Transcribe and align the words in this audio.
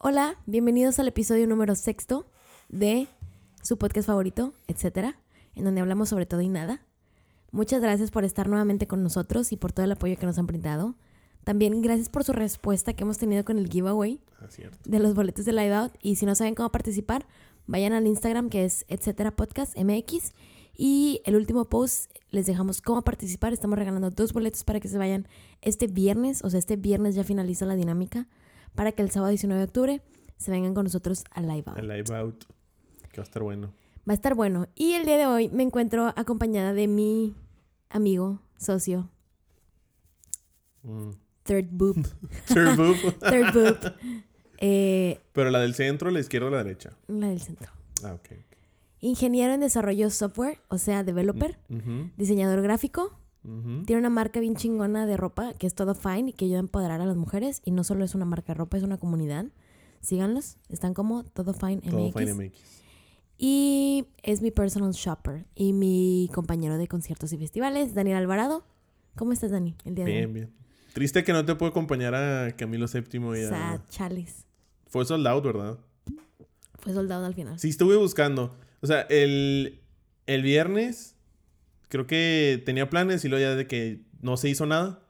Hola, 0.00 0.36
bienvenidos 0.46 1.00
al 1.00 1.08
episodio 1.08 1.48
número 1.48 1.74
sexto 1.74 2.30
de 2.68 3.08
su 3.64 3.78
podcast 3.78 4.06
favorito, 4.06 4.54
etcétera, 4.68 5.18
en 5.56 5.64
donde 5.64 5.80
hablamos 5.80 6.08
sobre 6.08 6.24
todo 6.24 6.40
y 6.40 6.48
nada. 6.48 6.86
Muchas 7.50 7.82
gracias 7.82 8.12
por 8.12 8.24
estar 8.24 8.48
nuevamente 8.48 8.86
con 8.86 9.02
nosotros 9.02 9.50
y 9.50 9.56
por 9.56 9.72
todo 9.72 9.84
el 9.84 9.90
apoyo 9.90 10.16
que 10.16 10.24
nos 10.24 10.38
han 10.38 10.46
brindado. 10.46 10.94
También 11.42 11.82
gracias 11.82 12.08
por 12.10 12.22
su 12.22 12.32
respuesta 12.32 12.92
que 12.92 13.02
hemos 13.02 13.18
tenido 13.18 13.44
con 13.44 13.58
el 13.58 13.68
giveaway 13.68 14.20
de 14.84 15.00
los 15.00 15.16
boletos 15.16 15.44
de 15.44 15.52
Live 15.52 15.74
Out. 15.74 15.94
Y 16.00 16.14
si 16.14 16.26
no 16.26 16.36
saben 16.36 16.54
cómo 16.54 16.70
participar, 16.70 17.26
vayan 17.66 17.92
al 17.92 18.06
Instagram 18.06 18.50
que 18.50 18.64
es 18.64 18.84
etcétera 18.86 19.34
podcast 19.34 19.76
MX. 19.76 20.32
Y 20.76 21.22
el 21.24 21.34
último 21.34 21.64
post 21.64 22.12
les 22.30 22.46
dejamos 22.46 22.82
cómo 22.82 23.02
participar. 23.02 23.52
Estamos 23.52 23.76
regalando 23.76 24.10
dos 24.10 24.32
boletos 24.32 24.62
para 24.62 24.78
que 24.78 24.86
se 24.86 24.96
vayan 24.96 25.26
este 25.60 25.88
viernes. 25.88 26.44
O 26.44 26.50
sea, 26.50 26.60
este 26.60 26.76
viernes 26.76 27.16
ya 27.16 27.24
finaliza 27.24 27.66
la 27.66 27.74
dinámica. 27.74 28.28
Para 28.78 28.92
que 28.92 29.02
el 29.02 29.10
sábado 29.10 29.30
19 29.30 29.58
de 29.58 29.64
octubre 29.64 30.02
se 30.36 30.52
vengan 30.52 30.72
con 30.72 30.84
nosotros 30.84 31.24
a 31.32 31.40
Live 31.42 31.64
Out. 31.66 31.78
El 31.78 31.88
live 31.88 32.14
out. 32.16 32.44
Que 33.10 33.16
va 33.20 33.24
a 33.24 33.26
estar 33.26 33.42
bueno. 33.42 33.72
Va 34.08 34.12
a 34.12 34.14
estar 34.14 34.36
bueno. 34.36 34.68
Y 34.76 34.92
el 34.92 35.04
día 35.04 35.18
de 35.18 35.26
hoy 35.26 35.48
me 35.48 35.64
encuentro 35.64 36.12
acompañada 36.14 36.72
de 36.72 36.86
mi 36.86 37.34
amigo, 37.90 38.40
socio, 38.56 39.10
Mm. 40.84 41.10
Third 41.42 41.66
Boop. 41.72 41.96
Third 42.46 42.76
boob. 42.76 42.96
Third 43.18 43.52
Boop. 43.52 43.92
Eh, 44.58 45.20
Pero 45.32 45.50
la 45.50 45.58
del 45.58 45.74
centro, 45.74 46.10
la 46.12 46.20
izquierda 46.20 46.46
o 46.46 46.50
la 46.50 46.62
derecha. 46.62 46.92
la 47.08 47.28
del 47.28 47.40
centro. 47.40 47.72
Ah, 48.04 48.14
ok. 48.14 48.28
Ingeniero 49.00 49.52
en 49.54 49.60
desarrollo 49.60 50.08
software, 50.10 50.60
o 50.68 50.78
sea, 50.78 51.02
developer, 51.02 51.58
Ujú, 51.68 52.10
diseñador 52.16 52.62
gráfico. 52.62 53.17
Tiene 53.86 54.00
una 54.00 54.10
marca 54.10 54.40
bien 54.40 54.54
chingona 54.56 55.06
de 55.06 55.16
ropa 55.16 55.54
que 55.54 55.66
es 55.66 55.74
todo 55.74 55.94
fine 55.94 56.30
y 56.30 56.32
que 56.32 56.44
ayuda 56.44 56.58
a 56.58 56.60
empoderar 56.60 57.00
a 57.00 57.06
las 57.06 57.16
mujeres. 57.16 57.62
Y 57.64 57.70
no 57.70 57.84
solo 57.84 58.04
es 58.04 58.14
una 58.14 58.24
marca 58.24 58.52
de 58.52 58.58
ropa, 58.58 58.76
es 58.76 58.82
una 58.82 58.98
comunidad. 58.98 59.46
Síganlos, 60.00 60.56
están 60.68 60.94
como 60.94 61.24
todo 61.24 61.54
fine 61.54 61.80
Todo 61.80 61.98
MX. 62.08 62.14
Fine 62.14 62.34
MX. 62.34 62.58
Y 63.38 64.06
es 64.22 64.42
mi 64.42 64.50
personal 64.50 64.92
shopper 64.92 65.46
y 65.54 65.72
mi 65.72 66.28
compañero 66.34 66.76
de 66.76 66.88
conciertos 66.88 67.32
y 67.32 67.38
festivales, 67.38 67.94
Daniel 67.94 68.16
Alvarado. 68.16 68.64
¿Cómo 69.16 69.32
estás, 69.32 69.50
Dani? 69.50 69.76
El 69.84 69.94
día 69.94 70.04
de 70.04 70.10
Bien, 70.12 70.26
hoy. 70.26 70.32
bien. 70.32 70.52
Triste 70.92 71.22
que 71.22 71.32
no 71.32 71.44
te 71.44 71.54
puedo 71.54 71.70
acompañar 71.70 72.14
a 72.14 72.50
Camilo 72.56 72.86
VII 72.92 73.40
y 73.40 73.44
a... 73.44 73.48
Sad, 73.48 73.80
chales. 73.90 74.46
Fue 74.88 75.04
sold 75.04 75.26
out, 75.26 75.44
¿verdad? 75.44 75.78
Fue 76.80 76.92
soldado 76.92 77.26
al 77.26 77.34
final. 77.34 77.58
Sí, 77.58 77.68
estuve 77.68 77.96
buscando. 77.96 78.56
O 78.80 78.86
sea, 78.86 79.02
el, 79.02 79.80
el 80.26 80.42
viernes 80.42 81.16
creo 81.88 82.06
que 82.06 82.62
tenía 82.64 82.88
planes 82.90 83.24
y 83.24 83.28
luego 83.28 83.42
ya 83.42 83.54
de 83.54 83.66
que 83.66 84.02
no 84.20 84.36
se 84.36 84.48
hizo 84.48 84.66
nada. 84.66 85.02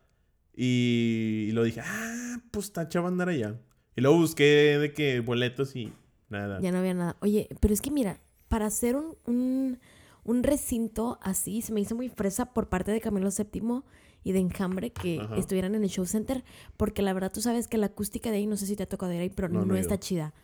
Y, 0.54 1.46
y 1.48 1.52
lo 1.52 1.62
dije, 1.62 1.80
ah, 1.84 2.40
pues 2.50 2.66
está 2.66 2.88
chava 2.88 3.08
andar 3.08 3.28
allá. 3.28 3.60
Y 3.96 4.00
luego 4.00 4.18
busqué 4.18 4.78
de 4.78 4.92
que 4.92 5.20
boletos 5.20 5.76
y 5.76 5.92
nada. 6.28 6.60
Ya 6.60 6.72
no 6.72 6.78
había 6.78 6.94
nada. 6.94 7.16
Oye, 7.20 7.48
pero 7.60 7.74
es 7.74 7.80
que 7.80 7.90
mira, 7.90 8.20
para 8.48 8.66
hacer 8.66 8.96
un, 8.96 9.16
un, 9.26 9.78
un 10.24 10.42
recinto 10.42 11.18
así, 11.22 11.62
se 11.62 11.72
me 11.72 11.80
hizo 11.80 11.94
muy 11.94 12.08
fresa 12.08 12.52
por 12.52 12.68
parte 12.68 12.90
de 12.90 13.00
Camilo 13.00 13.28
VII 13.30 13.82
y 14.24 14.32
de 14.32 14.40
Enjambre 14.40 14.90
que 14.90 15.20
Ajá. 15.20 15.36
estuvieran 15.36 15.74
en 15.74 15.84
el 15.84 15.88
show 15.88 16.04
center, 16.06 16.44
porque 16.76 17.02
la 17.02 17.12
verdad 17.12 17.32
tú 17.32 17.40
sabes 17.40 17.68
que 17.68 17.78
la 17.78 17.86
acústica 17.86 18.30
de 18.30 18.38
ahí, 18.38 18.46
no 18.46 18.56
sé 18.56 18.66
si 18.66 18.76
te 18.76 18.82
ha 18.82 18.88
tocado 18.88 19.12
ir 19.12 19.20
ahí, 19.20 19.30
pero 19.30 19.48
No, 19.48 19.60
no, 19.60 19.66
no 19.66 19.76
he 19.76 19.80
está 19.80 19.98
chida. 19.98 20.34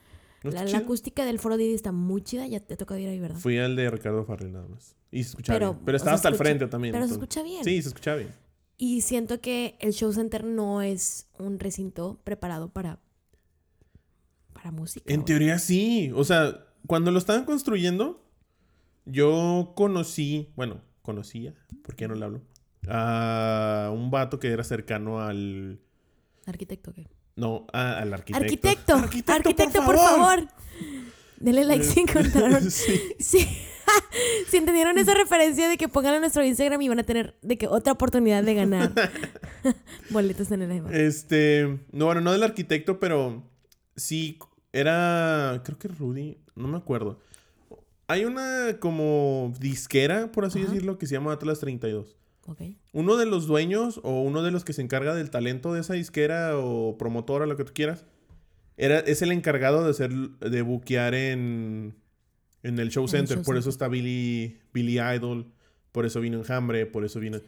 ¿No 0.42 0.50
está 0.50 0.64
la, 0.64 0.78
acústica 0.78 1.24
del 1.24 1.38
foro 1.38 1.56
Didi 1.56 1.74
está 1.74 1.90
muy 1.90 2.22
chida, 2.22 2.46
ya 2.46 2.60
te 2.60 2.74
ha 2.74 2.76
tocado 2.76 3.00
ir 3.00 3.08
ahí, 3.08 3.18
¿verdad? 3.18 3.38
Fui 3.38 3.58
al 3.58 3.76
de 3.76 3.90
Ricardo 3.90 4.24
Farrell 4.24 4.52
nada 4.52 4.68
más. 4.68 4.94
Y 5.14 5.22
se 5.22 5.30
escuchaba 5.30 5.58
Pero, 5.58 5.72
bien. 5.74 5.84
Pero 5.84 5.96
estaba 5.96 6.16
hasta 6.16 6.28
el 6.28 6.34
frente 6.34 6.66
también. 6.66 6.92
Pero 6.92 7.06
se 7.06 7.12
escucha 7.12 7.42
bien. 7.44 7.62
Sí, 7.62 7.80
se 7.80 7.88
escuchaba 7.88 8.16
bien. 8.16 8.34
Y 8.76 9.02
siento 9.02 9.40
que 9.40 9.76
el 9.78 9.92
show 9.92 10.12
center 10.12 10.42
no 10.42 10.82
es 10.82 11.28
un 11.38 11.60
recinto 11.60 12.20
preparado 12.24 12.72
para, 12.72 12.98
para 14.52 14.72
música. 14.72 15.04
En 15.06 15.20
güey. 15.20 15.26
teoría 15.26 15.60
sí. 15.60 16.10
O 16.16 16.24
sea, 16.24 16.66
cuando 16.88 17.12
lo 17.12 17.18
estaban 17.18 17.44
construyendo, 17.44 18.26
yo 19.04 19.72
conocí, 19.76 20.52
bueno, 20.56 20.80
conocía, 21.02 21.54
¿por 21.84 21.94
qué 21.94 22.08
no 22.08 22.16
le 22.16 22.24
hablo? 22.24 22.42
A 22.88 23.92
un 23.94 24.10
vato 24.10 24.40
que 24.40 24.48
era 24.48 24.64
cercano 24.64 25.20
al... 25.20 25.78
Arquitecto, 26.44 26.92
¿qué? 26.92 27.06
No, 27.36 27.68
a- 27.72 27.98
al 27.98 28.12
arquitecto. 28.12 28.44
Arquitecto, 28.96 29.32
arquitecto, 29.32 29.84
por, 29.84 29.96
favor. 29.96 30.48
Denle 31.38 31.64
like 31.64 31.84
si 31.84 32.00
encontraron. 32.00 32.68
sí. 32.70 33.00
Sí. 33.20 33.46
si 34.48 34.56
entendieron 34.56 34.98
esa 34.98 35.14
referencia 35.14 35.68
de 35.68 35.76
que 35.76 35.88
pongan 35.88 36.14
a 36.14 36.20
nuestro 36.20 36.44
Instagram 36.44 36.80
y 36.82 36.88
van 36.88 36.98
a 36.98 37.04
tener 37.04 37.36
de 37.42 37.58
que 37.58 37.66
otra 37.66 37.92
oportunidad 37.92 38.42
de 38.42 38.54
ganar 38.54 38.92
boletos 40.10 40.50
en 40.50 40.62
el 40.62 40.72
Ivo. 40.72 40.88
Este, 40.90 41.78
no, 41.92 42.06
bueno, 42.06 42.20
no 42.20 42.32
del 42.32 42.42
arquitecto, 42.42 42.98
pero 43.00 43.42
sí, 43.96 44.38
era, 44.72 45.62
creo 45.64 45.78
que 45.78 45.88
Rudy, 45.88 46.38
no 46.54 46.68
me 46.68 46.76
acuerdo. 46.76 47.20
Hay 48.06 48.24
una 48.24 48.78
como 48.80 49.52
disquera, 49.58 50.30
por 50.30 50.44
así 50.44 50.60
Ajá. 50.60 50.68
decirlo, 50.68 50.98
que 50.98 51.06
se 51.06 51.14
llama 51.14 51.32
Atlas 51.32 51.60
32. 51.60 52.16
Ok. 52.46 52.60
Uno 52.92 53.16
de 53.16 53.24
los 53.24 53.46
dueños 53.46 54.00
o 54.02 54.20
uno 54.20 54.42
de 54.42 54.50
los 54.50 54.64
que 54.64 54.74
se 54.74 54.82
encarga 54.82 55.14
del 55.14 55.30
talento 55.30 55.72
de 55.72 55.80
esa 55.80 55.94
disquera 55.94 56.58
o 56.58 56.98
promotora, 56.98 57.46
lo 57.46 57.56
que 57.56 57.64
tú 57.64 57.72
quieras, 57.74 58.04
era, 58.76 58.98
es 58.98 59.22
el 59.22 59.32
encargado 59.32 59.84
de 59.84 59.90
hacer, 59.90 60.10
de 60.12 60.62
buquear 60.62 61.14
en, 61.14 61.94
en 62.64 62.78
el 62.80 62.90
show 62.90 63.04
el 63.04 63.10
center. 63.10 63.36
show 63.36 63.44
por 63.44 63.56
eso 63.56 63.70
está 63.70 63.86
Billy, 63.86 64.58
Billy 64.72 64.98
Idol, 64.98 65.46
por 65.92 66.04
eso 66.06 66.20
vino 66.20 66.38
Enjambre, 66.38 66.86
por 66.86 67.04
eso 67.04 67.20
vino... 67.20 67.38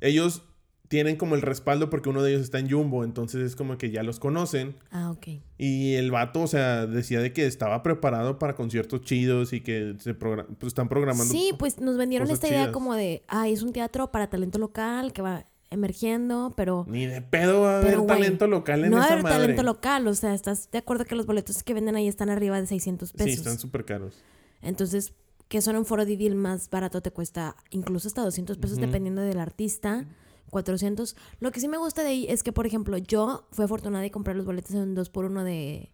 Ellos 0.00 0.42
tienen 0.88 1.16
como 1.16 1.34
el 1.36 1.40
respaldo 1.42 1.88
porque 1.88 2.08
uno 2.10 2.22
de 2.22 2.32
ellos 2.32 2.42
está 2.42 2.58
en 2.58 2.70
Jumbo, 2.70 3.02
entonces 3.04 3.42
es 3.42 3.56
como 3.56 3.78
que 3.78 3.90
ya 3.90 4.02
los 4.02 4.18
conocen. 4.18 4.74
Ah, 4.90 5.10
ok. 5.10 5.26
Y 5.56 5.94
el 5.94 6.10
vato, 6.10 6.42
o 6.42 6.46
sea, 6.46 6.86
decía 6.86 7.20
de 7.20 7.32
que 7.32 7.46
estaba 7.46 7.82
preparado 7.82 8.38
para 8.38 8.54
conciertos 8.54 9.00
chidos 9.02 9.52
y 9.54 9.62
que 9.62 9.94
se 10.00 10.18
progra- 10.18 10.46
pues, 10.58 10.68
están 10.68 10.88
programando. 10.90 11.32
Sí, 11.32 11.52
pues 11.58 11.80
nos 11.80 11.96
vendieron 11.96 12.30
esta 12.30 12.46
idea 12.48 12.62
chidas. 12.64 12.72
como 12.74 12.94
de, 12.94 13.22
ay, 13.28 13.54
es 13.54 13.62
un 13.62 13.72
teatro 13.72 14.10
para 14.10 14.28
talento 14.28 14.58
local 14.58 15.12
que 15.14 15.22
va 15.22 15.46
emergiendo, 15.70 16.52
pero 16.56 16.84
Ni 16.86 17.06
de 17.06 17.22
pedo 17.22 17.62
va 17.62 17.76
a 17.76 17.80
haber 17.80 18.04
talento 18.04 18.46
local 18.46 18.84
en 18.84 18.90
no 18.90 18.98
va 18.98 19.04
a 19.04 19.06
haber 19.12 19.22
madre. 19.22 19.38
talento 19.38 19.62
local. 19.62 20.06
O 20.06 20.14
sea, 20.14 20.34
¿estás 20.34 20.70
de 20.70 20.76
acuerdo 20.78 21.06
que 21.06 21.14
los 21.14 21.24
boletos 21.24 21.62
que 21.62 21.72
venden 21.72 21.96
ahí 21.96 22.08
están 22.08 22.28
arriba 22.28 22.60
de 22.60 22.66
600 22.66 23.08
Sí, 23.08 23.16
pesos? 23.16 23.38
están 23.38 23.58
súper 23.58 23.86
caros. 23.86 24.22
Entonces, 24.62 25.12
que 25.48 25.60
son 25.60 25.76
un 25.76 25.84
foro 25.84 26.04
Didi 26.04 26.26
el 26.26 26.34
más 26.34 26.70
barato 26.70 27.02
te 27.02 27.10
cuesta 27.10 27.56
incluso 27.70 28.08
hasta 28.08 28.22
200 28.22 28.56
pesos 28.58 28.78
dependiendo 28.78 29.20
del 29.20 29.38
artista. 29.38 30.06
400. 30.50 31.16
Lo 31.40 31.50
que 31.50 31.60
sí 31.60 31.68
me 31.68 31.78
gusta 31.78 32.02
de 32.02 32.10
ahí 32.10 32.26
es 32.28 32.42
que, 32.42 32.52
por 32.52 32.66
ejemplo, 32.66 32.98
yo 32.98 33.46
fui 33.52 33.64
afortunada 33.64 34.02
de 34.02 34.10
comprar 34.10 34.36
los 34.36 34.44
boletos 34.44 34.72
en 34.72 34.80
un 34.80 34.96
2x1 34.96 35.44
de 35.44 35.90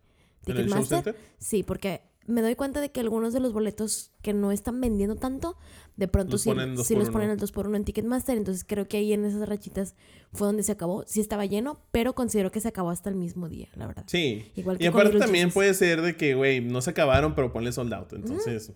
¿En 0.47 0.56
el 0.56 0.69
show 0.69 0.81
Ticketmaster. 0.81 1.17
Sí, 1.39 1.62
porque 1.62 2.03
me 2.28 2.43
doy 2.43 2.55
cuenta 2.55 2.81
de 2.81 2.93
que 2.93 3.00
algunos 3.00 3.33
de 3.33 3.41
los 3.41 3.55
boletos 3.55 4.12
que 4.21 4.34
no 4.34 4.53
están 4.53 4.81
vendiendo 4.81 5.16
tanto, 5.16 5.56
de 5.97 6.09
pronto 6.09 6.33
Los 6.33 6.43
sí, 6.43 6.94
los 6.94 7.11
ponen 7.11 7.31
al 7.31 7.39
2x1 7.39 7.75
en 7.75 7.84
Ticketmaster. 7.84 8.37
Entonces 8.37 8.65
creo 8.65 8.87
que 8.87 8.99
ahí 8.99 9.15
en 9.15 9.25
esas 9.25 9.49
rachitas 9.49 9.97
fue 10.33 10.47
donde 10.47 10.62
se 10.62 10.72
acabó. 10.72 11.05
Sí 11.06 11.21
estaba 11.21 11.47
lleno, 11.47 11.81
pero 11.91 12.15
considero 12.15 12.50
que 12.53 12.61
se 12.61 12.69
acabó 12.69 12.91
hasta 12.91 13.09
el 13.09 13.17
mismo 13.17 13.49
día, 13.49 13.69
la 13.75 13.87
verdad. 13.87 14.05
Sí. 14.06 14.53
Igual 14.56 14.77
y 14.77 14.81
que 14.81 14.93
con 14.93 15.00
aparte 15.00 15.19
también 15.19 15.50
puede 15.50 15.72
ser 15.72 16.03
de 16.03 16.17
que, 16.17 16.34
güey, 16.34 16.61
no 16.61 16.83
se 16.83 16.91
acabaron, 16.91 17.34
pero 17.34 17.50
ponle 17.50 17.72
sold 17.72 17.94
out. 17.94 18.12
Entonces, 18.12 18.72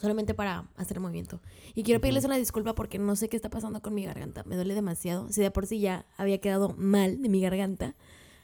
solamente 0.00 0.32
para 0.32 0.70
hacer 0.76 0.96
el 0.96 1.02
movimiento. 1.02 1.42
Y 1.74 1.82
quiero 1.82 2.00
pedirles 2.00 2.24
una 2.24 2.38
disculpa 2.38 2.74
porque 2.74 2.98
no 2.98 3.14
sé 3.14 3.28
qué 3.28 3.36
está 3.36 3.50
pasando 3.50 3.82
con 3.82 3.94
mi 3.94 4.06
garganta. 4.06 4.42
Me 4.44 4.56
duele 4.56 4.74
demasiado. 4.74 5.30
Si 5.30 5.42
de 5.42 5.50
por 5.50 5.66
sí 5.66 5.80
ya 5.80 6.06
había 6.16 6.40
quedado 6.40 6.74
mal 6.78 7.20
de 7.20 7.28
mi 7.28 7.42
garganta, 7.42 7.94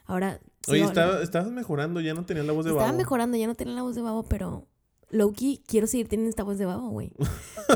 ahora... 0.04 0.40
oye, 0.68 0.82
estaba- 0.84 1.22
estabas 1.22 1.50
mejorando, 1.50 2.00
ya 2.00 2.14
no 2.14 2.24
tenías 2.24 2.46
la 2.46 2.52
voz 2.52 2.64
de 2.64 2.70
Estaba 2.72 2.86
babo. 2.86 2.98
mejorando, 2.98 3.36
ya 3.36 3.46
no 3.46 3.54
tenía 3.54 3.74
la 3.74 3.82
voz 3.82 3.94
de 3.94 4.02
babo, 4.02 4.22
pero... 4.24 4.66
Loki, 5.08 5.62
quiero 5.68 5.86
seguir 5.86 6.08
teniendo 6.08 6.30
esta 6.30 6.42
voz 6.42 6.58
de 6.58 6.64
babo, 6.66 6.88
güey. 6.90 7.12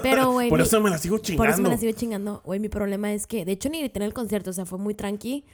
Pero, 0.02 0.32
güey... 0.32 0.48
Por 0.50 0.58
mi- 0.58 0.64
eso 0.64 0.80
me 0.80 0.90
la 0.90 0.98
sigo 0.98 1.18
chingando. 1.18 1.44
por 1.44 1.48
eso 1.52 1.62
me 1.62 1.68
la 1.68 1.78
sigo 1.78 1.92
chingando. 1.92 2.42
Güey, 2.44 2.58
mi 2.58 2.68
problema 2.68 3.12
es 3.12 3.28
que... 3.28 3.44
De 3.44 3.52
hecho, 3.52 3.68
ni 3.68 3.78
grité 3.78 4.00
en 4.00 4.02
el 4.02 4.12
concierto. 4.12 4.50
O 4.50 4.52
sea, 4.52 4.66
fue 4.66 4.78
muy 4.78 4.94
tranqui. 4.94 5.44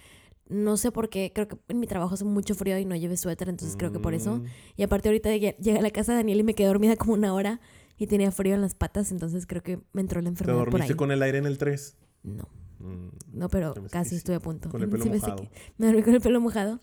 No 0.48 0.78
sé 0.78 0.90
por 0.90 1.10
qué. 1.10 1.32
Creo 1.34 1.48
que 1.48 1.58
en 1.68 1.78
mi 1.78 1.86
trabajo 1.86 2.14
hace 2.14 2.24
mucho 2.24 2.54
frío 2.54 2.78
y 2.78 2.86
no 2.86 2.96
llevé 2.96 3.18
suéter. 3.18 3.50
Entonces 3.50 3.76
creo 3.76 3.92
que 3.92 3.98
por 3.98 4.14
eso. 4.14 4.36
Mm. 4.36 4.44
Y 4.78 4.82
aparte 4.84 5.10
ahorita 5.10 5.28
llegué, 5.36 5.54
a 5.78 5.82
la 5.82 5.90
casa 5.90 6.12
de 6.12 6.16
Daniel 6.18 6.40
y 6.40 6.42
me 6.44 6.54
quedé 6.54 6.68
dormida 6.68 6.96
como 6.96 7.12
una 7.12 7.34
hora. 7.34 7.60
Y 7.98 8.06
tenía 8.06 8.30
frío 8.32 8.54
en 8.54 8.62
las 8.62 8.74
patas. 8.74 9.12
Entonces 9.12 9.44
creo 9.46 9.62
que 9.62 9.78
me 9.92 10.00
entró 10.00 10.22
la 10.22 10.24
¿Te 10.24 10.30
enfermedad 10.30 10.58
por 10.60 10.68
ahí. 10.68 10.72
dormiste 10.72 10.96
con 10.96 11.10
el 11.12 11.22
aire 11.22 11.36
en 11.38 11.44
el 11.46 11.58
3? 11.58 11.98
No. 12.22 12.48
No, 13.34 13.48
pero 13.50 13.74
casi 13.90 14.16
estuve 14.16 14.36
a 14.36 14.40
punto. 14.40 14.70
Con 14.70 14.82
el 14.82 14.88
pelo 14.88 15.04
mojado. 15.12 15.46
Me 15.76 15.86
dormí 15.88 16.02
con 16.02 16.14
el 16.14 16.20
pelo 16.22 16.40
mojado. 16.40 16.80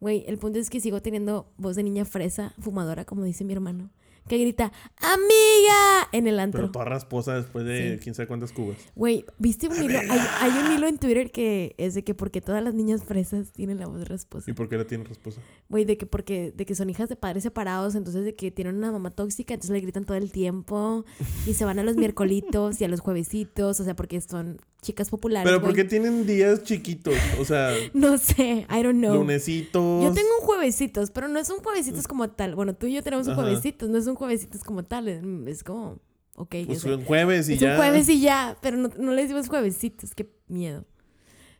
Güey, 0.00 0.24
el 0.26 0.38
punto 0.38 0.58
es 0.58 0.70
que 0.70 0.80
sigo 0.80 1.02
teniendo 1.02 1.50
voz 1.56 1.76
de 1.76 1.82
niña 1.82 2.04
fresa, 2.04 2.54
fumadora, 2.60 3.04
como 3.04 3.24
dice 3.24 3.44
mi 3.44 3.52
hermano. 3.52 3.90
Que 4.28 4.36
grita, 4.36 4.70
¡Amiga! 5.00 6.08
En 6.12 6.26
el 6.26 6.38
antro. 6.38 6.60
Pero 6.60 6.70
toda 6.72 6.84
rasposa 6.84 7.34
después 7.34 7.64
de 7.64 7.94
Sí. 7.96 8.02
quién 8.02 8.14
sabe 8.14 8.26
cuántas 8.28 8.52
cubas. 8.52 8.76
Güey, 8.94 9.24
¿viste 9.38 9.68
un 9.68 9.82
hilo? 9.82 9.98
Hay, 9.98 10.06
hay 10.40 10.50
un 10.66 10.72
hilo 10.76 10.86
en 10.86 10.98
Twitter 10.98 11.30
que 11.30 11.74
es 11.78 11.94
de 11.94 12.04
que 12.04 12.14
porque 12.14 12.42
todas 12.42 12.62
las 12.62 12.74
niñas 12.74 13.02
fresas 13.04 13.52
tienen 13.52 13.78
la 13.78 13.86
voz 13.86 14.06
rasposa. 14.06 14.50
¿Y 14.50 14.54
por 14.54 14.68
qué 14.68 14.76
la 14.76 14.86
tiene 14.86 15.04
rasposa? 15.04 15.40
Güey, 15.70 15.86
de 15.86 15.96
que 15.96 16.04
porque 16.06 16.52
de 16.54 16.66
que 16.66 16.74
son 16.74 16.90
hijas 16.90 17.08
de 17.08 17.16
padres 17.16 17.42
separados, 17.42 17.94
entonces 17.94 18.24
de 18.24 18.34
que 18.34 18.50
tienen 18.50 18.76
una 18.76 18.92
mamá 18.92 19.10
tóxica, 19.10 19.54
entonces 19.54 19.72
le 19.72 19.80
gritan 19.80 20.04
todo 20.04 20.16
el 20.18 20.30
tiempo 20.30 21.04
y 21.46 21.54
se 21.54 21.64
van 21.64 21.78
a 21.78 21.82
los 21.82 21.96
miércolitos 21.96 22.80
y 22.80 22.84
a 22.84 22.88
los 22.88 23.00
juevesitos, 23.00 23.80
o 23.80 23.84
sea, 23.84 23.96
porque 23.96 24.20
son 24.20 24.60
chicas 24.88 25.10
populares. 25.10 25.46
Pero 25.50 25.60
¿por 25.62 25.74
qué 25.74 25.84
tienen 25.84 26.26
días 26.26 26.62
chiquitos? 26.64 27.14
O 27.38 27.44
sea, 27.44 27.72
No 27.92 28.16
sé, 28.16 28.66
I 28.70 28.82
don't 28.82 28.98
know. 28.98 29.14
lunesitos. 29.16 30.02
Yo 30.04 30.12
tengo 30.14 30.28
un 30.40 30.46
juevesitos, 30.46 31.10
pero 31.10 31.28
no 31.28 31.38
es 31.38 31.50
un 31.50 31.58
juevesitos 31.58 32.08
como 32.08 32.30
tal. 32.30 32.54
Bueno, 32.54 32.74
tú 32.74 32.86
y 32.86 32.94
yo 32.94 33.02
tenemos 33.02 33.26
un 33.26 33.34
Ajá. 33.34 33.42
juevesitos, 33.42 33.90
no 33.90 33.98
es 33.98 34.06
un 34.06 34.14
juevesitos 34.14 34.62
como 34.64 34.84
tal. 34.84 35.08
Es, 35.08 35.22
es 35.46 35.62
como, 35.62 36.00
ok. 36.36 36.54
Pues 36.66 36.84
un 36.84 37.04
jueves 37.04 37.48
y 37.50 37.54
es 37.54 37.60
ya. 37.60 37.72
un 37.72 37.76
jueves 37.76 38.08
y 38.08 38.20
ya, 38.20 38.56
pero 38.62 38.78
no, 38.78 38.90
no 38.98 39.12
le 39.12 39.22
decimos 39.22 39.48
juevesitos, 39.48 40.14
qué 40.14 40.32
miedo. 40.46 40.86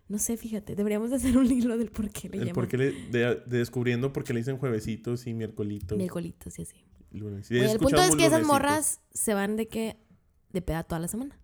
No 0.09 0.19
sé, 0.19 0.39
fíjate, 0.39 0.75
deberíamos 0.75 1.11
de 1.11 1.17
hacer 1.17 1.37
un 1.37 1.45
hilo 1.53 1.77
del 1.77 1.91
por 1.91 2.09
qué 2.11 2.31
le 2.31 2.37
El 2.39 2.41
llaman 2.45 2.55
por 2.55 2.67
qué 2.69 2.79
le, 2.79 2.93
de, 3.11 3.43
de 3.45 3.59
descubriendo 3.59 4.11
por 4.11 4.25
qué 4.25 4.33
le 4.33 4.41
dicen 4.41 4.57
juevesitos 4.57 5.27
y 5.27 5.35
miércolitos. 5.35 5.99
miércolitos 5.99 6.59
y 6.59 6.63
así. 6.63 6.77
lunes. 7.13 7.51
Y 7.51 7.57
Oye, 7.61 7.73
el 7.73 7.79
punto 7.79 8.01
es 8.01 8.17
que 8.17 8.25
esas 8.25 8.43
morras 8.47 9.03
se 9.13 9.35
van 9.35 9.57
de 9.57 9.69
que 9.69 9.99
de 10.51 10.63
peda 10.63 10.83
toda 10.85 10.99
la 11.01 11.09
semana. 11.09 11.39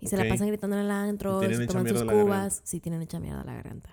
Y 0.00 0.08
se 0.08 0.16
la 0.16 0.28
pasan 0.28 0.48
gritando 0.48 0.76
en 0.76 0.84
el 0.84 0.90
antro, 0.90 1.40
se 1.40 1.66
toman 1.66 1.88
sus 1.88 2.04
cubas. 2.04 2.60
Sí, 2.64 2.80
tienen 2.80 3.02
hecha 3.02 3.20
mierda 3.20 3.44
la 3.44 3.54
garganta. 3.54 3.90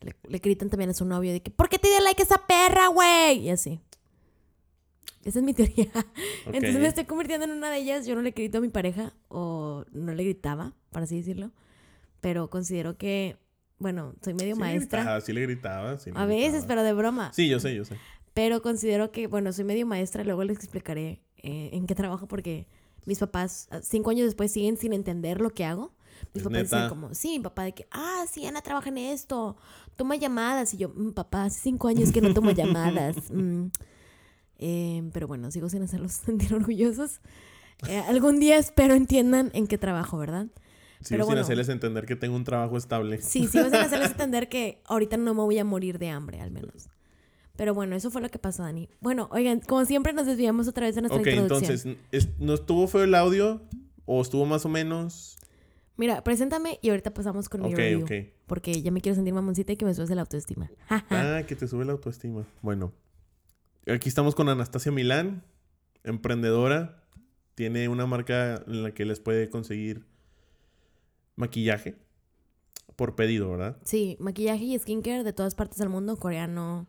Le, 0.00 0.14
le 0.28 0.38
gritan 0.38 0.68
también 0.70 0.90
a 0.90 0.94
su 0.94 1.04
novio 1.04 1.32
de 1.32 1.40
que, 1.42 1.50
¿por 1.50 1.68
qué 1.68 1.78
te 1.78 1.88
dio 1.88 2.00
like 2.00 2.22
esa 2.22 2.46
perra, 2.46 2.88
güey? 2.88 3.38
Y 3.40 3.50
así. 3.50 3.80
Esa 5.24 5.40
es 5.40 5.44
mi 5.44 5.54
teoría. 5.54 5.90
Entonces 6.46 6.76
Ok. 6.76 6.80
me 6.82 6.86
estoy 6.86 7.04
convirtiendo 7.04 7.44
en 7.46 7.52
una 7.52 7.70
de 7.70 7.78
ellas. 7.78 8.06
Yo 8.06 8.14
no 8.14 8.22
le 8.22 8.30
grito 8.30 8.58
a 8.58 8.60
mi 8.60 8.68
pareja, 8.68 9.12
o 9.28 9.84
no 9.92 10.14
le 10.14 10.22
gritaba, 10.24 10.74
por 10.90 11.02
así 11.02 11.16
decirlo. 11.16 11.50
Pero 12.20 12.48
considero 12.50 12.96
que, 12.96 13.36
bueno, 13.78 14.14
soy 14.22 14.34
medio 14.34 14.54
Sí 14.54 14.60
le 14.60 14.66
maestra. 14.66 15.00
gritaba, 15.00 15.20
sí 15.20 15.32
le 15.32 15.40
gritaba. 15.42 15.98
sí 15.98 16.10
le 16.12 16.18
a 16.18 16.26
veces, 16.26 16.50
gritaba. 16.52 16.68
pero 16.68 16.82
de 16.84 16.92
broma. 16.92 17.32
Sí, 17.32 17.48
yo 17.48 17.58
sé, 17.58 17.74
yo 17.74 17.84
sé. 17.84 17.96
Pero 18.34 18.62
considero 18.62 19.10
que, 19.10 19.26
bueno, 19.26 19.52
soy 19.52 19.64
medio 19.64 19.86
maestra, 19.86 20.22
luego 20.22 20.44
les 20.44 20.58
explicaré 20.58 21.22
eh, 21.38 21.70
en 21.72 21.86
qué 21.86 21.94
trabajo 21.94 22.28
porque 22.28 22.68
mis 23.06 23.18
papás, 23.18 23.68
ah, 23.70 23.80
cinco 23.82 24.10
años 24.10 24.26
después, 24.26 24.52
siguen 24.52 24.76
sin 24.76 24.92
entender 24.92 25.40
lo 25.40 25.50
que 25.50 25.64
hago. 25.64 25.92
Mis 26.34 26.42
papás 26.44 26.62
dicen 26.62 26.88
como, 26.88 27.14
sí, 27.14 27.38
mi 27.38 27.44
papá 27.44 27.64
de 27.64 27.72
que, 27.72 27.86
ah, 27.90 28.24
sí, 28.30 28.46
Ana 28.46 28.60
trabaja 28.62 28.88
en 28.88 28.98
esto, 28.98 29.56
toma 29.96 30.16
llamadas. 30.16 30.72
Y 30.74 30.78
yo, 30.78 30.88
"Mm, 30.94 31.10
papá, 31.12 31.44
hace 31.44 31.60
cinco 31.60 31.88
años 31.88 32.12
que 32.12 32.20
no 32.20 32.32
tomo 32.34 32.50
llamadas. 32.50 33.16
Mm. 33.30 33.70
Eh, 34.58 35.10
pero 35.12 35.26
bueno, 35.28 35.50
sigo 35.50 35.68
sin 35.68 35.82
hacerlos 35.82 36.12
sentir 36.24 36.54
orgullosos. 36.54 37.20
Eh, 37.88 37.98
algún 38.08 38.40
día 38.40 38.56
espero 38.56 38.94
entiendan 38.94 39.50
en 39.52 39.66
qué 39.66 39.76
trabajo, 39.76 40.16
¿verdad? 40.16 40.46
Sigo 41.00 41.08
Pero 41.10 41.24
sin 41.24 41.26
bueno. 41.26 41.40
hacerles 41.42 41.68
entender 41.68 42.06
que 42.06 42.16
tengo 42.16 42.34
un 42.36 42.44
trabajo 42.44 42.76
estable. 42.78 43.20
Sí, 43.20 43.46
sigo 43.48 43.66
sin 43.66 43.74
hacerles 43.76 44.12
entender 44.12 44.48
que 44.48 44.80
ahorita 44.86 45.18
no 45.18 45.34
me 45.34 45.42
voy 45.42 45.58
a 45.58 45.64
morir 45.64 45.98
de 45.98 46.08
hambre, 46.08 46.40
al 46.40 46.50
menos. 46.50 46.88
Pero 47.56 47.72
bueno, 47.74 47.96
eso 47.96 48.10
fue 48.10 48.20
lo 48.20 48.28
que 48.28 48.38
pasó, 48.38 48.62
Dani. 48.62 48.88
Bueno, 49.00 49.28
oigan, 49.32 49.60
como 49.60 49.84
siempre 49.84 50.12
nos 50.12 50.26
desviamos 50.26 50.68
otra 50.68 50.86
vez 50.86 50.94
de 50.94 51.02
nuestra 51.02 51.20
Ok, 51.20 51.26
introducción. 51.26 51.72
entonces, 51.72 51.98
¿es- 52.12 52.38
¿no 52.38 52.54
estuvo 52.54 52.86
feo 52.86 53.02
el 53.04 53.14
audio? 53.14 53.62
¿O 54.04 54.20
estuvo 54.22 54.44
más 54.46 54.64
o 54.66 54.68
menos? 54.68 55.36
Mira, 55.96 56.22
preséntame 56.22 56.78
y 56.82 56.90
ahorita 56.90 57.14
pasamos 57.14 57.48
con 57.48 57.62
mi 57.62 57.72
Ok, 57.72 57.78
review. 57.78 58.04
ok. 58.04 58.12
Porque 58.46 58.82
ya 58.82 58.90
me 58.90 59.00
quiero 59.00 59.16
sentir 59.16 59.32
mamoncita 59.32 59.72
y 59.72 59.76
que 59.76 59.84
me 59.86 59.94
subes 59.94 60.10
la 60.10 60.20
autoestima. 60.20 60.70
Ah, 61.10 61.42
que 61.48 61.56
te 61.56 61.66
sube 61.66 61.84
la 61.86 61.92
autoestima. 61.92 62.46
Bueno, 62.62 62.92
aquí 63.86 64.08
estamos 64.08 64.34
con 64.34 64.48
Anastasia 64.50 64.92
Milán, 64.92 65.42
emprendedora. 66.04 67.02
Tiene 67.54 67.88
una 67.88 68.06
marca 68.06 68.62
en 68.66 68.82
la 68.82 68.92
que 68.92 69.06
les 69.06 69.18
puede 69.18 69.48
conseguir 69.48 70.04
maquillaje 71.36 71.96
por 72.96 73.14
pedido, 73.14 73.50
¿verdad? 73.50 73.76
sí, 73.84 74.16
maquillaje 74.20 74.64
y 74.64 74.78
skincare 74.78 75.22
de 75.24 75.32
todas 75.32 75.54
partes 75.54 75.78
del 75.78 75.88
mundo, 75.88 76.16
coreano. 76.18 76.86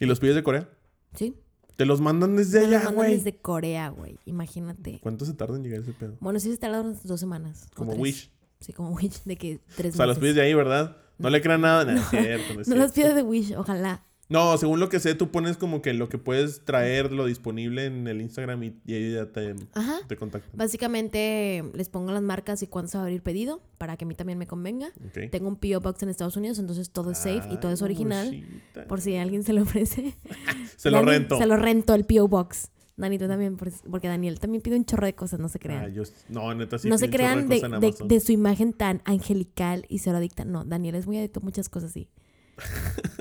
¿Y 0.00 0.06
los 0.06 0.20
pides 0.20 0.34
de 0.34 0.42
Corea? 0.42 0.68
Sí. 1.14 1.34
Te 1.76 1.84
los 1.84 2.00
mandan 2.00 2.36
desde 2.36 2.60
Me 2.60 2.66
allá, 2.66 2.78
mandan 2.78 2.94
güey. 2.94 3.16
desde 3.16 3.36
Corea, 3.36 3.90
güey. 3.90 4.18
Imagínate. 4.24 4.98
¿Cuánto 5.02 5.24
se 5.26 5.34
tarda 5.34 5.56
en 5.56 5.62
llegar 5.62 5.80
ese 5.80 5.92
pedo? 5.92 6.16
Bueno, 6.20 6.40
sí 6.40 6.50
se 6.50 6.56
tardan 6.56 6.86
unas 6.86 7.06
dos 7.06 7.20
semanas. 7.20 7.68
Como. 7.74 7.92
Wish. 7.94 8.30
Sí, 8.60 8.72
como 8.72 8.90
Wish, 8.92 9.22
de 9.24 9.36
que 9.36 9.60
tres 9.76 9.94
O 9.94 9.96
sea, 9.98 10.06
los 10.06 10.18
pides 10.18 10.34
de 10.34 10.40
ahí, 10.42 10.54
¿verdad? 10.54 10.96
No 11.18 11.28
le 11.30 11.40
crean 11.42 11.60
nada. 11.60 11.84
No, 11.92 12.00
es 12.00 12.08
cierto, 12.08 12.54
no 12.54 12.62
No 12.66 12.76
los 12.76 12.92
pido 12.92 13.14
de 13.14 13.22
Wish, 13.22 13.54
ojalá. 13.54 14.02
No, 14.28 14.58
según 14.58 14.80
lo 14.80 14.88
que 14.88 14.98
sé, 14.98 15.14
tú 15.14 15.30
pones 15.30 15.56
como 15.56 15.82
que 15.82 15.94
lo 15.94 16.08
que 16.08 16.18
puedes 16.18 16.64
traer, 16.64 17.12
lo 17.12 17.26
disponible 17.26 17.84
en 17.86 18.08
el 18.08 18.20
Instagram 18.20 18.60
y, 18.64 18.76
y 18.84 18.94
ahí 18.94 19.12
ya 19.14 19.26
te, 19.26 19.54
Ajá. 19.74 19.98
te 20.08 20.16
contactan. 20.16 20.50
Básicamente 20.56 21.62
les 21.74 21.88
pongo 21.88 22.10
las 22.12 22.22
marcas 22.22 22.62
y 22.62 22.66
cuándo 22.66 22.90
se 22.90 22.98
va 22.98 23.04
a 23.04 23.06
abrir 23.06 23.22
pedido 23.22 23.60
para 23.78 23.96
que 23.96 24.04
a 24.04 24.08
mí 24.08 24.14
también 24.14 24.38
me 24.38 24.46
convenga. 24.46 24.88
Tengo 25.30 25.48
un 25.48 25.56
P.O. 25.56 25.80
Box 25.80 26.02
en 26.02 26.08
Estados 26.08 26.36
Unidos, 26.36 26.58
entonces 26.58 26.90
todo 26.90 27.12
es 27.12 27.18
safe 27.18 27.48
y 27.52 27.56
todo 27.58 27.72
es 27.72 27.82
original. 27.82 28.44
Por 28.88 29.00
si 29.00 29.16
alguien 29.16 29.42
se 29.44 29.52
le 29.52 29.60
ofrece. 29.62 30.14
Se 30.76 30.90
lo 30.90 30.98
Dani, 30.98 31.10
rento. 31.10 31.38
Se 31.38 31.46
lo 31.46 31.56
rento 31.56 31.94
el 31.94 32.04
P.O. 32.04 32.28
Box. 32.28 32.70
Dani, 32.96 33.18
tú 33.18 33.28
también, 33.28 33.56
por- 33.56 33.70
porque 33.90 34.08
Daniel 34.08 34.40
también 34.40 34.62
pide 34.62 34.76
un 34.76 34.84
chorro 34.84 35.06
de 35.06 35.14
cosas, 35.14 35.38
no 35.38 35.48
se 35.48 35.58
crean. 35.58 35.84
Ah, 35.84 35.88
yo- 35.88 36.02
no, 36.28 36.54
neta, 36.54 36.78
sí. 36.78 36.88
no 36.88 36.96
se 36.98 37.10
crean 37.10 37.48
de, 37.48 37.94
de- 38.06 38.20
su 38.20 38.32
imagen 38.32 38.72
tan 38.72 39.02
angelical 39.04 39.84
y 39.88 39.98
cero 39.98 40.16
adicta. 40.16 40.44
No, 40.44 40.64
Daniel 40.64 40.94
es 40.96 41.06
muy 41.06 41.18
adicto 41.18 41.40
a 41.40 41.42
muchas 41.42 41.68
cosas 41.68 41.90
así. 41.90 42.08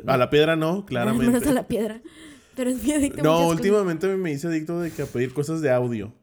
A 0.07 0.17
la 0.17 0.29
piedra 0.29 0.55
no, 0.55 0.67
Al 0.67 0.73
menos 0.73 0.85
claramente. 0.85 1.49
a 1.49 1.53
la 1.53 1.67
piedra. 1.67 2.01
Pero 2.55 2.69
es 2.69 2.81
muy 2.81 2.93
adicto 2.93 3.21
No, 3.23 3.47
últimamente 3.49 4.07
me 4.15 4.31
hice 4.31 4.47
adicto 4.47 4.79
de 4.79 4.91
que 4.91 5.01
a 5.01 5.05
pedir 5.05 5.33
cosas 5.33 5.61
de 5.61 5.71
audio. 5.71 6.07
cosas. 6.07 6.21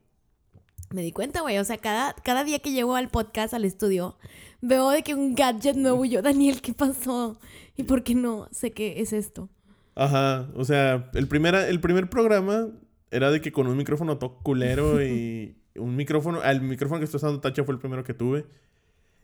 Me 0.91 1.03
di 1.03 1.13
cuenta, 1.13 1.41
güey. 1.41 1.59
O 1.59 1.65
sea, 1.65 1.79
cada, 1.79 2.15
cada 2.15 2.45
día 2.45 2.59
que 2.59 2.73
llego 2.73 2.97
al 2.97 3.09
podcast, 3.09 3.55
al 3.55 3.65
estudio, 3.65 4.17
veo 4.61 4.91
de 4.91 5.03
que 5.03 5.15
un 5.15 5.35
gadget 5.35 5.77
nuevo 5.77 6.05
y 6.05 6.11
yo, 6.11 6.23
Daniel, 6.23 6.61
¿qué 6.63 6.73
pasó? 6.75 7.39
¿Y 7.77 7.85
por 7.85 8.03
qué 8.03 8.15
no? 8.15 8.49
Sé 8.51 8.73
que 8.73 9.01
es 9.01 9.13
esto. 9.13 9.49
Ajá, 9.95 10.49
o 10.55 10.65
sea, 10.65 11.11
el 11.15 11.29
primer, 11.29 11.55
el 11.55 11.81
primer 11.81 12.09
programa 12.09 12.69
era 13.11 13.31
de 13.31 13.41
que 13.43 13.53
con 13.53 13.67
un 13.67 13.77
micrófono 13.77 14.17
todo 14.19 14.39
culero 14.43 15.03
y 15.03 15.57
un 15.77 15.97
micrófono, 15.97 16.43
el 16.43 16.63
micrófono 16.63 16.99
que 16.99 17.05
estoy 17.05 17.19
usando 17.19 17.41
Tacha 17.41 17.65
fue 17.65 17.75
el 17.75 17.81
primero 17.81 18.05
que 18.05 18.15
tuve. 18.15 18.47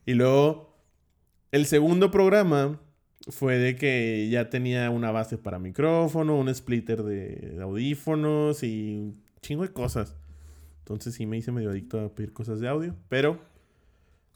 Y 0.05 0.15
luego 0.15 0.75
el 1.53 1.67
segundo 1.67 2.11
programa 2.11 2.81
fue 3.29 3.59
de 3.59 3.77
que 3.77 4.29
ya 4.31 4.49
tenía 4.51 4.91
una 4.91 5.11
base 5.11 5.37
para 5.39 5.59
micrófono, 5.59 6.39
un 6.39 6.55
splitter 6.55 7.03
de 7.03 7.59
audífonos 7.61 8.63
y 8.63 8.97
un 8.99 9.23
chingo 9.43 9.63
de 9.65 9.73
cosas. 9.73 10.15
Entonces 10.81 11.15
sí 11.15 11.27
me 11.27 11.37
hice 11.37 11.53
medio 11.53 11.71
adicto 11.71 12.01
a 12.01 12.09
pedir 12.15 12.33
cosas 12.33 12.61
de 12.61 12.69
audio, 12.69 12.95
pero 13.09 13.39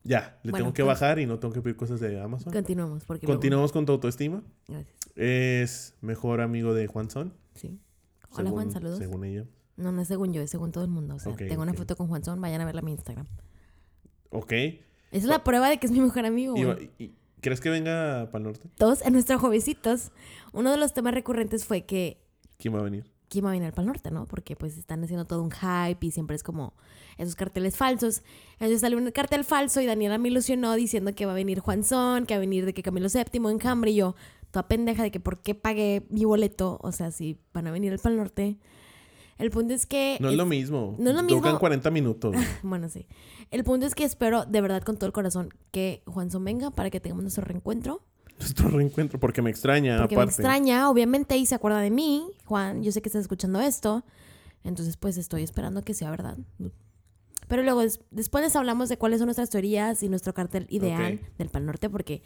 ya, 0.05 0.39
le 0.43 0.51
Bueno, 0.51 0.65
tengo 0.67 0.75
que 0.75 0.83
bajar 0.83 1.19
y 1.19 1.27
no 1.27 1.39
tengo 1.39 1.55
que 1.55 1.63
pedir 1.63 1.77
cosas 1.77 2.01
de 2.01 2.21
Amazon. 2.21 2.53
Continuamos. 2.53 3.05
Porque 3.05 3.27
luego- 3.27 3.39
Continuamos 3.39 3.73
con 3.73 3.87
tu 3.87 3.93
autoestima. 3.93 4.43
Gracias. 4.69 4.95
Es 5.17 5.95
mejor 6.01 6.41
amigo 6.41 6.75
de 6.75 6.87
Juan 6.89 7.09
Son. 7.09 7.33
Sí. 7.55 7.79
Hola, 8.33 8.51
Juan, 8.51 8.71
saludos. 8.73 8.99
Según 8.99 9.25
ella. 9.25 9.45
No, 9.77 9.93
no 9.93 10.03
es 10.03 10.09
según 10.09 10.33
yo, 10.35 10.43
es 10.43 10.51
según 10.51 10.73
todo 10.73 10.85
el 10.85 10.91
mundo. 10.91 11.15
O 11.15 11.19
sea, 11.19 11.35
tengo 11.37 11.63
una 11.63 11.73
foto 11.75 11.97
con 11.97 12.09
Juan 12.09 12.23
Son, 12.25 12.41
vayan 12.41 12.61
a 12.61 12.65
verla 12.67 12.81
en 12.81 12.85
mi 12.87 12.93
Instagram. 12.93 13.27
Ok. 14.31 14.53
Es 15.13 15.25
la 15.25 15.45
prueba 15.45 15.69
de 15.71 15.79
que 15.79 15.87
es 15.87 15.93
mi 15.93 16.01
mejor 16.01 16.25
amigo, 16.27 16.55
y- 16.99 17.13
¿Crees 17.43 17.61
que 17.61 17.69
venga 17.71 18.29
para 18.31 18.39
el 18.39 18.45
norte? 18.45 18.71
Todos 18.77 19.03
en 19.03 19.13
nuestros 19.13 19.41
jovencitos, 19.41 20.13
uno 20.53 20.71
de 20.71 20.79
los 20.79 20.95
temas 20.95 21.13
recurrentes 21.13 21.67
fue 21.67 21.83
que 21.85 22.23
¿Quién 22.57 22.75
va 22.75 22.79
a 22.79 22.83
venir? 22.83 23.05
quién 23.29 23.47
va 23.47 23.49
a 23.49 23.53
venir 23.53 23.71
para 23.71 23.83
el 23.83 23.87
norte, 23.89 24.11
¿no? 24.11 24.27
Porque 24.27 24.57
pues 24.57 24.77
están 24.77 25.03
haciendo 25.03 25.25
todo 25.25 25.43
un 25.43 25.51
hype 25.51 26.07
y 26.07 26.11
siempre 26.11 26.37
es 26.37 26.43
como 26.43 26.75
esos 27.17 27.35
carteles 27.35 27.77
falsos. 27.77 28.23
Entonces 28.53 28.83
salió 28.83 28.99
un 28.99 29.11
cartel 29.11 29.43
falso 29.45 29.81
y 29.81 29.87
Daniela 29.87 30.19
me 30.19 30.29
ilusionó 30.29 30.75
diciendo 30.75 31.15
que 31.15 31.27
va 31.27 31.33
a 31.33 31.35
venir 31.35 31.61
Juan 31.61 31.83
Son, 31.83 32.27
que 32.27 32.35
va 32.35 32.39
a 32.39 32.41
venir 32.41 32.67
de 32.67 32.75
que 32.75 32.83
Camilo 32.83 33.09
VII 33.09 33.51
en 33.51 33.59
Cambre 33.59 33.91
y 33.91 33.97
yo, 33.97 34.15
toda 34.51 34.69
pendeja 34.69 35.03
de 35.03 35.11
que 35.11 35.19
por 35.19 35.39
qué 35.41 35.55
pagué 35.55 36.07
mi 36.11 36.25
boleto, 36.25 36.79
o 36.83 36.93
sea, 36.93 37.11
si 37.11 37.39
van 37.55 37.67
a 37.67 37.73
venir 37.73 37.93
al 37.93 37.99
Pal 37.99 38.17
Norte. 38.19 38.59
El 39.39 39.51
punto 39.51 39.75
es 39.75 39.87
que... 39.87 40.19
No 40.21 40.29
es 40.31 40.37
lo 40.37 40.47
mismo. 40.47 40.95
no 40.99 41.11
es 41.11 41.17
lo 41.17 41.23
Tocan 41.27 41.43
mismo. 41.45 41.59
40 41.59 41.91
minutos. 41.91 42.37
Bueno, 42.63 42.89
sí. 42.89 43.07
El 43.51 43.65
punto 43.65 43.87
es 43.87 43.95
que 43.95 44.05
espero 44.05 44.45
de 44.45 44.61
verdad 44.61 44.83
con 44.83 44.97
todo 44.97 45.07
el 45.07 45.13
corazón 45.13 45.51
que 45.73 46.03
Juan 46.07 46.31
Son 46.31 46.45
venga 46.45 46.71
para 46.71 46.91
que 46.91 47.01
tengamos 47.01 47.23
nuestro 47.25 47.45
reencuentro. 47.45 48.03
Nuestro 48.39 48.69
reencuentro, 48.69 49.21
porque 49.21 49.43
me 49.43 49.51
extraña, 49.51 49.99
Porque 49.99 50.17
me 50.17 50.23
aparte. 50.23 50.41
extraña, 50.43 50.89
obviamente, 50.91 51.37
y 51.37 51.47
se 51.47 51.55
acuerda 51.55 51.81
de 51.81 51.91
mí. 51.91 52.25
Juan, 52.47 52.83
yo 52.83 52.91
sé 52.93 53.03
que 53.03 53.09
estás 53.09 53.23
escuchando 53.23 53.61
esto. 53.61 54.05
Entonces, 54.65 54.97
pues 54.97 55.17
estoy 55.17 55.43
esperando 55.43 55.83
que 55.83 55.93
sea 55.95 56.11
verdad. 56.11 56.39
Pero 57.49 57.63
luego, 57.63 57.81
des- 57.83 58.01
después 58.11 58.43
les 58.45 58.57
hablamos 58.57 58.89
de 58.89 58.97
cuáles 58.97 59.19
son 59.19 59.27
nuestras 59.27 59.51
teorías 59.51 60.03
y 60.03 60.09
nuestro 60.09 60.33
cartel 60.35 60.67
ideal 60.71 61.21
del 61.39 61.49
Pal 61.51 61.67
Norte, 61.67 61.91
porque 61.91 62.23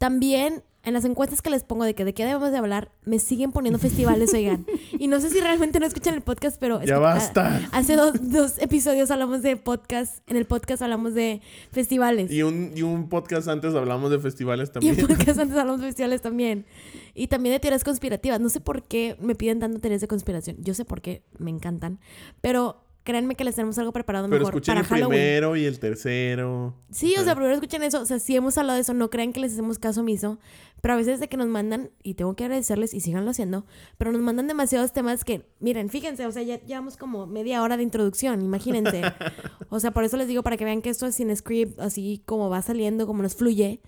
también 0.00 0.62
en 0.82 0.94
las 0.94 1.04
encuestas 1.04 1.42
que 1.42 1.50
les 1.50 1.62
pongo 1.62 1.84
de 1.84 1.94
que 1.94 2.06
de 2.06 2.14
qué 2.14 2.24
debemos 2.24 2.50
de 2.52 2.56
hablar, 2.56 2.90
me 3.04 3.18
siguen 3.18 3.52
poniendo 3.52 3.78
festivales, 3.86 4.32
oigan. 4.32 4.64
Y 4.98 5.08
no 5.08 5.20
sé 5.20 5.28
si 5.28 5.38
realmente 5.38 5.78
no 5.78 5.84
escuchan 5.84 6.14
el 6.14 6.22
podcast, 6.22 6.56
pero... 6.58 6.82
Ya 6.82 6.98
basta. 6.98 7.68
hace 7.70 7.96
dos, 7.96 8.14
dos 8.32 8.54
episodios 8.60 9.10
hablamos 9.10 9.42
de 9.42 9.58
podcast, 9.58 10.26
en 10.26 10.38
el 10.38 10.46
podcast 10.46 10.80
hablamos 10.80 11.12
de 11.12 11.42
festivales. 11.70 12.32
Y 12.32 12.42
un, 12.42 12.72
y 12.74 12.80
un 12.80 13.10
podcast 13.10 13.46
antes 13.48 13.74
hablamos 13.74 14.10
de 14.10 14.18
festivales 14.20 14.70
Y 14.70 14.72
también. 14.72 15.00
en 15.00 15.06
podcast 15.06 15.38
antes 15.38 15.58
hablamos 15.58 15.82
de 15.82 15.88
festivales 15.88 16.22
también. 16.22 16.64
Y 17.12 17.26
también 17.26 17.52
de 17.52 17.60
teorías 17.60 17.84
conspirativas. 17.84 18.40
No 18.40 18.48
sé 18.48 18.60
por 18.60 18.84
qué 18.84 19.18
me 19.20 19.34
piden 19.34 19.60
tanto 19.60 19.80
teorías 19.80 20.00
de 20.00 20.08
conspiración. 20.08 20.56
Yo 20.60 20.72
sé 20.72 20.86
por 20.86 21.02
qué, 21.02 21.24
me 21.36 21.50
encantan. 21.50 22.00
Pero 22.40 22.86
créanme 23.02 23.34
que 23.34 23.44
les 23.44 23.54
tenemos 23.54 23.78
algo 23.78 23.92
preparado 23.92 24.28
Pero 24.28 24.40
mejor 24.40 24.54
escuchen 24.54 24.74
para 24.74 24.80
el 24.80 24.86
Halloween. 24.86 25.18
primero 25.18 25.56
y 25.56 25.64
el 25.64 25.78
tercero. 25.78 26.74
Sí, 26.90 27.14
o 27.18 27.24
sea, 27.24 27.34
primero 27.34 27.54
escuchen 27.54 27.82
eso. 27.82 28.00
O 28.00 28.06
sea, 28.06 28.18
sí 28.18 28.36
hemos 28.36 28.56
hablado 28.58 28.76
de 28.76 28.82
eso. 28.82 28.94
No 28.94 29.10
crean 29.10 29.32
que 29.32 29.40
les 29.40 29.52
hacemos 29.52 29.78
caso 29.78 30.00
omiso. 30.00 30.38
Pero 30.80 30.94
a 30.94 30.96
veces 30.96 31.20
de 31.20 31.28
que 31.28 31.36
nos 31.36 31.48
mandan, 31.48 31.90
y 32.02 32.14
tengo 32.14 32.34
que 32.34 32.44
agradecerles 32.44 32.94
y 32.94 33.00
síganlo 33.00 33.30
haciendo, 33.30 33.66
pero 33.98 34.12
nos 34.12 34.22
mandan 34.22 34.46
demasiados 34.46 34.92
temas 34.92 35.24
que, 35.24 35.46
miren, 35.60 35.90
fíjense, 35.90 36.24
o 36.26 36.32
sea, 36.32 36.42
ya 36.42 36.58
llevamos 36.64 36.96
como 36.96 37.26
media 37.26 37.62
hora 37.62 37.76
de 37.76 37.82
introducción, 37.82 38.40
imagínense. 38.40 39.02
o 39.68 39.78
sea, 39.78 39.90
por 39.90 40.04
eso 40.04 40.16
les 40.16 40.26
digo, 40.26 40.42
para 40.42 40.56
que 40.56 40.64
vean 40.64 40.80
que 40.80 40.88
esto 40.88 41.06
es 41.06 41.14
sin 41.14 41.34
script, 41.36 41.78
así 41.80 42.22
como 42.24 42.48
va 42.48 42.62
saliendo, 42.62 43.06
como 43.06 43.22
nos 43.22 43.34
fluye. 43.34 43.82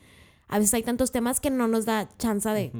A 0.49 0.59
veces 0.59 0.75
hay 0.75 0.83
tantos 0.83 1.12
temas 1.12 1.40
que 1.40 1.50
no 1.50 1.66
nos 1.66 1.87
da 1.87 2.11
chance 2.19 2.49
de 2.50 2.73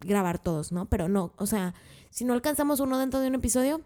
grabar 0.00 0.38
todos, 0.38 0.70
¿no? 0.70 0.86
Pero 0.90 1.08
no, 1.08 1.32
o 1.38 1.46
sea, 1.46 1.74
si 2.10 2.26
no 2.26 2.34
alcanzamos 2.34 2.80
uno 2.80 2.98
dentro 2.98 3.20
de 3.20 3.28
un 3.28 3.36
episodio, 3.36 3.80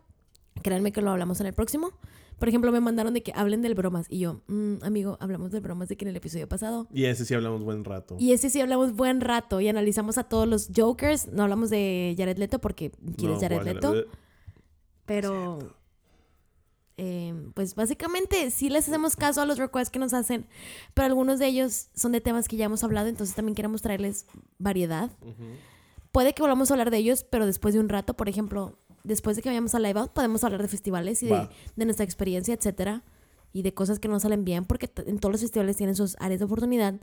créanme 0.63 0.93
que 0.93 1.03
lo 1.03 1.11
hablamos 1.11 1.41
en 1.41 1.47
el 1.47 1.53
próximo. 1.55 1.93
Por 2.39 2.49
ejemplo, 2.49 2.73
me 2.73 2.81
mandaron 2.81 3.13
de 3.13 3.23
que 3.23 3.33
hablen 3.35 3.61
del 3.61 3.75
bromas. 3.75 4.07
Y 4.09 4.21
yo, 4.21 4.41
"Mm, 4.47 4.77
amigo, 4.83 5.19
hablamos 5.21 5.51
del 5.51 5.61
bromas 5.61 5.89
de 5.91 5.97
que 5.97 6.07
en 6.07 6.09
el 6.09 6.17
episodio 6.17 6.49
pasado. 6.49 6.89
Y 6.93 7.05
ese 7.05 7.27
sí 7.27 7.35
hablamos 7.35 7.63
buen 7.63 7.85
rato. 7.85 8.17
Y 8.19 8.33
ese 8.33 8.49
sí 8.49 8.61
hablamos 8.63 8.93
buen 8.95 9.21
rato 9.21 9.61
y 9.61 9.69
analizamos 9.69 10.17
a 10.17 10.25
todos 10.25 10.49
los 10.49 10.71
Jokers. 10.75 11.29
No 11.29 11.43
hablamos 11.43 11.69
de 11.69 12.15
Jared 12.17 12.39
Leto 12.39 12.59
porque 12.59 12.93
quién 13.19 13.33
No, 13.33 13.41
Jared. 13.41 13.63
Leto. 13.63 14.07
Pero, 15.05 15.75
eh, 16.97 17.35
pues 17.55 17.75
básicamente 17.75 18.51
sí 18.51 18.71
les 18.71 18.89
hacemos 18.89 19.17
caso 19.17 19.41
a 19.43 19.47
los 19.47 19.59
requests 19.59 19.91
que 19.91 19.99
nos 19.99 20.15
hacen. 20.15 20.47
Pero 20.95 21.07
algunos 21.07 21.39
de 21.39 21.47
ellos 21.47 21.89
son 21.95 22.13
de 22.13 22.21
temas 22.21 22.49
que 22.49 22.57
ya 22.57 22.67
hemos 22.67 22.85
hablado, 22.85 23.09
entonces 23.09 23.35
también 23.35 23.55
queremos 23.55 23.83
traerles 23.83 24.27
variedad. 24.59 25.11
Puede 26.13 26.33
que 26.35 26.43
volvamos 26.43 26.71
a 26.71 26.75
hablar 26.75 26.91
de 26.91 26.99
ellos, 26.99 27.25
pero 27.25 27.45
después 27.47 27.75
de 27.75 27.81
un 27.81 27.89
rato, 27.89 28.15
por 28.15 28.29
ejemplo, 28.29 28.79
después 29.05 29.37
de 29.37 29.43
que 29.43 29.49
vayamos 29.49 29.75
a 29.75 29.81
Live 29.81 29.99
Out, 29.99 30.13
podemos 30.13 30.45
hablar 30.45 30.63
de 30.63 30.69
festivales 30.69 31.23
y 31.23 31.27
de, 31.27 31.49
nuestra 31.77 32.05
experiencia, 32.05 32.55
etcétera, 32.55 33.03
y 33.53 33.63
de 33.63 33.75
cosas 33.75 33.99
que 33.99 34.09
no 34.09 34.21
salen 34.21 34.45
bien, 34.45 34.65
porque 34.65 34.91
en 35.07 35.19
todos 35.19 35.33
los 35.33 35.41
festivales 35.41 35.77
tienen 35.77 35.97
sus 35.97 36.17
áreas 36.21 36.39
de 36.41 36.47
oportunidad, 36.47 36.95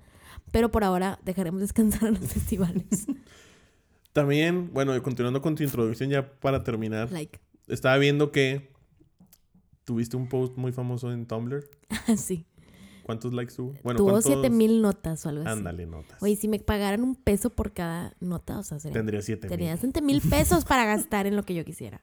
pero 0.52 0.72
por 0.72 0.84
ahora 0.84 1.20
dejaremos 1.24 1.62
descansar 1.62 2.06
a 2.06 2.12
los 2.12 2.20
festivales. 2.34 3.08
También, 4.14 4.72
bueno, 4.74 5.02
continuando 5.04 5.42
con 5.42 5.56
tu 5.56 5.64
introducción 5.64 6.10
ya 6.10 6.28
para 6.40 6.64
terminar. 6.64 7.12
like, 7.12 7.40
Estaba 7.68 7.98
viendo 7.98 8.32
que 8.32 8.72
tuviste 9.84 10.18
un 10.18 10.28
post 10.28 10.58
muy 10.58 10.72
famoso 10.72 11.12
en 11.12 11.26
Tumblr. 11.26 11.70
así. 12.08 12.46
¿Cuántos 13.08 13.34
likes 13.34 13.56
tuvo? 13.56 13.74
Bueno, 13.84 13.98
Tuvo 13.98 14.10
¿cuántos? 14.12 14.32
7000 14.32 14.82
notas 14.84 15.26
o 15.26 15.30
algo 15.30 15.42
así. 15.42 15.50
Ándale, 15.52 15.88
notas. 15.88 16.22
Oye, 16.22 16.36
si 16.36 16.48
me 16.48 16.60
pagaran 16.60 17.02
un 17.04 17.16
peso 17.16 17.50
por 17.50 17.72
cada 17.74 18.14
nota, 18.20 18.60
o 18.60 18.64
sea, 18.64 18.78
sería, 18.80 18.94
Tendría 18.94 19.22
siete 19.24 19.48
tenía 19.48 19.72
mil. 19.72 19.80
7000 19.80 20.04
mil 20.22 20.30
pesos 20.30 20.64
para 20.66 20.86
gastar 20.86 21.26
en 21.26 21.36
lo 21.36 21.42
que 21.44 21.56
yo 21.56 21.66
quisiera. 21.66 22.02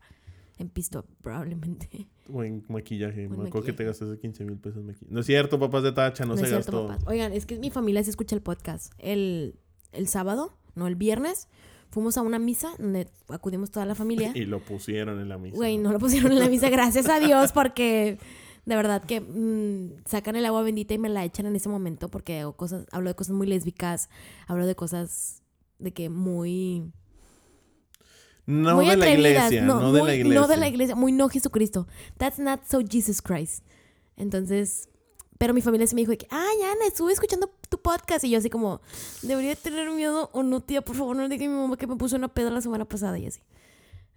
En 0.58 0.68
pisto, 0.68 1.04
probablemente. 1.20 2.08
O 2.32 2.42
en 2.42 2.64
maquillaje. 2.68 3.28
Me 3.28 3.34
acuerdo 3.48 3.62
que 3.66 3.72
te 3.72 3.84
gastaste 3.84 4.18
15 4.18 4.44
mil 4.44 4.56
pesos 4.56 4.78
en 4.80 4.86
maquillaje. 4.86 5.12
No 5.14 5.20
es 5.20 5.26
cierto, 5.26 5.58
papás 5.60 5.82
de 5.82 5.92
Tacha, 5.92 6.24
no, 6.24 6.34
No 6.34 6.40
se 6.40 6.46
cierto, 6.46 6.72
gastó. 6.72 6.88
papás. 6.88 7.04
Oigan, 7.06 7.32
es 7.32 7.44
que 7.46 7.58
mi 7.58 7.70
familia 7.70 8.02
se 8.02 8.10
escucha 8.10 8.34
el 8.34 8.42
podcast. 8.42 8.92
El, 8.98 9.56
el 9.92 10.08
sábado, 10.08 10.56
no, 10.74 10.86
el 10.86 10.94
viernes, 10.96 11.48
fuimos 11.90 12.16
a 12.16 12.22
una 12.22 12.38
misa 12.38 12.72
donde 12.78 13.08
acudimos 13.28 13.70
toda 13.70 13.84
la 13.84 13.94
familia. 13.94 14.32
Y 14.36 14.46
lo 14.46 14.60
pusieron 14.60 15.20
en 15.20 15.28
la 15.28 15.38
misa. 15.38 15.56
Güey, 15.56 15.76
no 15.76 15.92
lo 15.92 15.98
pusieron 15.98 16.32
en 16.32 16.38
la 16.38 16.48
misa, 16.48 16.70
gracias 16.70 17.08
a 17.08 17.18
Dios, 17.20 17.52
porque 17.52 18.18
de 18.66 18.76
verdad 18.76 19.04
que 19.04 19.20
mm, 19.20 20.04
sacan 20.06 20.36
el 20.36 20.46
agua 20.46 20.62
bendita 20.62 20.94
y 20.94 20.98
me 20.98 21.08
la 21.08 21.24
echan 21.24 21.46
en 21.46 21.56
ese 21.56 21.68
momento 21.68 22.08
porque 22.08 22.40
hago 22.40 22.52
cosas, 22.56 22.86
hablo 22.92 23.10
de 23.10 23.14
cosas 23.14 23.34
muy 23.34 23.46
lésbicas, 23.46 24.08
hablo 24.46 24.66
de 24.66 24.74
cosas 24.74 25.42
de 25.78 25.92
que 25.92 26.08
muy... 26.08 26.90
No 28.46 28.74
muy 28.76 28.86
de 28.88 28.96
la 28.96 29.10
iglesia, 29.10 29.62
no, 29.62 29.92
de 29.92 30.00
muy- 30.00 30.08
la 30.08 30.14
iglesia. 30.16 30.40
No 30.40 30.46
de 30.46 30.56
la 30.58 30.68
iglesia, 30.68 30.94
muy 30.94 31.12
no 31.12 31.28
Jesucristo. 31.30 31.86
That's 32.18 32.38
not 32.38 32.60
so 32.68 32.80
Jesus 32.86 33.22
Christ. 33.22 33.64
Entonces, 34.16 34.88
pero 35.38 35.54
mi 35.54 35.62
familia 35.62 35.86
sí 35.86 35.94
me 35.94 36.02
dijo 36.02 36.10
de 36.10 36.18
que, 36.18 36.26
ay, 36.30 36.56
Ana, 36.62 36.86
estuve 36.86 37.12
escuchando 37.12 37.50
tu 37.70 37.80
podcast. 37.80 38.22
Y 38.24 38.30
yo 38.30 38.38
así 38.38 38.50
como, 38.50 38.82
debería 39.22 39.56
tener 39.56 39.90
miedo 39.90 40.28
o 40.34 40.42
no, 40.42 40.60
tía, 40.60 40.82
por 40.82 40.94
favor, 40.94 41.16
no 41.16 41.22
le 41.22 41.28
diga 41.30 41.46
a 41.46 41.48
mi 41.48 41.54
mamá 41.56 41.76
que 41.78 41.86
me 41.86 41.96
puso 41.96 42.16
una 42.16 42.28
peda 42.28 42.50
la 42.50 42.60
semana 42.60 42.84
pasada 42.84 43.18
y 43.18 43.26
así. 43.26 43.40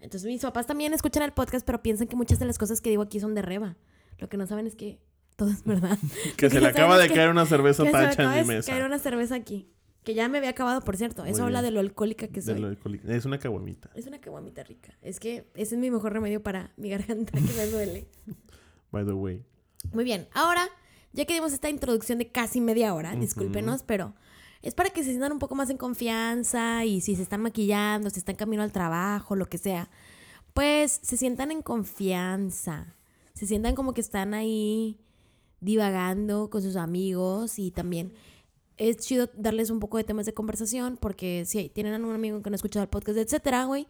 Entonces 0.02 0.28
mis 0.30 0.42
papás 0.42 0.68
también 0.68 0.94
escuchan 0.94 1.24
el 1.24 1.32
podcast, 1.32 1.66
pero 1.66 1.82
piensan 1.82 2.08
que 2.08 2.16
muchas 2.18 2.38
de 2.38 2.46
las 2.46 2.58
cosas 2.58 2.82
que 2.82 2.90
digo 2.90 3.04
aquí 3.04 3.20
son 3.22 3.34
de 3.34 3.42
reba. 3.42 3.78
Lo 4.20 4.30
que 4.30 4.38
no 4.38 4.48
saben 4.48 4.68
es 4.68 4.76
que 4.76 5.00
todo 5.36 5.50
es 5.50 5.64
verdad. 5.64 5.98
Que 6.38 6.50
se 6.50 6.60
le 6.60 6.68
acaba 6.70 6.98
de 6.98 7.10
caer 7.10 7.30
una 7.30 7.46
cerveza 7.46 7.84
tacha 7.90 8.24
en 8.24 8.30
mi 8.32 8.36
de 8.38 8.44
mesa. 8.46 8.72
caer 8.72 8.86
una 8.86 9.00
cerveza 9.00 9.36
aquí. 9.36 9.70
Que 10.04 10.14
ya 10.14 10.30
me 10.30 10.38
había 10.38 10.52
acabado, 10.52 10.82
por 10.82 10.96
cierto. 10.96 11.26
Eso 11.26 11.44
habla 11.44 11.62
de 11.62 11.70
lo 11.72 11.82
alcohólica 11.82 12.28
que 12.30 12.36
De 12.36 12.42
soy. 12.54 12.60
lo 12.60 12.68
alcohólico. 12.68 13.10
Es 13.10 13.26
una 13.26 13.40
caguamita. 13.40 13.90
Es 13.94 14.08
una 14.08 14.20
caguamita 14.22 14.64
rica. 14.64 14.98
Es 15.02 15.20
que 15.20 15.50
ese 15.56 15.76
es 15.76 15.82
mi 15.82 15.92
mejor 15.92 16.14
remedio 16.14 16.42
para 16.42 16.72
mi 16.78 16.90
garganta 16.90 17.34
que 17.34 17.42
me 17.42 17.68
duele. 17.68 18.08
By 18.92 19.06
the 19.06 19.12
way. 19.12 19.44
Muy 19.92 20.06
bien, 20.06 20.28
ahora, 20.34 20.66
ya 21.12 21.26
que 21.26 21.34
dimos 21.34 21.52
esta 21.52 21.70
introducción 21.70 22.20
de 22.20 22.32
casi 22.32 22.62
media 22.62 22.94
hora, 22.94 23.16
discúlpenos, 23.16 23.84
pero 23.84 24.14
es 24.62 24.74
para 24.74 24.90
que 24.92 25.04
se 25.04 25.10
sientan 25.10 25.34
un 25.34 25.40
poco 25.40 25.56
más 25.56 25.70
en 25.70 25.78
confianza 25.78 26.84
y 26.86 27.02
si 27.02 27.16
se 27.18 27.22
están 27.22 27.42
maquillando, 27.42 28.10
si 28.10 28.20
están 28.20 28.36
camino 28.36 28.64
al 28.64 28.72
trabajo, 28.72 29.36
lo 29.36 29.48
que 29.48 29.58
sea, 29.58 29.90
pues 30.54 31.00
se 31.04 31.18
sientan 31.18 31.52
en 31.52 31.62
confianza. 31.62 32.96
Se 33.38 33.46
sientan 33.46 33.76
como 33.76 33.94
que 33.94 34.02
están 34.02 34.34
ahí 34.34 34.98
divagando 35.60 36.50
con 36.50 36.64
sus 36.64 36.76
amigos 36.76 37.60
y 37.60 37.70
también 37.70 38.12
es 38.78 38.98
chido 38.98 39.30
darles 39.36 39.70
un 39.70 39.80
poco 39.80 39.98
de 39.98 40.04
temas 40.04 40.26
de 40.26 40.34
conversación 40.34 40.98
porque 40.98 41.46
si 41.46 41.70
tienen 41.70 41.94
a 41.94 41.98
un 42.08 42.16
amigo 42.16 42.42
que 42.42 42.50
no 42.50 42.56
ha 42.56 42.58
escuchado 42.58 42.82
el 42.82 42.90
podcast, 42.90 43.20
etcétera, 43.20 43.66
güey, 43.66 43.88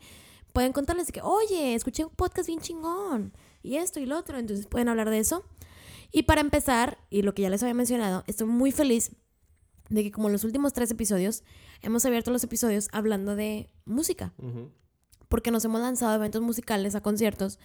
pueden 0.51 0.73
contarles 0.73 1.13
que, 1.13 1.21
oye, 1.21 1.75
escuché 1.75 2.03
un 2.03 2.11
podcast 2.11 2.47
bien 2.47 2.59
chingón 2.59 3.31
y 3.63 3.77
esto 3.77 4.01
y 4.01 4.05
lo 4.05 4.17
otro, 4.17 4.37
entonces 4.37 4.67
pueden 4.67 4.89
hablar 4.89 5.09
de 5.09 5.19
eso. 5.19 5.45
Y 6.11 6.23
para 6.23 6.41
empezar, 6.41 6.97
y 7.09 7.21
lo 7.21 7.33
que 7.33 7.43
ya 7.43 7.49
les 7.49 7.63
había 7.63 7.73
mencionado, 7.73 8.25
estoy 8.27 8.47
muy 8.47 8.73
feliz 8.73 9.11
de 9.89 10.03
que 10.03 10.11
como 10.11 10.27
en 10.27 10.33
los 10.33 10.43
últimos 10.43 10.73
tres 10.73 10.91
episodios, 10.91 11.45
hemos 11.81 12.05
abierto 12.05 12.31
los 12.31 12.43
episodios 12.43 12.89
hablando 12.91 13.37
de 13.37 13.69
música 13.85 14.33
porque 15.29 15.51
nos 15.51 15.65
hemos 15.65 15.81
lanzado 15.81 16.11
a 16.11 16.15
eventos 16.15 16.41
musicales, 16.41 16.95
a 16.95 17.01
conciertos, 17.01 17.59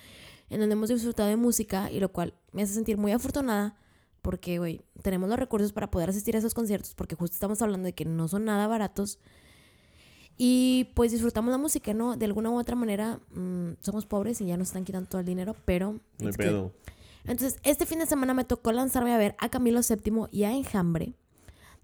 en 0.50 0.60
donde 0.60 0.74
hemos 0.74 0.88
disfrutado 0.88 1.28
de 1.28 1.36
música 1.36 1.90
y 1.90 2.00
lo 2.00 2.10
cual 2.10 2.34
me 2.52 2.62
hace 2.62 2.74
sentir 2.74 2.98
muy 2.98 3.12
afortunada 3.12 3.76
porque, 4.20 4.58
güey, 4.58 4.82
tenemos 5.02 5.28
los 5.28 5.38
recursos 5.38 5.72
para 5.72 5.90
poder 5.90 6.10
asistir 6.10 6.36
a 6.36 6.38
esos 6.38 6.54
conciertos 6.54 6.94
porque 6.94 7.16
justo 7.16 7.34
estamos 7.34 7.60
hablando 7.62 7.86
de 7.86 7.92
que 7.92 8.04
no 8.04 8.28
son 8.28 8.44
nada 8.44 8.66
baratos 8.66 9.18
y 10.38 10.90
pues 10.94 11.12
disfrutamos 11.12 11.50
la 11.50 11.58
música, 11.58 11.94
¿no? 11.94 12.16
De 12.16 12.24
alguna 12.24 12.50
u 12.50 12.58
otra 12.58 12.74
manera 12.74 13.20
mm, 13.30 13.74
somos 13.80 14.06
pobres 14.06 14.40
y 14.40 14.46
ya 14.46 14.56
nos 14.56 14.68
están 14.68 14.84
quitando 14.84 15.08
todo 15.08 15.20
el 15.20 15.26
dinero, 15.26 15.54
pero... 15.64 16.00
No 16.18 16.28
hay 16.28 16.32
pedo. 16.32 16.72
Entonces, 17.24 17.60
este 17.62 17.86
fin 17.86 17.98
de 18.00 18.06
semana 18.06 18.34
me 18.34 18.44
tocó 18.44 18.72
lanzarme 18.72 19.14
a 19.14 19.18
ver 19.18 19.36
a 19.38 19.48
Camilo 19.48 19.80
VII 19.80 20.26
y 20.32 20.44
a 20.44 20.52
Enjambre. 20.52 21.14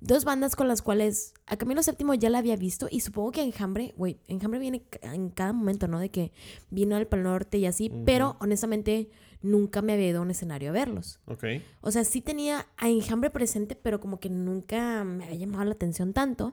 Dos 0.00 0.24
bandas 0.24 0.54
con 0.54 0.68
las 0.68 0.80
cuales 0.80 1.34
a 1.46 1.56
Camilo 1.56 1.80
VII 1.82 2.18
ya 2.18 2.30
la 2.30 2.38
había 2.38 2.54
visto 2.56 2.86
y 2.90 3.00
supongo 3.00 3.32
que 3.32 3.42
Enjambre, 3.42 3.94
güey, 3.96 4.20
Enjambre 4.28 4.60
viene 4.60 4.84
en 5.02 5.30
cada 5.30 5.52
momento, 5.52 5.88
¿no? 5.88 5.98
De 5.98 6.10
que 6.10 6.30
vino 6.70 6.94
al 6.94 7.08
Pal 7.08 7.24
Norte 7.24 7.58
y 7.58 7.66
así, 7.66 7.90
pero 8.06 8.36
honestamente 8.40 9.10
nunca 9.42 9.82
me 9.82 9.94
había 9.94 10.08
ido 10.08 10.20
a 10.20 10.22
un 10.22 10.30
escenario 10.30 10.70
a 10.70 10.72
verlos. 10.72 11.18
Ok. 11.26 11.44
O 11.80 11.90
sea, 11.90 12.04
sí 12.04 12.20
tenía 12.20 12.66
a 12.76 12.88
Enjambre 12.88 13.30
presente, 13.30 13.74
pero 13.74 13.98
como 13.98 14.20
que 14.20 14.30
nunca 14.30 15.02
me 15.02 15.24
había 15.24 15.36
llamado 15.38 15.64
la 15.64 15.72
atención 15.72 16.12
tanto 16.12 16.52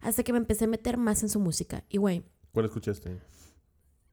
hasta 0.00 0.22
que 0.22 0.32
me 0.32 0.38
empecé 0.38 0.66
a 0.66 0.68
meter 0.68 0.96
más 0.96 1.24
en 1.24 1.28
su 1.28 1.40
música. 1.40 1.84
Y, 1.88 1.98
güey, 1.98 2.22
¿Cuál 2.52 2.66
escuchaste? 2.66 3.18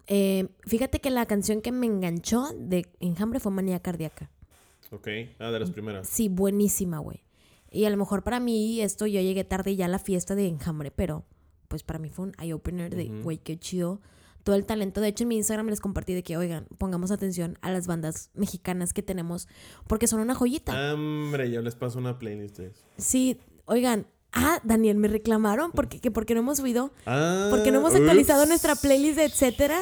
eh, 0.07 0.47
fíjate 0.65 0.99
que 0.99 1.11
la 1.11 1.25
canción 1.27 1.61
que 1.61 1.71
me 1.71 1.85
enganchó 1.85 2.47
de 2.57 2.87
Enjambre 2.99 3.39
fue 3.39 3.51
Manía 3.51 3.79
Cardíaca. 3.81 4.31
Ok. 4.91 5.07
Ah, 5.39 5.51
de 5.51 5.59
las 5.59 5.69
primeras. 5.71 6.07
Sí, 6.07 6.27
buenísima, 6.29 6.99
güey. 6.99 7.21
Y 7.71 7.85
a 7.85 7.89
lo 7.89 7.97
mejor 7.97 8.23
para 8.23 8.39
mí 8.39 8.81
esto 8.81 9.05
yo 9.07 9.21
llegué 9.21 9.43
tarde 9.43 9.75
ya 9.75 9.85
a 9.85 9.89
la 9.89 9.99
fiesta 9.99 10.35
de 10.35 10.47
Enjambre, 10.47 10.91
pero 10.91 11.25
pues 11.67 11.83
para 11.83 11.99
mí 11.99 12.09
fue 12.09 12.25
un 12.25 12.31
eye-opener 12.39 12.95
de, 12.95 13.05
güey, 13.23 13.37
qué 13.39 13.59
chido. 13.59 14.01
Todo 14.43 14.55
el 14.55 14.65
talento. 14.65 15.01
De 15.01 15.09
hecho, 15.09 15.25
en 15.25 15.27
mi 15.27 15.35
Instagram 15.35 15.67
les 15.67 15.81
compartí 15.81 16.13
de 16.13 16.23
que, 16.23 16.37
oigan, 16.37 16.67
pongamos 16.77 17.11
atención 17.11 17.57
a 17.61 17.69
las 17.71 17.85
bandas 17.85 18.29
mexicanas 18.33 18.93
que 18.93 19.03
tenemos, 19.03 19.49
porque 19.87 20.07
son 20.07 20.21
una 20.21 20.35
joyita. 20.35 20.93
Hombre, 20.93 21.51
yo 21.51 21.61
les 21.61 21.75
paso 21.75 21.99
una 21.99 22.17
playlist 22.17 22.57
de 22.57 22.67
eso. 22.67 22.85
Sí, 22.97 23.37
oigan. 23.65 24.07
Ah, 24.31 24.61
Daniel, 24.63 24.95
me 24.97 25.07
reclamaron 25.09 25.71
porque, 25.71 25.99
que 25.99 26.11
porque 26.11 26.33
no 26.33 26.41
hemos 26.41 26.59
subido, 26.59 26.93
Ah, 27.05 27.47
porque 27.49 27.71
no 27.71 27.79
hemos 27.79 27.95
actualizado 27.95 28.41
ups. 28.43 28.49
nuestra 28.49 28.75
playlist, 28.75 29.17
de 29.17 29.25
etcétera. 29.25 29.79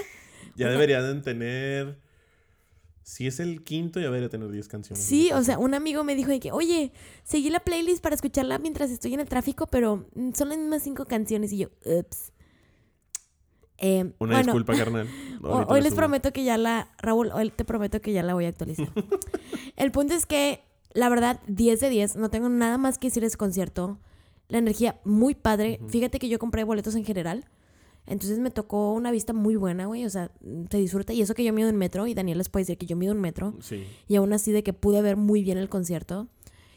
Ya 0.56 0.70
deberían 0.70 1.22
tener. 1.22 2.00
Si 3.06 3.28
es 3.28 3.40
el 3.40 3.64
quinto, 3.64 4.00
ya 4.00 4.08
debería 4.08 4.30
tener 4.30 4.50
10 4.50 4.68
canciones. 4.68 5.06
Sí, 5.06 5.32
o 5.32 5.44
sea, 5.44 5.60
un 5.60 5.76
amigo 5.76 6.04
me 6.04 6.16
dijo 6.16 6.32
de 6.32 6.40
que, 6.40 6.52
oye, 6.52 6.92
seguí 7.24 7.52
la 7.52 7.60
playlist 7.60 8.02
para 8.02 8.16
escucharla 8.16 8.58
mientras 8.58 8.90
estoy 8.90 9.14
en 9.14 9.20
el 9.20 9.30
tráfico, 9.30 9.68
pero 9.68 10.08
mm, 10.16 10.32
son 10.34 10.50
las 10.50 10.58
mismas 10.58 10.82
cinco 10.82 11.06
canciones. 11.06 11.54
Y 11.54 11.60
yo, 11.60 11.68
ups. 11.86 12.32
Eh, 13.78 14.12
Una 14.18 14.38
bueno, 14.38 14.38
disculpa, 14.38 14.74
carnal. 14.78 15.08
Ahorita 15.44 15.72
hoy 15.72 15.82
le 15.82 15.84
les 15.84 15.92
subo. 15.92 15.98
prometo 15.98 16.34
que 16.34 16.44
ya 16.44 16.58
la, 16.58 16.90
Raúl, 16.98 17.30
hoy 17.32 17.52
te 17.52 17.64
prometo 17.64 18.02
que 18.02 18.12
ya 18.12 18.24
la 18.24 18.34
voy 18.34 18.46
a 18.46 18.50
actualizar. 18.50 18.90
el 19.76 19.92
punto 19.92 20.16
es 20.16 20.26
que, 20.26 20.64
la 20.96 21.08
verdad, 21.08 21.40
10 21.46 21.80
de 21.82 21.90
10, 21.92 22.16
no 22.16 22.32
tengo 22.32 22.50
nada 22.50 22.80
más 22.80 22.98
que 22.98 23.10
decir 23.10 23.22
de 23.22 23.28
ese 23.28 23.38
concierto. 23.38 24.00
La 24.48 24.58
energía 24.58 25.00
muy 25.04 25.36
padre. 25.36 25.80
Fíjate 25.90 26.18
que 26.18 26.28
yo 26.28 26.40
compré 26.40 26.64
boletos 26.64 26.96
en 26.96 27.06
general. 27.06 27.46
Entonces 28.08 28.40
me 28.40 28.52
tocó 28.52 28.94
una 28.94 29.12
vista 29.12 29.34
muy 29.34 29.56
buena, 29.56 29.88
güey. 29.88 30.06
O 30.06 30.10
sea, 30.10 30.32
se 30.70 30.78
disfruta. 30.78 31.14
Y 31.14 31.22
eso 31.22 31.34
que 31.34 31.44
yo 31.44 31.54
mido 31.54 31.70
un 31.70 31.76
metro, 31.76 32.08
y 32.08 32.14
Daniel 32.14 32.38
les 32.38 32.50
puede 32.50 32.62
decir 32.62 32.78
que 32.78 32.86
yo 32.86 32.96
mido 32.96 33.14
un 33.14 33.22
metro. 33.22 33.56
Sí. 33.62 33.86
Y 34.08 34.16
aún 34.16 34.34
así 34.34 34.52
de 34.52 34.64
que 34.64 34.74
pude 34.74 35.02
ver 35.02 35.18
muy 35.18 35.44
bien 35.44 35.58
el 35.58 35.70
concierto. 35.70 36.28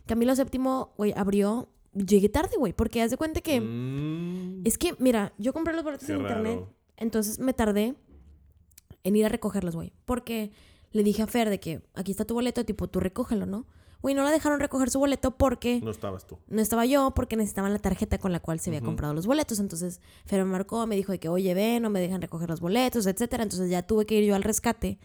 Camilo 0.07 0.35
VII, 0.35 0.61
güey, 0.97 1.13
abrió 1.17 1.69
llegué 1.95 2.29
tarde, 2.29 2.57
güey, 2.57 2.73
porque 2.73 3.03
haz 3.03 3.11
de 3.11 3.17
cuenta 3.17 3.41
que... 3.41 3.61
Mm, 3.61 4.63
Es 4.65 4.79
que, 4.79 4.95
mira, 4.99 5.33
yo 5.39 5.53
compré 5.53 5.75
los 5.75 5.85
boletos 5.85 6.07
qué 6.07 6.13
en 6.13 6.21
internet, 6.21 6.61
entonces 6.97 7.39
me 7.39 7.53
tardé 7.53 7.95
en 9.05 9.17
ir 9.17 9.25
a 9.25 9.29
recogerlos, 9.29 9.75
güey. 9.75 9.93
Porque 10.05 10.51
le 10.93 11.03
dije 11.03 11.23
a 11.23 11.27
Fer 11.27 11.51
de 11.51 11.61
que 11.61 11.83
aquí 11.95 12.11
está 12.11 12.25
tu 12.25 12.35
boleto, 12.35 12.65
tipo, 12.65 12.89
tú 12.89 13.01
recógelo, 13.01 13.47
¿no? 13.47 13.67
Güey, 14.01 14.15
no 14.15 14.23
la 14.23 14.31
dejaron 14.31 14.61
recoger 14.61 14.91
su 14.91 14.99
boleto 15.01 15.33
porque 15.37 15.81
No 15.83 15.91
estabas 15.91 16.25
tú. 16.27 16.39
no 16.47 16.61
estaba 16.63 16.87
yo, 16.87 17.13
porque 17.15 17.37
necesitaban 17.37 17.73
la 17.73 17.81
tarjeta 17.81 18.19
con 18.19 18.31
la 18.31 18.39
cual 18.41 18.61
se 18.61 18.71
había 18.71 18.81
comprado 18.81 19.13
los 19.15 19.27
boletos. 19.27 19.59
Entonces 19.59 20.01
Fer 20.25 20.45
me 20.45 20.51
marcó, 20.53 20.87
me 20.87 20.95
dijo 20.95 21.11
de 21.13 21.19
que, 21.19 21.29
oye, 21.29 21.53
ven, 21.55 21.83
no 21.83 21.91
me 21.91 22.01
dejan 22.01 22.21
recoger 22.23 22.49
los 22.49 22.61
boletos, 22.61 23.07
etcétera. 23.07 23.43
Entonces 23.43 23.71
ya 23.71 23.83
tuve 23.83 24.07
que 24.07 24.15
ir 24.17 24.25
yo 24.25 24.35
al 24.37 24.45
rescate. 24.45 24.99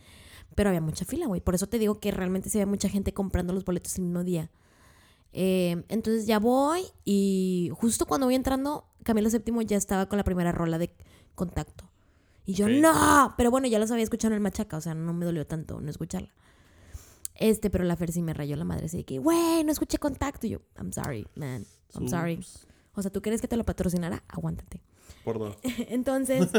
Pero 0.56 0.70
había 0.70 0.82
mucha 0.82 1.06
fila, 1.06 1.26
güey. 1.26 1.42
Por 1.42 1.56
eso 1.56 1.66
te 1.68 1.80
digo 1.80 2.00
que 2.00 2.12
realmente 2.12 2.50
se 2.52 2.60
había 2.60 2.68
mucha 2.70 2.88
gente 2.88 3.14
comprando 3.14 3.52
los 3.54 3.66
boletos 3.66 3.98
el 3.98 4.04
mismo 4.04 4.24
día. 4.24 4.52
Eh, 5.32 5.84
entonces 5.90 6.28
ya 6.28 6.38
voy 6.38 6.84
y 7.06 7.72
justo 7.74 8.06
cuando 8.06 8.28
voy 8.28 8.36
entrando, 8.36 8.86
Camilo 9.02 9.30
VII 9.32 9.66
ya 9.66 9.78
estaba 9.78 10.08
con 10.08 10.18
la 10.18 10.24
primera 10.24 10.52
rola 10.52 10.78
de 10.78 10.94
contacto. 11.34 11.90
Y 12.46 12.54
yo, 12.54 12.68
no, 12.70 13.34
pero 13.38 13.50
bueno, 13.50 13.68
ya 13.68 13.80
los 13.80 13.90
había 13.90 14.04
escuchado 14.04 14.34
en 14.34 14.36
el 14.36 14.42
machaca, 14.42 14.78
o 14.78 14.82
sea, 14.82 14.94
no 14.94 15.14
me 15.14 15.26
dolió 15.26 15.48
tanto 15.48 15.80
no 15.82 15.90
escucharla. 15.90 16.30
Este, 17.44 17.70
pero 17.70 17.84
la 17.84 17.98
Fer 17.98 18.10
sí 18.14 18.22
me 18.22 18.34
rayó 18.34 18.56
la 18.56 18.64
madre, 18.64 18.86
así 18.86 18.96
de 18.96 19.04
que, 19.04 19.20
güey, 19.20 19.66
no 19.66 19.72
escuché 19.74 19.98
contacto. 19.98 20.48
Y 20.48 20.52
yo, 20.52 20.62
I'm 20.78 20.94
sorry, 20.94 21.28
man, 21.36 21.66
I'm 21.94 22.08
sorry. 22.08 22.40
O 22.94 23.02
sea, 23.02 23.12
¿tú 23.12 23.22
quieres 23.22 23.42
que 23.42 23.50
te 23.50 23.58
lo 23.58 23.66
patrocinara? 23.66 24.24
Aguántate. 24.30 24.82
Por 25.26 25.40
dos. 25.40 25.58
Entonces, 25.90 26.50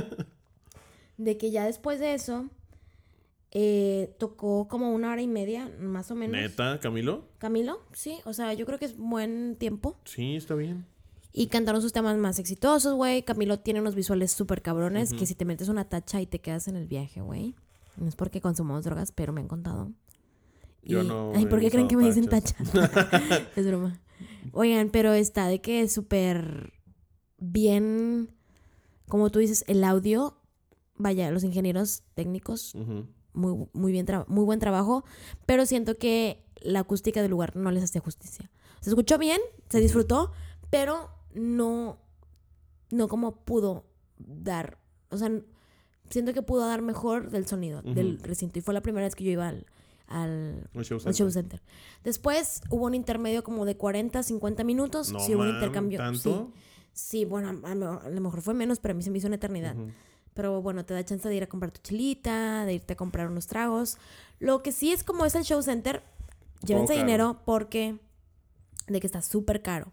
de 1.17 1.39
que 1.39 1.51
ya 1.51 1.65
después 1.65 2.01
de 2.01 2.13
eso, 2.13 2.51
eh, 3.51 4.15
tocó 4.19 4.69
como 4.69 4.93
una 4.93 5.11
hora 5.11 5.23
y 5.23 5.27
media, 5.27 5.71
más 5.81 6.11
o 6.11 6.15
menos. 6.15 6.39
¿Neta, 6.39 6.79
Camilo? 6.81 7.25
Camilo, 7.39 7.81
sí, 7.95 8.19
o 8.27 8.35
sea, 8.35 8.53
yo 8.53 8.67
creo 8.67 8.79
que 8.79 8.85
es 8.85 8.99
buen 8.99 9.57
tiempo. 9.57 9.97
Sí, 10.05 10.37
está 10.37 10.55
bien. 10.55 10.85
Y 11.33 11.47
cantaron 11.47 11.81
sus 11.81 11.95
temas 11.95 12.19
más 12.19 12.39
exitosos, 12.39 12.95
güey. 12.95 13.23
Camilo 13.23 13.59
tiene 13.59 13.81
unos 13.81 13.95
visuales 13.95 14.33
súper 14.33 14.61
cabrones 14.61 15.15
que 15.15 15.25
si 15.25 15.35
te 15.35 15.47
metes 15.47 15.71
una 15.71 15.89
tacha 15.89 16.21
y 16.21 16.27
te 16.27 16.41
quedas 16.41 16.69
en 16.69 16.77
el 16.77 16.87
viaje, 16.87 17.23
güey. 17.23 17.55
No 17.97 18.07
es 18.07 18.17
porque 18.17 18.43
consumamos 18.43 18.85
drogas, 18.85 19.13
pero 19.13 19.33
me 19.33 19.41
han 19.41 19.49
contado. 19.49 19.91
Yo 20.85 21.03
Y- 21.03 21.07
no 21.07 21.33
Ay, 21.35 21.47
¿por 21.47 21.61
qué 21.61 21.71
creen 21.71 21.89
que 21.89 21.97
me 21.97 22.05
dicen 22.05 22.29
tacha? 22.29 22.57
es 23.57 23.67
broma. 23.67 24.01
Oigan, 24.53 24.91
pero 24.91 25.13
está 25.13 25.49
de 25.49 25.61
que 25.61 25.81
es 25.83 25.93
súper 25.93 26.73
bien, 27.39 28.31
como 29.09 29.31
tú 29.31 29.39
dices, 29.39 29.65
el 29.67 29.83
audio. 29.85 30.39
Vaya, 30.97 31.31
los 31.33 31.43
ingenieros 31.43 32.05
técnicos 32.15 32.75
muy, 33.33 33.67
muy, 33.73 33.91
bien 33.93 34.07
muy 34.29 34.45
buen 34.45 34.61
trabajo, 34.61 35.05
pero 35.45 35.67
siento 35.67 35.97
que 35.99 36.45
la 36.61 36.81
acústica 36.81 37.21
del 37.21 37.33
lugar 37.33 37.57
no 37.57 37.71
les 37.73 37.83
hacía 37.83 38.01
justicia. 38.01 38.51
Se 38.81 38.91
escuchó 38.91 39.19
bien, 39.19 39.41
se 39.69 39.81
disfrutó, 39.81 40.31
pero 40.71 41.11
no, 41.35 41.99
no 42.91 43.09
como 43.09 43.45
pudo 43.45 43.87
dar, 44.19 44.79
o 45.11 45.17
sea, 45.17 45.31
siento 46.11 46.33
que 46.33 46.43
pudo 46.43 46.67
dar 46.67 46.81
mejor 46.81 47.31
del 47.31 47.47
sonido 47.47 47.83
del 47.83 48.21
recinto 48.21 48.59
y 48.59 48.63
fue 48.63 48.73
la 48.73 48.83
primera 48.83 49.07
vez 49.07 49.15
que 49.15 49.25
yo 49.25 49.31
iba 49.31 49.49
al, 49.49 49.67
al, 50.07 50.69
show 50.83 51.31
center. 51.31 51.63
Después 52.03 52.63
hubo 52.71 52.87
un 52.87 52.95
intermedio 52.95 53.43
como 53.43 53.65
de 53.65 53.77
40, 53.77 54.23
50 54.23 54.65
minutos, 54.65 55.13
No, 55.13 55.21
sí 55.21 55.35
hubo 55.35 55.43
un 55.43 55.51
intercambio. 55.51 55.99
¿Tanto? 55.99 56.53
Sí, 56.93 57.21
sí, 57.21 57.25
bueno, 57.25 57.61
a 57.65 57.75
lo, 57.75 58.21
mejor 58.21 58.43
fue 58.43 58.55
menos, 58.55 58.79
pero 58.81 58.93
a 58.93 58.97
mí 58.97 59.03
se 59.03 59.11
me 59.11 59.19
hizo 59.19 59.27
una 59.27 59.37
eternidad. 59.37 59.77
Pero 60.35 60.61
bueno, 60.61 60.85
te 60.85 60.95
da 60.95 61.05
chance 61.05 61.29
de 61.29 61.35
ir 61.35 61.43
a 61.45 61.47
comprar 61.47 61.71
tu 61.71 61.81
chelita, 61.81 62.65
de 62.65 62.75
irte 62.75 62.95
a 62.95 62.97
comprar 62.97 63.29
unos 63.29 63.47
tragos. 63.47 63.99
Lo 64.41 64.63
que 64.63 64.73
sí 64.73 64.93
es 64.93 65.05
como 65.05 65.25
es 65.25 65.35
el 65.35 65.45
show 65.45 65.63
center, 65.63 66.03
llévense 66.65 66.95
caro. 66.95 67.07
dinero 67.07 67.41
porque 67.45 67.99
de 68.89 69.01
que 69.01 69.07
está 69.07 69.23
súper 69.23 69.63
caro. 69.63 69.93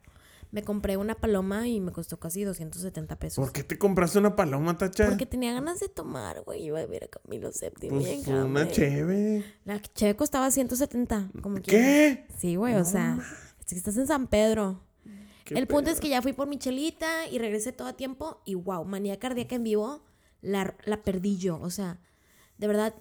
Me 0.51 0.63
compré 0.63 0.97
una 0.97 1.15
paloma 1.15 1.67
y 1.67 1.79
me 1.79 1.91
costó 1.93 2.19
casi 2.19 2.43
270 2.43 3.17
pesos. 3.17 3.43
¿Por 3.43 3.53
qué 3.53 3.63
te 3.63 3.77
compraste 3.77 4.19
una 4.19 4.35
paloma, 4.35 4.77
Tacha? 4.77 5.07
Porque 5.07 5.25
tenía 5.25 5.53
ganas 5.53 5.79
de 5.79 5.87
tomar, 5.87 6.41
güey. 6.41 6.65
Iba 6.65 6.81
a 6.81 6.85
ver 6.85 7.05
a 7.05 7.07
Camilo 7.07 7.49
VII. 7.49 7.89
Pues 7.89 8.25
bien 8.25 8.35
una 8.35 8.69
cheve. 8.69 9.45
La 9.63 9.81
cheve 9.81 10.15
costaba 10.17 10.51
170. 10.51 11.31
Como. 11.41 11.61
¿Qué? 11.61 12.25
Sí, 12.37 12.57
güey, 12.57 12.75
o 12.75 12.83
sea, 12.83 13.17
que 13.65 13.75
estás 13.75 13.95
en 13.95 14.07
San 14.07 14.27
Pedro. 14.27 14.81
¿Qué 15.45 15.53
El 15.55 15.67
punto 15.67 15.85
pedo? 15.85 15.93
es 15.93 16.01
que 16.01 16.09
ya 16.09 16.21
fui 16.21 16.33
por 16.33 16.47
mi 16.47 16.57
chelita 16.57 17.27
y 17.27 17.39
regresé 17.39 17.71
todo 17.71 17.87
a 17.87 17.93
tiempo 17.93 18.41
y 18.45 18.55
wow, 18.55 18.83
manía 18.83 19.17
cardíaca 19.19 19.55
en 19.55 19.63
vivo, 19.63 20.03
la, 20.41 20.75
la 20.85 21.01
perdí 21.01 21.37
yo. 21.37 21.59
O 21.61 21.69
sea, 21.69 21.99
de 22.57 22.67
verdad, 22.67 22.93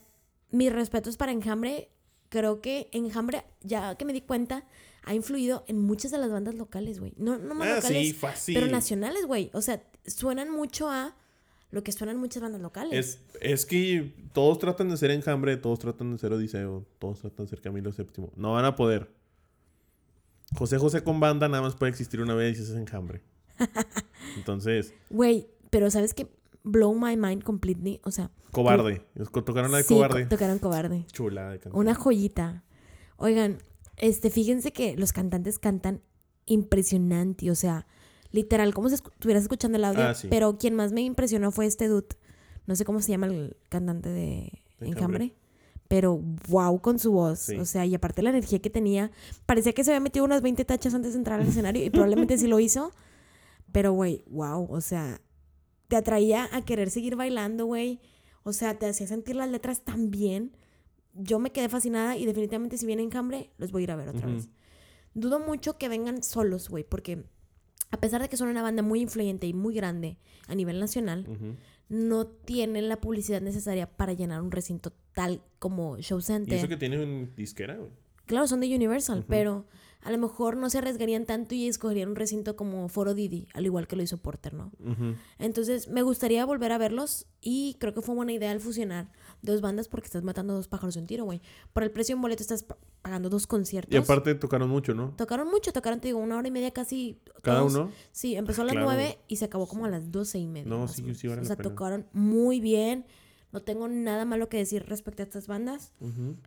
mis 0.51 0.73
respetos 0.73 1.17
para 1.17 1.33
Enjambre. 1.33 1.91
Creo 2.29 2.61
que 2.61 2.89
Enjambre, 2.93 3.45
ya 3.61 3.97
que 3.97 4.05
me 4.05 4.13
di 4.13 4.21
cuenta, 4.21 4.65
ha 5.05 5.15
influido 5.15 5.65
en 5.67 5.79
muchas 5.79 6.11
de 6.11 6.19
las 6.19 6.31
bandas 6.31 6.55
locales, 6.55 6.99
güey. 7.01 7.15
No, 7.17 7.39
no 7.39 7.55
más 7.55 7.69
Ah, 7.69 7.77
locales, 7.77 8.09
sí, 8.09 8.13
fácil. 8.13 8.55
pero 8.55 8.67
nacionales, 8.69 9.27
güey. 9.27 9.51
O 9.55 9.63
sea, 9.63 9.83
suenan 10.07 10.51
mucho 10.51 10.89
a 10.91 11.17
lo 11.71 11.83
que 11.83 11.93
suenan 11.93 12.17
muchas 12.19 12.43
bandas 12.43 12.61
locales. 12.61 12.93
Es, 12.93 13.21
es 13.41 13.67
que 13.67 14.13
todos 14.33 14.59
tratan 14.59 14.89
de 14.91 14.97
ser 14.97 15.11
enjambre, 15.13 15.57
todos 15.57 15.79
tratan 15.79 16.13
de 16.13 16.19
ser 16.19 16.33
Odiseo, 16.33 16.85
todos 16.99 17.21
tratan 17.21 17.47
de 17.47 17.51
ser 17.51 17.61
Camilo 17.61 17.91
VII. 17.97 18.31
No 18.37 18.53
van 18.53 18.65
a 18.65 18.75
poder. 18.77 19.11
José 20.57 20.79
José 20.79 21.05
con 21.05 21.21
banda 21.21 21.49
nada 21.49 21.63
más 21.63 21.77
puede 21.77 21.91
existir 21.91 22.21
una 22.21 22.35
vez 22.35 22.59
y 22.59 22.63
es 22.63 22.71
enjambre. 22.71 23.23
Entonces, 24.37 24.95
Güey, 25.11 25.49
pero 25.71 25.91
¿sabes 25.91 26.15
qué? 26.15 26.29
Blow 26.63 26.95
my 26.95 27.17
mind 27.17 27.43
completely. 27.43 28.01
O 28.05 28.11
sea, 28.11 28.31
cobarde. 28.51 29.03
Tocaron 29.33 29.71
la 29.71 29.79
de 29.79 29.85
sí, 29.85 29.95
cobarde. 29.95 30.27
tocaron 30.27 30.59
cobarde. 30.59 31.07
Chula 31.13 31.51
de 31.51 31.59
canción. 31.61 31.81
Una 31.81 31.95
joyita. 31.95 32.65
Oigan, 33.17 33.59
este, 34.01 34.31
fíjense 34.31 34.73
que 34.73 34.97
los 34.97 35.13
cantantes 35.13 35.59
cantan 35.59 36.03
impresionante, 36.47 37.51
o 37.51 37.55
sea, 37.55 37.87
literal, 38.33 38.75
como 38.75 38.89
si 38.89 38.97
estuvieras 38.97 39.43
escuchando 39.45 39.79
el 39.79 39.85
audio, 39.85 40.03
Ah, 40.09 40.15
sí. 40.15 40.29
pero 40.31 40.59
quien 40.59 40.75
más 40.75 40.93
me 40.93 41.03
impresionó 41.03 41.51
fue 41.53 41.67
este 41.67 41.89
dude. 41.89 42.09
No 42.67 42.77
sé 42.77 42.85
cómo 42.85 43.01
se 43.01 43.11
llama 43.13 43.27
el 43.27 43.57
cantante 43.69 44.09
de 44.09 44.63
¿De 44.79 44.87
Enjambre, 44.87 45.25
Enjambre? 45.25 45.35
pero 45.89 46.21
wow 46.49 46.81
con 46.81 46.99
su 46.99 47.13
voz, 47.13 47.41
Sí. 47.41 47.57
o 47.57 47.65
sea, 47.65 47.85
y 47.87 47.95
aparte 47.95 48.23
la 48.23 48.31
energía 48.31 48.61
que 48.61 48.71
tenía, 48.71 49.11
parecía 49.47 49.73
que 49.73 49.83
se 49.85 49.91
había 49.91 50.01
metido 50.01 50.25
unas 50.25 50.43
20 50.43 50.65
tachas 50.65 50.95
antes 50.95 51.13
de 51.13 51.19
entrar 51.19 51.41
al 51.41 51.49
escenario 51.49 51.85
y 51.85 51.91
probablemente 51.91 52.39
sí 52.39 52.47
lo 52.47 52.61
hizo, 52.61 52.93
pero 53.73 53.93
güey, 53.93 54.25
wow, 54.31 54.67
o 54.71 54.81
sea, 54.81 55.21
te 55.89 55.97
atraía 55.97 56.49
a 56.53 56.63
querer 56.65 56.91
seguir 56.91 57.17
bailando, 57.17 57.67
güey. 57.67 58.01
O 58.45 58.53
sea, 58.53 58.79
te 58.79 58.87
hacía 58.87 59.07
sentir 59.07 59.37
las 59.37 59.51
letras 59.51 59.83
tan 59.83 60.11
bien. 60.11 60.57
Yo 61.15 61.39
me 61.39 61.51
quedé 61.51 61.69
fascinada 61.69 62.17
y 62.17 62.25
definitivamente 62.27 62.79
si 62.79 62.87
viene 62.87 63.03
Enjambre, 63.03 63.51
los 63.59 63.73
voy 63.73 63.83
a 63.83 63.85
ir 63.85 63.91
a 63.91 63.97
ver 63.97 64.09
otra 64.09 64.27
vez. 64.27 64.49
Dudo 65.15 65.41
mucho 65.41 65.77
que 65.77 65.89
vengan 65.89 66.23
solos, 66.23 66.69
güey, 66.69 66.85
porque 66.85 67.25
a 67.91 67.99
pesar 68.01 68.23
de 68.23 68.29
que 68.29 68.37
son 68.37 68.49
una 68.49 68.63
banda 68.63 68.83
muy 68.83 69.01
influyente 69.01 69.47
y 69.47 69.53
muy 69.53 69.75
grande 69.75 70.19
a 70.47 70.55
nivel 70.55 70.79
nacional, 70.79 71.27
no 71.89 72.27
tienen 72.27 72.89
la 72.89 73.01
publicidad 73.01 73.41
necesaria 73.41 73.87
para 73.91 74.13
llenar 74.13 74.43
un 74.43 74.53
recinto 74.53 74.93
tal 75.13 75.43
como 75.59 75.99
Show 75.99 76.21
Y 76.21 76.23
Center. 76.23 76.59
eso 76.59 76.69
que 76.69 76.77
tiene 76.77 77.03
un 77.03 77.33
disquera, 77.37 77.77
güey. 77.77 77.91
Claro, 78.27 78.47
son 78.47 78.61
de 78.61 78.73
Universal, 78.73 79.25
pero 79.27 79.67
a 80.03 80.11
lo 80.11 80.19
mejor 80.19 80.57
no 80.57 80.71
se 80.71 80.79
arriesgarían 80.79 81.27
tanto 81.27 81.55
y 81.55 81.69
escogerían 81.69 82.11
un 82.11 82.17
recinto 82.17 82.57
como 82.57 82.89
Foro 82.89 83.15
Didi, 83.15 83.49
al 83.55 83.67
igual 83.67 83.87
que 83.87 83.97
lo 83.97 84.03
hizo 84.03 84.17
Porter, 84.19 84.55
¿no? 84.55 84.73
Entonces, 85.39 85.89
me 85.89 86.03
gustaría 86.03 86.45
volver 86.47 86.73
a 86.73 86.79
verlos 86.79 87.27
y 87.41 87.77
creo 87.79 87.93
que 87.95 88.01
fue 88.03 88.15
buena 88.15 88.33
idea 88.33 88.53
el 88.53 88.61
fusionar 88.61 89.11
dos 89.43 89.61
bandas 89.61 89.89
porque 89.89 90.07
estás 90.07 90.23
matando 90.23 90.55
dos 90.55 90.69
pájaros 90.69 90.95
de 90.95 91.01
un 91.01 91.07
tiro, 91.07 91.25
güey. 91.25 91.41
Por 91.73 91.83
el 91.83 91.91
precio 91.91 92.15
de 92.15 92.17
un 92.17 92.23
boleto 92.23 92.43
estás 92.43 92.63
pa- 92.63 92.77
pagando 93.03 93.29
dos 93.31 93.47
conciertos. 93.47 93.95
Y 93.95 93.97
aparte 93.97 94.35
tocaron 94.35 94.69
mucho, 94.69 94.95
¿no? 94.95 95.11
Tocaron 95.17 95.49
mucho, 95.49 95.73
tocaron, 95.73 96.01
te 96.01 96.09
digo, 96.09 96.19
una 96.19 96.37
hora 96.37 96.49
y 96.49 96.51
media 96.51 96.71
casi. 96.73 97.19
Cada 97.43 97.61
todos. 97.61 97.75
uno. 97.75 97.91
Sí, 98.13 98.37
empezó 98.37 98.63
a 98.63 98.65
las 98.67 98.73
Claro. 98.73 98.87
nueve 98.87 99.19
y 99.29 99.37
se 99.37 99.47
acabó 99.47 99.67
como 99.67 99.87
a 99.87 99.89
las 99.89 100.11
doce 100.11 100.39
y 100.39 100.47
media. 100.47 100.69
No, 100.69 100.87
sí, 100.89 101.03
menos. 101.03 101.19
sí 101.19 101.27
vale 101.29 101.41
O 101.41 101.43
la 101.43 101.47
sea, 101.47 101.57
pena. 101.57 101.69
tocaron 101.71 102.07
muy 102.13 102.61
bien. 102.61 103.07
No 103.53 103.61
tengo 103.63 103.89
nada 103.89 104.25
malo 104.27 104.49
que 104.49 104.59
decir 104.59 104.85
respecto 104.87 105.23
a 105.23 105.25
estas 105.25 105.47
bandas. 105.47 105.93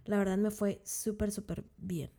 La 0.06 0.18
verdad 0.18 0.38
me 0.38 0.52
fue 0.52 0.80
súper, 0.86 1.32
súper 1.32 1.63
bien. 1.78 2.12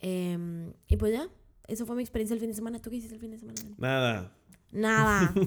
Em, 0.00 0.72
y 0.88 0.96
pues 0.96 1.12
ya, 1.12 1.28
eso 1.66 1.86
fue 1.86 1.96
mi 1.96 2.02
experiencia 2.02 2.34
el 2.34 2.40
fin 2.40 2.50
de 2.50 2.54
semana. 2.54 2.80
¿Tú 2.80 2.90
qué 2.90 2.96
hiciste 2.96 3.14
el 3.14 3.20
fin 3.20 3.30
de 3.30 3.38
semana? 3.38 3.60
Dani? 3.62 3.74
Nada. 3.78 4.36
Nada. 4.72 5.34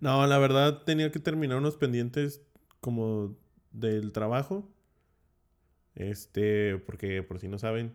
No, 0.00 0.26
la 0.26 0.38
verdad 0.38 0.84
tenía 0.84 1.10
que 1.10 1.18
terminar 1.18 1.58
unos 1.58 1.76
pendientes 1.76 2.40
como 2.80 3.36
del 3.72 4.12
trabajo. 4.12 4.70
Este, 5.94 6.78
porque 6.78 7.22
por 7.22 7.40
si 7.40 7.48
no 7.48 7.58
saben, 7.58 7.94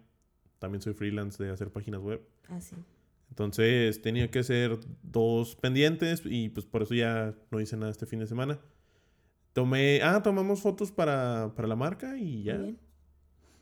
también 0.59 0.81
soy 0.81 0.93
freelance 0.93 1.41
de 1.41 1.49
hacer 1.49 1.71
páginas 1.71 2.01
web. 2.01 2.21
Así. 2.49 2.75
Entonces 3.29 4.01
tenía 4.01 4.29
que 4.29 4.39
hacer 4.39 4.79
dos 5.01 5.55
pendientes 5.55 6.23
y 6.25 6.49
pues 6.49 6.65
por 6.65 6.83
eso 6.83 6.93
ya 6.93 7.33
no 7.49 7.61
hice 7.61 7.77
nada 7.77 7.91
este 7.91 8.05
fin 8.05 8.19
de 8.19 8.27
semana. 8.27 8.59
Tomé, 9.53 10.01
ah, 10.03 10.21
tomamos 10.21 10.61
fotos 10.61 10.91
para, 10.91 11.53
para 11.55 11.67
la 11.67 11.75
marca 11.75 12.17
y 12.17 12.43
ya. 12.43 12.57
Bien. 12.57 12.79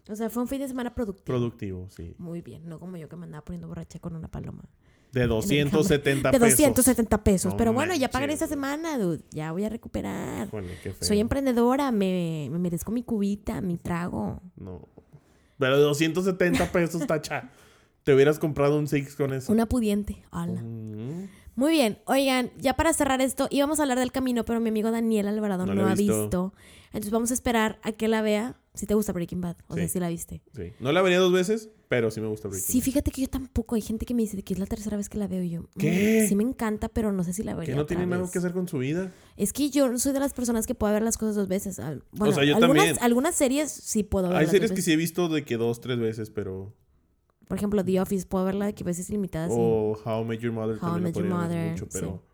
O 0.10 0.16
sea, 0.16 0.30
fue 0.30 0.42
un 0.44 0.50
fin 0.50 0.60
de 0.60 0.68
semana 0.68 0.94
productivo. 0.94 1.26
Productivo, 1.26 1.88
sí. 1.90 2.16
Muy 2.18 2.42
bien, 2.42 2.68
no 2.68 2.80
como 2.80 2.98
yo 2.98 3.08
que 3.08 3.16
me 3.16 3.26
andaba 3.26 3.46
poniendo 3.46 3.68
borracha 3.68 4.00
con 4.00 4.16
una 4.16 4.28
paloma. 4.28 4.64
De 5.12 5.26
270 5.26 6.32
De 6.32 6.40
pesos. 6.40 6.58
270 6.58 7.24
pesos. 7.24 7.54
No 7.54 7.58
pero 7.58 7.74
bueno, 7.74 7.96
ya 7.96 8.10
pagaré 8.10 8.34
esta 8.34 8.48
semana, 8.48 8.98
dude. 8.98 9.24
Ya 9.32 9.52
voy 9.52 9.64
a 9.66 9.70
recuperar. 9.70 10.48
Híjole, 10.48 10.78
qué 10.84 10.94
feo. 10.94 11.08
Soy 11.08 11.20
emprendedora, 11.20 11.92
me, 11.92 12.48
me 12.52 12.60
merezco 12.60 12.92
mi 12.92 13.04
cubita, 13.04 13.62
mi 13.62 13.78
trago. 13.78 14.42
No. 14.56 14.88
Pero 15.58 15.78
de 15.78 15.84
270 15.84 16.72
pesos, 16.72 17.06
tacha. 17.08 17.50
te 18.04 18.14
hubieras 18.14 18.40
comprado 18.40 18.78
un 18.78 18.88
Six 18.88 19.16
con 19.16 19.34
eso. 19.34 19.52
Una 19.52 19.68
pudiente. 19.68 20.24
Ala. 20.32 20.62
Mm, 20.62 21.28
Muy 21.60 21.74
bien, 21.74 22.00
oigan, 22.06 22.52
ya 22.58 22.74
para 22.76 22.94
cerrar 22.94 23.20
esto, 23.22 23.48
íbamos 23.52 23.80
a 23.80 23.84
hablar 23.84 24.00
del 24.00 24.12
camino, 24.14 24.46
pero 24.46 24.60
mi 24.62 24.70
amigo 24.70 24.92
Daniel 24.92 25.28
Alvarado 25.28 25.66
No 25.66 25.76
no, 25.76 25.88
ha 25.88 25.94
visto. 25.94 26.22
visto. 26.22 26.54
Entonces 26.88 27.12
vamos 27.12 27.32
a 27.32 27.34
esperar 27.34 27.80
a 27.84 27.92
que 27.92 28.08
la 28.08 28.22
vea. 28.22 28.56
Si 28.76 28.86
te 28.86 28.94
gusta 28.94 29.12
Breaking 29.12 29.42
Bad, 29.42 29.58
o 29.68 29.76
sea, 29.76 29.84
Sí. 29.88 29.94
si 29.94 30.00
la 30.00 30.08
viste. 30.08 30.42
sí. 30.56 30.72
No 30.80 30.94
la 30.94 31.02
vería 31.02 31.20
dos 31.20 31.34
veces, 31.34 31.70
pero 31.90 32.12
sí 32.12 32.22
me 32.22 32.28
gusta 32.28 32.48
Breaking 32.48 32.66
Sí, 32.72 32.80
fíjate 32.80 33.12
que 33.12 33.22
yo 33.22 33.28
tampoco. 33.28 33.76
Hay 33.76 33.82
gente 33.82 34.06
que 34.06 34.14
me 34.14 34.22
dice 34.22 34.42
que 34.42 34.54
es 34.54 34.60
la 34.60 34.68
tercera 34.68 34.96
vez 34.96 35.10
que 35.10 35.18
la 35.18 35.28
veo 35.28 35.44
yo. 35.44 35.64
mm, 35.64 35.80
¿Qué? 35.80 36.26
Sí 36.30 36.36
me 36.36 36.44
encanta, 36.44 36.88
pero 36.88 37.12
no 37.12 37.26
sé 37.26 37.34
si 37.34 37.44
la 37.44 37.52
Bad. 37.56 37.60
vería 37.60 37.74
Que 37.74 37.76
no 37.76 37.82
otra 37.84 37.98
tiene 37.98 38.10
nada 38.10 38.32
que 38.32 38.38
hacer 38.40 38.54
con 38.54 38.70
su 38.70 38.78
vida. 38.78 39.12
Es 39.36 39.52
que 39.52 39.70
yo 39.70 39.90
no 39.90 40.00
soy 40.00 40.14
de 40.14 40.22
las 40.22 40.34
personas 40.34 40.66
que 40.66 40.76
puede 40.76 40.94
ver 40.94 41.02
las 41.04 41.18
cosas 41.18 41.36
dos 41.36 41.50
veces. 41.50 41.82
Bueno, 42.14 42.34
sea, 42.34 42.46
yo 42.46 42.56
algunas, 42.56 42.86
también. 42.86 42.98
algunas 43.02 43.36
series 43.36 43.70
sí 43.70 44.04
puedo 44.04 44.30
ver. 44.30 44.38
Hay 44.38 44.48
series 44.48 44.72
que 44.72 44.82
sí 44.82 44.94
he 44.94 44.96
visto 44.96 45.28
de 45.28 45.44
que 45.44 45.58
dos, 45.58 45.82
tres 45.82 46.00
veces, 46.00 46.30
pero... 46.30 46.74
Por 47.50 47.58
ejemplo, 47.58 47.84
The 47.84 48.00
Office, 48.00 48.26
puedo 48.26 48.46
verla 48.46 48.68
de 48.68 48.74
que 48.76 48.86
veces 48.86 49.10
limitadas. 49.10 49.52
sí. 49.52 49.58
O 49.60 49.98
How 50.06 50.22
I 50.22 50.26
Met 50.26 50.40
Your 50.40 50.54
Mother 50.54 50.76
How 50.76 50.80
también 50.82 51.04
Met 51.04 51.14
podría 51.16 51.34
ver 51.36 51.42
Mother, 51.48 51.72
mucho, 51.72 51.86
sí. 51.86 51.92
pero... 52.00 52.30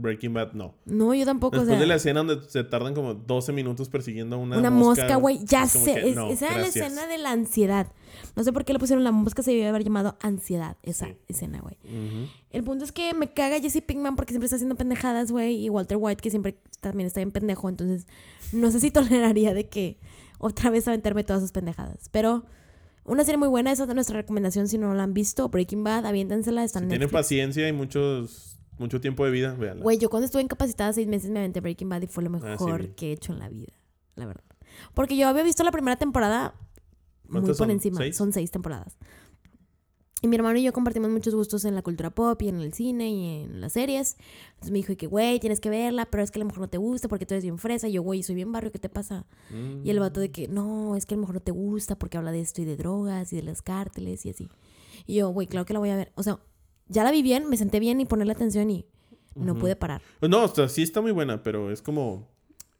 Breaking 0.00 0.32
Bad, 0.32 0.52
no. 0.52 0.76
No, 0.84 1.12
yo 1.12 1.24
tampoco. 1.24 1.56
o 1.56 1.58
Después 1.58 1.74
sea, 1.76 1.80
de 1.80 1.86
la 1.88 1.96
escena 1.96 2.22
donde 2.22 2.48
se 2.48 2.62
tardan 2.62 2.94
como 2.94 3.14
12 3.14 3.52
minutos 3.52 3.88
persiguiendo 3.88 4.36
a 4.36 4.38
una, 4.38 4.56
Una 4.58 4.70
mosca, 4.70 5.16
güey. 5.16 5.40
Ya 5.44 5.66
sé. 5.66 5.92
que, 5.94 6.10
es- 6.10 6.14
no, 6.16 6.28
esa 6.30 6.46
era 6.50 6.58
la 6.58 6.66
escena 6.68 7.08
de 7.08 7.18
la 7.18 7.32
ansiedad. 7.32 7.88
No 8.36 8.44
sé 8.44 8.52
por 8.52 8.64
qué 8.64 8.72
le 8.72 8.78
pusieron 8.78 9.02
la 9.02 9.10
mosca, 9.10 9.42
se 9.42 9.50
debe 9.50 9.66
haber 9.66 9.82
llamado 9.82 10.16
ansiedad. 10.20 10.76
Esa 10.84 11.06
Sí. 11.06 11.16
escena, 11.26 11.60
güey. 11.60 11.78
Ujú. 11.82 12.28
El 12.50 12.62
punto 12.62 12.84
es 12.84 12.92
que 12.92 13.12
me 13.12 13.32
caga 13.32 13.58
Jesse 13.58 13.82
Pinkman 13.84 14.14
porque 14.14 14.32
siempre 14.32 14.44
está 14.46 14.54
haciendo 14.54 14.76
pendejadas, 14.76 15.32
güey. 15.32 15.64
Y 15.64 15.68
Walter 15.68 15.96
White, 16.00 16.22
que 16.22 16.30
siempre 16.30 16.60
también 16.80 17.08
está 17.08 17.18
bien 17.18 17.32
pendejo. 17.32 17.68
Entonces, 17.68 18.06
no 18.52 18.70
sé 18.70 18.78
si 18.78 18.90
toleraría 18.92 19.52
de 19.52 19.68
que 19.68 19.98
otra 20.38 20.70
vez 20.70 20.86
aventarme 20.86 21.24
todas 21.24 21.42
sus 21.42 21.50
pendejadas. 21.50 22.08
Pero 22.12 22.44
una 23.08 23.24
serie 23.24 23.38
muy 23.38 23.48
buena, 23.48 23.72
esa 23.72 23.84
es 23.84 23.94
nuestra 23.94 24.16
recomendación. 24.16 24.68
Si 24.68 24.78
no 24.78 24.94
la 24.94 25.02
han 25.02 25.14
visto, 25.14 25.48
Breaking 25.48 25.82
Bad, 25.84 26.06
aviéntensela. 26.06 26.64
Está 26.64 26.78
Si 26.78 26.84
en 26.84 26.88
tienen 26.90 27.10
paciencia 27.10 27.68
y 27.68 27.72
muchos, 27.72 28.58
mucho 28.78 29.00
tiempo 29.00 29.24
de 29.24 29.30
vida, 29.30 29.54
véanla. 29.54 29.82
Güey, 29.82 29.98
yo 29.98 30.08
cuando 30.10 30.26
estuve 30.26 30.42
incapacitada 30.42 30.92
seis 30.92 31.08
meses 31.08 31.30
me 31.30 31.40
aventé 31.40 31.60
Breaking 31.60 31.88
Bad 31.88 32.02
y 32.02 32.06
fue 32.06 32.22
lo 32.24 32.30
Ah, 32.36 32.40
sí 32.40 32.46
mejor 32.64 32.94
que 32.94 33.08
he 33.08 33.12
hecho 33.12 33.32
en 33.32 33.38
la 33.40 33.48
vida, 33.48 33.72
la 34.14 34.26
verdad. 34.26 34.44
Porque 34.94 35.16
yo 35.16 35.26
había 35.28 35.42
visto 35.42 35.64
la 35.64 35.72
primera 35.72 35.96
temporada 35.96 36.54
muy 37.24 37.40
¿Cuántas 37.40 37.58
por 37.58 37.66
son? 37.66 37.70
encima. 37.72 37.98
¿Seis? 37.98 38.16
Son 38.16 38.32
seis 38.32 38.50
temporadas. 38.50 38.96
Y 40.20 40.26
mi 40.26 40.34
hermano 40.34 40.58
y 40.58 40.64
yo 40.64 40.72
compartimos 40.72 41.10
muchos 41.10 41.34
gustos 41.34 41.64
en 41.64 41.76
la 41.76 41.82
cultura 41.82 42.10
pop 42.10 42.42
y 42.42 42.48
en 42.48 42.60
el 42.60 42.72
cine 42.72 43.08
y 43.08 43.44
en 43.44 43.60
las 43.60 43.74
series. 43.74 44.16
Entonces 44.48 44.72
me 44.72 44.78
dijo 44.78 44.96
que, 44.96 45.06
güey, 45.06 45.38
tienes 45.38 45.60
que 45.60 45.70
verla, 45.70 46.06
pero 46.06 46.24
es 46.24 46.32
que 46.32 46.38
a 46.38 46.40
lo 46.40 46.46
mejor 46.46 46.62
no 46.62 46.68
te 46.68 46.78
gusta 46.78 47.06
porque 47.06 47.24
tú 47.24 47.34
eres 47.34 47.44
bien 47.44 47.58
fresa. 47.58 47.86
Y 47.86 47.92
yo, 47.92 48.02
güey, 48.02 48.24
soy 48.24 48.34
bien 48.34 48.50
barrio, 48.50 48.72
¿qué 48.72 48.80
te 48.80 48.88
pasa? 48.88 49.26
Mm. 49.50 49.86
Y 49.86 49.90
el 49.90 50.00
vato 50.00 50.18
de 50.18 50.32
que, 50.32 50.48
no, 50.48 50.96
es 50.96 51.06
que 51.06 51.14
a 51.14 51.16
lo 51.16 51.20
mejor 51.20 51.36
no 51.36 51.40
te 51.40 51.52
gusta 51.52 51.96
porque 51.96 52.18
habla 52.18 52.32
de 52.32 52.40
esto 52.40 52.60
y 52.60 52.64
de 52.64 52.76
drogas 52.76 53.32
y 53.32 53.36
de 53.36 53.42
las 53.42 53.62
cárteles 53.62 54.26
y 54.26 54.30
así. 54.30 54.48
Y 55.06 55.14
yo, 55.14 55.28
güey, 55.28 55.46
claro 55.46 55.64
que 55.64 55.72
la 55.72 55.78
voy 55.78 55.90
a 55.90 55.96
ver. 55.96 56.10
O 56.16 56.24
sea, 56.24 56.40
ya 56.88 57.04
la 57.04 57.12
vi 57.12 57.22
bien, 57.22 57.48
me 57.48 57.56
senté 57.56 57.78
bien 57.78 58.00
y 58.00 58.04
ponerle 58.04 58.32
atención 58.32 58.68
y 58.70 58.86
no 59.36 59.56
pude 59.56 59.76
parar. 59.76 60.02
No, 60.20 60.42
o 60.42 60.48
sea, 60.48 60.68
sí 60.68 60.82
está 60.82 61.00
muy 61.00 61.12
buena, 61.12 61.42
pero 61.42 61.70
es 61.70 61.80
como... 61.80 62.28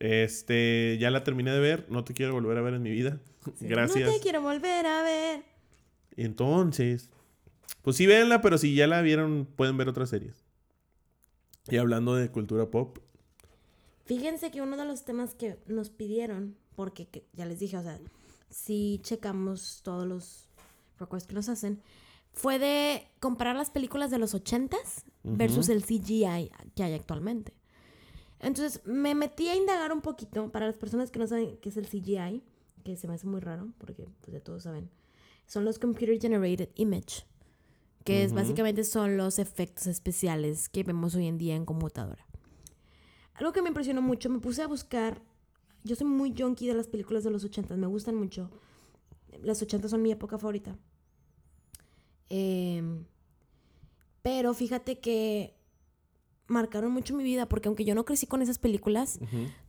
Este, 0.00 0.96
ya 1.00 1.10
la 1.10 1.24
terminé 1.24 1.50
de 1.50 1.58
ver, 1.58 1.86
no 1.88 2.04
te 2.04 2.14
quiero 2.14 2.32
volver 2.32 2.56
a 2.56 2.62
ver 2.62 2.74
en 2.74 2.82
mi 2.82 2.90
vida. 2.90 3.20
Gracias. 3.60 4.08
No 4.08 4.14
te 4.14 4.20
quiero 4.20 4.42
volver 4.42 4.86
a 4.86 5.02
ver. 5.02 5.42
Entonces, 6.16 7.10
pues 7.88 7.96
sí, 7.96 8.04
véanla, 8.06 8.42
pero 8.42 8.58
si 8.58 8.74
ya 8.74 8.86
la 8.86 9.00
vieron, 9.00 9.48
pueden 9.56 9.78
ver 9.78 9.88
otras 9.88 10.10
series. 10.10 10.44
Y 11.70 11.78
hablando 11.78 12.14
de 12.16 12.30
cultura 12.30 12.70
pop, 12.70 12.98
Fíjense 14.04 14.50
que 14.50 14.60
uno 14.60 14.76
de 14.76 14.84
los 14.84 15.06
temas 15.06 15.34
que 15.34 15.56
nos 15.66 15.88
pidieron, 15.88 16.54
porque 16.76 17.06
que- 17.08 17.24
ya 17.32 17.46
les 17.46 17.58
dije, 17.60 17.78
o 17.78 17.82
sea, 17.82 17.98
si 18.50 19.00
checamos 19.02 19.80
todos 19.82 20.06
los 20.06 20.50
requests 20.98 21.26
que 21.26 21.34
nos 21.34 21.48
hacen, 21.48 21.80
fue 22.34 22.58
de 22.58 23.08
comparar 23.20 23.56
las 23.56 23.70
películas 23.70 24.10
de 24.10 24.18
los 24.18 24.34
80s 24.34 25.04
versus 25.24 25.70
el 25.70 25.82
CGI 25.82 26.50
que 26.74 26.82
hay 26.82 26.92
actualmente. 26.92 27.54
Entonces 28.40 28.82
me 28.84 29.14
metí 29.14 29.48
a 29.48 29.56
indagar 29.56 29.92
un 29.94 30.02
poquito 30.02 30.50
para 30.52 30.66
las 30.66 30.76
personas 30.76 31.10
que 31.10 31.18
no 31.20 31.26
saben 31.26 31.56
qué 31.62 31.70
es 31.70 31.78
el 31.78 31.86
CGI, 31.86 32.42
que 32.84 32.96
se 32.98 33.08
me 33.08 33.14
hace 33.14 33.26
muy 33.26 33.40
raro, 33.40 33.72
porque 33.78 34.06
pues 34.20 34.32
ya 34.34 34.40
todos 34.40 34.64
saben. 34.64 34.90
Son 35.46 35.64
los 35.64 35.78
Computer 35.78 36.20
Generated 36.20 36.68
Image, 36.74 37.24
que 38.08 38.24
es 38.24 38.32
básicamente 38.32 38.84
son 38.84 39.18
los 39.18 39.38
efectos 39.38 39.86
especiales 39.86 40.70
que 40.70 40.82
vemos 40.82 41.14
hoy 41.14 41.26
en 41.26 41.36
día 41.36 41.54
en 41.54 41.66
computadora. 41.66 42.26
Algo 43.34 43.52
que 43.52 43.60
me 43.60 43.68
impresionó 43.68 44.00
mucho, 44.00 44.30
me 44.30 44.38
puse 44.38 44.62
a 44.62 44.66
buscar. 44.66 45.20
Yo 45.84 45.94
soy 45.94 46.06
muy 46.06 46.34
junkie 46.34 46.66
de 46.66 46.72
las 46.72 46.86
películas 46.86 47.22
de 47.22 47.30
los 47.30 47.44
80, 47.44 47.76
me 47.76 47.86
gustan 47.86 48.14
mucho. 48.14 48.50
Las 49.42 49.60
80 49.60 49.90
son 49.90 50.00
mi 50.00 50.10
época 50.10 50.38
favorita. 50.38 50.78
Em, 52.30 53.04
pero 54.22 54.54
fíjate 54.54 55.00
que 55.00 55.54
marcaron 56.46 56.90
mucho 56.90 57.14
mi 57.14 57.24
vida 57.24 57.46
porque 57.46 57.68
aunque 57.68 57.84
yo 57.84 57.94
no 57.94 58.06
crecí 58.06 58.26
con 58.26 58.40
esas 58.40 58.58
películas. 58.58 59.20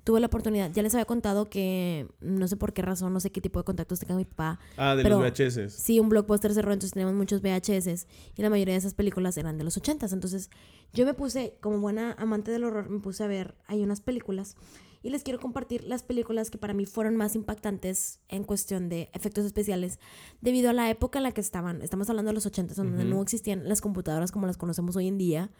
Tuve 0.09 0.19
la 0.19 0.25
oportunidad. 0.25 0.71
Ya 0.73 0.81
les 0.81 0.95
había 0.95 1.05
contado 1.05 1.51
que 1.51 2.07
no 2.19 2.47
sé 2.47 2.57
por 2.57 2.73
qué 2.73 2.81
razón, 2.81 3.13
no 3.13 3.19
sé 3.19 3.29
qué 3.31 3.41
tipo 3.41 3.59
de 3.59 3.63
contactos 3.63 3.99
tenga 3.99 4.15
mi 4.15 4.25
papá. 4.25 4.59
ah, 4.75 4.95
de 4.95 5.03
Pero- 5.03 5.19
los 5.21 5.31
VHS. 5.31 5.69
Sí, 5.69 5.99
un 5.99 6.09
blockbuster 6.09 6.51
cerró, 6.55 6.73
entonces 6.73 6.93
teníamos 6.93 7.13
muchos 7.15 7.43
VHS 7.43 8.07
y 8.35 8.41
la 8.41 8.49
mayoría 8.49 8.73
de 8.73 8.79
esas 8.79 8.95
películas 8.95 9.37
eran 9.37 9.59
de 9.59 9.63
los 9.63 9.77
80s. 9.77 10.11
Entonces 10.11 10.49
yo 10.93 11.05
me 11.05 11.13
puse, 11.13 11.57
como 11.61 11.77
buena 11.79 12.13
amante 12.17 12.49
del 12.49 12.63
horror, 12.63 12.89
me 12.89 12.99
puse 13.01 13.23
a 13.23 13.27
ver, 13.27 13.53
hay 13.67 13.83
unas 13.83 14.01
películas 14.01 14.55
y 15.03 15.11
les 15.11 15.21
quiero 15.21 15.39
compartir 15.39 15.83
las 15.83 16.01
películas 16.01 16.49
que 16.49 16.57
para 16.57 16.73
mí 16.73 16.87
fueron 16.87 17.15
más 17.15 17.35
impactantes 17.35 18.19
en 18.29 18.43
cuestión 18.45 18.89
de 18.89 19.11
efectos 19.13 19.45
especiales 19.45 19.99
debido 20.41 20.71
a 20.71 20.73
la 20.73 20.89
época 20.89 21.19
en 21.19 21.23
la 21.23 21.33
que 21.33 21.41
estaban. 21.41 21.83
Estamos 21.83 22.09
hablando 22.09 22.29
de 22.29 22.33
los 22.33 22.47
80s, 22.47 22.73
donde 22.77 23.03
Ujú. 23.03 23.13
no 23.13 23.21
existían 23.21 23.69
las 23.69 23.79
computadoras 23.79 24.31
como 24.31 24.47
las 24.47 24.57
conocemos 24.57 24.95
hoy 24.95 25.07
en 25.07 25.19
día 25.19 25.51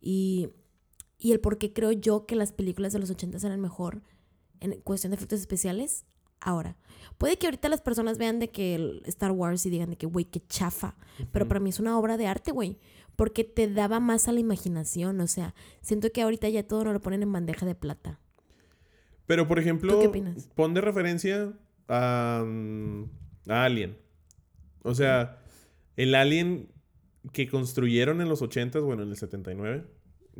y, 0.00 0.48
y 1.24 1.32
el 1.32 1.40
por 1.40 1.56
qué 1.56 1.72
creo 1.72 1.90
yo 1.90 2.26
que 2.26 2.36
las 2.36 2.52
películas 2.52 2.92
de 2.92 2.98
los 2.98 3.10
80s 3.10 3.42
eran 3.46 3.58
mejor 3.58 4.02
en 4.60 4.78
cuestión 4.82 5.10
de 5.10 5.16
efectos 5.16 5.40
especiales 5.40 6.04
ahora. 6.38 6.76
Puede 7.16 7.38
que 7.38 7.46
ahorita 7.46 7.70
las 7.70 7.80
personas 7.80 8.18
vean 8.18 8.38
de 8.40 8.50
que 8.50 8.74
el 8.74 9.00
Star 9.06 9.30
Wars 9.32 9.64
y 9.64 9.70
digan 9.70 9.88
de 9.88 9.96
que, 9.96 10.04
güey, 10.04 10.26
qué 10.26 10.46
chafa. 10.46 10.96
Pero 11.32 11.48
para 11.48 11.60
mí 11.60 11.70
es 11.70 11.80
una 11.80 11.98
obra 11.98 12.18
de 12.18 12.26
arte, 12.26 12.52
güey. 12.52 12.78
Porque 13.16 13.42
te 13.42 13.72
daba 13.72 14.00
más 14.00 14.28
a 14.28 14.32
la 14.32 14.40
imaginación. 14.40 15.18
O 15.22 15.26
sea, 15.26 15.54
siento 15.80 16.12
que 16.12 16.20
ahorita 16.20 16.46
ya 16.50 16.68
todo 16.68 16.84
nos 16.84 16.92
lo 16.92 17.00
ponen 17.00 17.22
en 17.22 17.32
bandeja 17.32 17.64
de 17.64 17.74
plata. 17.74 18.20
Pero, 19.24 19.48
por 19.48 19.58
ejemplo, 19.58 19.98
pon 20.54 20.74
de 20.74 20.82
referencia 20.82 21.54
a, 21.88 22.44
mm, 22.46 23.04
a 23.48 23.64
Alien. 23.64 23.96
O 24.82 24.94
sea, 24.94 25.38
el 25.96 26.14
Alien 26.14 26.68
que 27.32 27.48
construyeron 27.48 28.20
en 28.20 28.28
los 28.28 28.42
80s, 28.42 28.84
bueno, 28.84 29.04
en 29.04 29.08
el 29.08 29.16
79, 29.16 29.86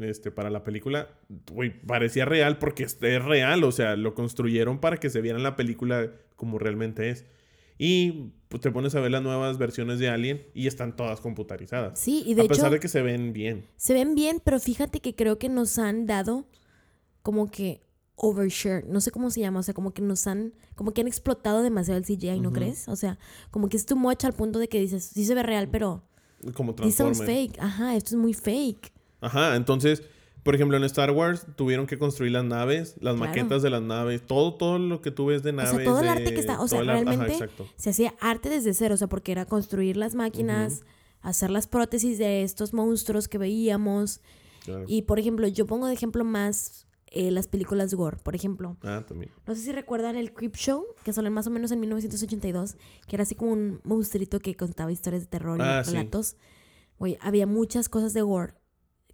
este, 0.00 0.30
para 0.30 0.50
la 0.50 0.62
película, 0.64 1.08
güey, 1.52 1.80
parecía 1.86 2.24
real 2.24 2.58
porque 2.58 2.84
es 2.84 2.98
real. 3.00 3.64
O 3.64 3.72
sea, 3.72 3.96
lo 3.96 4.14
construyeron 4.14 4.78
para 4.80 4.98
que 4.98 5.10
se 5.10 5.20
viera 5.20 5.38
en 5.38 5.44
la 5.44 5.56
película 5.56 6.10
como 6.36 6.58
realmente 6.58 7.10
es. 7.10 7.24
Y 7.76 8.32
pues, 8.48 8.62
te 8.62 8.70
pones 8.70 8.94
a 8.94 9.00
ver 9.00 9.10
las 9.10 9.22
nuevas 9.22 9.58
versiones 9.58 9.98
de 9.98 10.08
Alien 10.08 10.46
y 10.54 10.66
están 10.68 10.94
todas 10.94 11.20
computarizadas. 11.20 11.98
Sí, 11.98 12.22
y 12.24 12.34
de 12.34 12.42
a 12.42 12.44
hecho 12.44 12.54
pesar 12.54 12.70
de 12.70 12.80
que 12.80 12.88
se 12.88 13.02
ven 13.02 13.32
bien. 13.32 13.66
se 13.76 13.94
ven 13.94 14.14
bien, 14.14 14.40
pero 14.44 14.60
fíjate 14.60 15.00
que 15.00 15.14
creo 15.14 15.38
que 15.38 15.48
nos 15.48 15.78
han 15.78 16.06
dado 16.06 16.46
como 17.22 17.50
que 17.50 17.82
overshare, 18.16 18.86
no 18.86 19.00
sé 19.00 19.10
cómo 19.10 19.28
se 19.30 19.40
llama, 19.40 19.58
o 19.58 19.62
sea, 19.64 19.74
como 19.74 19.92
que 19.92 20.02
nos 20.02 20.28
han, 20.28 20.54
como 20.76 20.92
que 20.92 21.00
han 21.00 21.08
explotado 21.08 21.62
demasiado 21.62 21.98
el 21.98 22.04
CGI, 22.04 22.38
¿no 22.38 22.52
crees? 22.52 22.86
O 22.88 22.94
sea, 22.94 23.18
como 23.50 23.68
que 23.68 23.76
es 23.76 23.86
too 23.86 23.96
much 23.96 24.24
al 24.24 24.34
punto 24.34 24.60
de 24.60 24.68
que 24.68 24.78
dices, 24.78 25.02
sí 25.12 25.24
se 25.24 25.34
ve 25.34 25.42
real, 25.42 25.68
pero 25.68 26.04
Como 26.54 26.76
this 26.76 26.94
sounds 26.94 27.18
Transformers. 27.18 27.48
fake. 27.50 27.58
Ajá, 27.60 27.96
esto 27.96 28.10
es 28.10 28.16
muy 28.16 28.34
fake. 28.34 28.92
Ajá, 29.24 29.56
entonces, 29.56 30.02
por 30.42 30.54
ejemplo, 30.54 30.76
en 30.76 30.84
Star 30.84 31.10
Wars 31.10 31.46
tuvieron 31.56 31.86
que 31.86 31.98
construir 31.98 32.32
las 32.32 32.44
naves, 32.44 32.96
las 33.00 33.16
Claro. 33.16 33.16
maquetas 33.16 33.62
de 33.62 33.70
las 33.70 33.82
naves, 33.82 34.26
todo, 34.26 34.54
todo 34.54 34.78
lo 34.78 35.00
que 35.00 35.10
tú 35.10 35.26
ves 35.26 35.42
de 35.42 35.50
sea, 35.52 35.64
naves. 35.64 35.84
todo 35.84 35.98
el 36.00 36.04
de- 36.04 36.10
arte 36.10 36.34
que 36.34 36.40
está- 36.40 36.60
o 36.60 36.68
sea, 36.68 36.80
ajá, 36.80 36.92
realmente- 36.92 37.48
se 37.76 37.90
hacía 37.90 38.14
arte 38.20 38.48
desde 38.50 38.74
cero, 38.74 38.94
o 38.94 38.98
sea, 38.98 39.06
porque 39.08 39.32
era 39.32 39.46
construir 39.46 39.96
las 39.96 40.14
máquinas, 40.14 40.82
hacer 41.22 41.50
las 41.50 41.66
prótesis 41.66 42.18
de 42.18 42.42
estos 42.42 42.74
monstruos 42.74 43.28
que 43.28 43.38
veíamos. 43.38 44.20
Claro. 44.64 44.84
Y, 44.86 45.02
por 45.02 45.18
ejemplo, 45.18 45.46
yo 45.48 45.66
pongo 45.66 45.86
de 45.86 45.94
ejemplo 45.94 46.24
más 46.24 46.86
eh, 47.16 47.30
las 47.30 47.46
películas 47.46 47.94
gore, 47.94 48.16
por 48.24 48.34
ejemplo. 48.34 48.76
Ah, 48.82 49.04
también. 49.06 49.30
No 49.46 49.54
sé 49.54 49.60
si 49.60 49.70
recuerdan 49.70 50.16
el 50.16 50.32
Creep 50.32 50.56
Show, 50.56 50.84
que 51.04 51.12
salió 51.12 51.30
más 51.30 51.46
o 51.46 51.50
menos 51.50 51.70
en 51.70 51.78
1982, 51.78 52.76
que 53.06 53.14
era 53.14 53.22
así 53.22 53.36
como 53.36 53.52
un 53.52 53.80
monstruito 53.84 54.40
que 54.40 54.56
contaba 54.56 54.90
historias 54.90 55.22
de 55.22 55.28
terror 55.28 55.60
y 55.60 55.62
Ah, 55.62 55.84
sí. 55.84 55.92
relatos. 55.92 56.34
Oye, 56.98 57.16
había 57.20 57.46
muchas 57.46 57.88
cosas 57.88 58.14
de 58.14 58.22
gore 58.22 58.54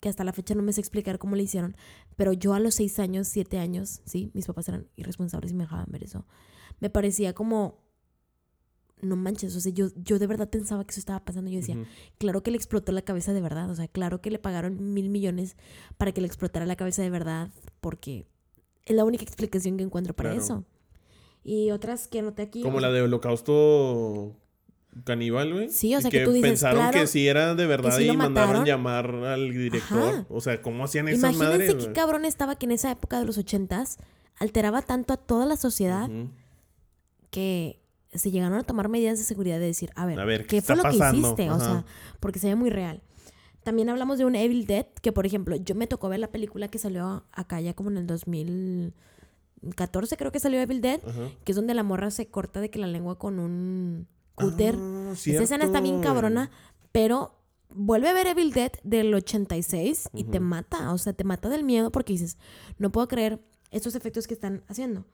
que 0.00 0.08
hasta 0.08 0.24
la 0.24 0.32
fecha 0.32 0.54
no 0.54 0.62
me 0.62 0.72
sé 0.72 0.80
explicar 0.80 1.18
cómo 1.18 1.36
le 1.36 1.42
hicieron, 1.42 1.76
pero 2.16 2.32
yo 2.32 2.54
a 2.54 2.60
los 2.60 2.74
seis 2.74 2.98
años, 2.98 3.28
siete 3.28 3.58
años, 3.58 4.00
sí, 4.04 4.30
mis 4.34 4.46
papás 4.46 4.68
eran 4.68 4.88
irresponsables 4.96 5.52
y 5.52 5.54
me 5.54 5.64
dejaban 5.64 5.86
ver 5.90 6.04
eso. 6.04 6.26
Me 6.80 6.88
parecía 6.90 7.34
como, 7.34 7.78
no 9.02 9.16
manches, 9.16 9.54
o 9.56 9.60
sea, 9.60 9.72
yo, 9.72 9.88
yo 9.96 10.18
de 10.18 10.26
verdad 10.26 10.48
pensaba 10.48 10.84
que 10.84 10.90
eso 10.92 11.00
estaba 11.00 11.24
pasando. 11.24 11.50
Yo 11.50 11.58
decía, 11.58 11.76
claro 12.18 12.42
que 12.42 12.50
le 12.50 12.56
explotó 12.56 12.92
la 12.92 13.02
cabeza 13.02 13.32
de 13.32 13.40
verdad, 13.42 13.70
o 13.70 13.74
sea, 13.74 13.88
claro 13.88 14.20
que 14.20 14.30
le 14.30 14.38
pagaron 14.38 14.92
mil 14.94 15.10
millones 15.10 15.56
para 15.98 16.12
que 16.12 16.20
le 16.20 16.26
explotara 16.26 16.64
la 16.66 16.76
cabeza 16.76 17.02
de 17.02 17.10
verdad, 17.10 17.50
porque 17.80 18.26
es 18.86 18.96
la 18.96 19.04
única 19.04 19.24
explicación 19.24 19.76
que 19.76 19.84
encuentro 19.84 20.14
para 20.14 20.30
Claro. 20.30 20.42
eso. 20.44 20.64
Y 21.44 21.70
otras 21.70 22.08
que 22.08 22.18
anoté 22.18 22.42
aquí. 22.42 22.62
Como 22.62 22.80
la 22.80 22.90
de 22.90 23.00
Holocausto 23.02 24.36
caníbal, 25.05 25.53
güey. 25.53 25.68
Sí, 25.68 25.94
o 25.94 25.98
Y 25.98 26.03
sea, 26.03 26.11
que 26.11 26.24
tú 26.24 26.33
dices, 26.33 26.48
pensaron 26.50 26.81
claro, 26.81 26.98
que 27.00 27.07
sí 27.07 27.29
era 27.29 27.55
de 27.55 27.66
verdad 27.66 27.96
sí 27.96 28.09
y 28.09 28.16
mandaron 28.16 28.64
llamar 28.64 29.14
al 29.14 29.53
director. 29.53 30.14
Ajá. 30.14 30.26
O 30.29 30.40
sea, 30.40 30.61
¿cómo 30.62 30.83
hacían 30.85 31.07
esa 31.09 31.31
Imagínense 31.31 31.44
madre? 31.48 31.66
qué 31.66 31.74
güey? 31.74 31.92
cabrón 31.92 32.24
estaba 32.24 32.57
que 32.57 32.66
en 32.66 32.72
esa 32.72 32.90
época 32.90 33.18
de 33.20 33.26
los 33.26 33.38
ochentas 33.38 33.98
alteraba 34.38 34.83
tanto 34.83 35.12
a 35.14 35.16
toda 35.16 35.46
la 35.46 35.57
sociedad 35.57 36.09
que 37.31 37.79
se 38.12 38.31
llegaron 38.33 38.59
a 38.59 38.64
tomar 38.64 38.88
medidas 38.88 39.18
de 39.18 39.24
seguridad 39.24 39.61
de 39.61 39.66
decir, 39.66 39.90
a 39.94 40.05
ver, 40.07 40.18
A 40.18 40.24
ver, 40.24 40.42
¿qué 40.46 40.57
¿qué, 40.57 40.62
fue 40.62 40.74
lo 40.76 40.83
pasando? 40.83 41.37
que 41.37 41.42
hiciste? 41.44 41.50
O 41.53 41.61
sea, 41.61 41.85
porque 42.18 42.38
se 42.40 42.48
ve 42.48 42.57
muy 42.57 42.70
real. 42.70 43.03
También 43.62 43.90
hablamos 43.90 44.16
de 44.18 44.24
un 44.24 44.35
Evil 44.35 44.66
Dead, 44.66 44.87
que 45.03 45.12
por 45.12 45.26
ejemplo, 45.26 45.55
yo 45.55 45.74
me 45.74 45.87
tocó 45.87 46.09
ver 46.09 46.18
la 46.18 46.33
película 46.33 46.68
que 46.68 46.79
salió 46.79 47.24
acá 47.31 47.61
ya 47.61 47.74
como 47.74 47.90
en 47.90 47.98
el 47.98 48.07
2014, 48.07 50.16
creo 50.16 50.33
que 50.33 50.40
salió 50.40 50.61
Evil 50.61 50.81
Dead, 50.81 51.00
Ajá. 51.07 51.29
que 51.44 51.53
es 51.53 51.57
donde 51.57 51.74
la 51.74 51.83
morra 51.83 52.11
se 52.11 52.29
corta 52.29 52.61
de 52.61 52.70
que 52.70 52.79
la 52.79 52.87
lengua 52.87 53.18
con 53.18 53.38
un 53.38 54.09
cúter. 54.40 54.76
Ah, 54.79 55.12
Esa 55.12 55.42
escena 55.42 55.64
está 55.64 55.81
bien 55.81 56.00
cabrona, 56.00 56.50
pero 56.92 57.35
vuelve 57.70 58.09
a 58.09 58.12
ver 58.12 58.26
Evil 58.26 58.53
Dead 58.53 58.72
del 58.83 59.14
86 59.14 60.11
y 60.14 60.24
te 60.24 60.40
mata, 60.40 60.92
o 60.92 60.98
sea, 60.98 61.12
te 61.12 61.24
mata 61.24 61.48
del 61.48 61.64
miedo 61.64 61.90
porque 61.90 62.12
dices, 62.12 62.37
no 62.79 62.90
puedo 62.90 63.09
creer 63.09 63.40
estos 63.70 63.94
efectos 63.94 64.26
que 64.26 64.35
están 64.35 64.62
haciendo. 64.68 65.05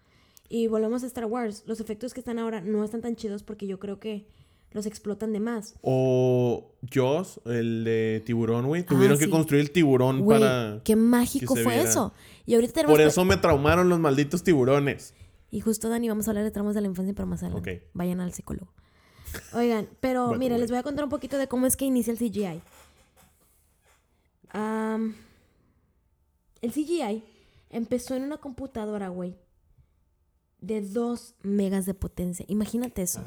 Y 0.49 0.69
volvemos 0.69 1.03
a 1.03 1.07
Star 1.07 1.27
Wars, 1.27 1.65
los 1.67 1.81
efectos 1.81 2.15
que 2.15 2.21
están 2.21 2.39
ahora 2.39 2.61
no 2.61 2.85
están 2.85 3.01
tan 3.01 3.17
chidos 3.17 3.43
porque 3.43 3.67
yo 3.67 3.79
creo 3.79 3.99
que 3.99 4.27
los 4.73 4.87
explotan 4.87 5.33
de 5.33 5.41
más. 5.41 5.75
O 5.83 6.75
Jaws, 6.93 7.41
el 7.47 7.85
de 7.85 8.23
tiburón, 8.25 8.67
güey. 8.67 8.85
Tuvieron 8.85 9.19
que 9.19 9.25
sí. 9.25 9.31
construir 9.31 9.63
el 9.63 9.71
tiburón 9.71 10.27
para... 10.27 10.81
qué 10.85 10.97
mágico 10.97 11.55
que 11.55 11.63
fue 11.63 11.75
viera. 11.75 11.89
eso. 11.89 12.13
Y 12.45 12.55
ahorita 12.55 12.75
tenemos... 12.75 12.93
Por 12.97 13.01
eso 13.01 13.25
me 13.25 13.37
traumaron 13.37 13.89
los 13.89 13.99
malditos 13.99 14.43
tiburones. 14.43 15.15
Y 15.51 15.61
justo, 15.61 15.89
Dani, 15.89 16.09
vamos 16.09 16.29
a 16.29 16.33
hablar 16.33 16.45
de 16.45 16.51
tramos 16.51 16.75
de 16.75 16.83
la 16.83 16.89
infancia, 16.89 17.15
pero 17.15 17.27
más 17.27 17.43
adelante. 17.43 17.89
Vayan 17.95 18.21
al 18.21 18.33
psicólogo. 18.33 18.73
Oigan, 19.53 19.89
pero 20.01 20.35
mira, 20.39 20.59
les 20.59 20.71
voy 20.71 20.79
a 20.79 20.83
contar 20.83 21.05
un 21.05 21.11
poquito 21.11 21.39
de 21.39 21.47
cómo 21.49 21.67
es 21.67 21.77
que 21.77 21.85
inicia 21.85 22.13
el 22.13 22.19
CGI. 22.19 22.61
El 26.63 26.73
CGI 26.73 27.23
empezó 27.71 28.15
en 28.15 28.23
una 28.25 28.39
computadora, 28.39 29.09
güey, 29.09 29.37
de 30.61 30.81
2 30.83 31.35
megas 31.43 31.87
de 31.87 31.95
potencia. 31.95 32.45
Imagínate 32.49 33.03
eso. 33.03 33.21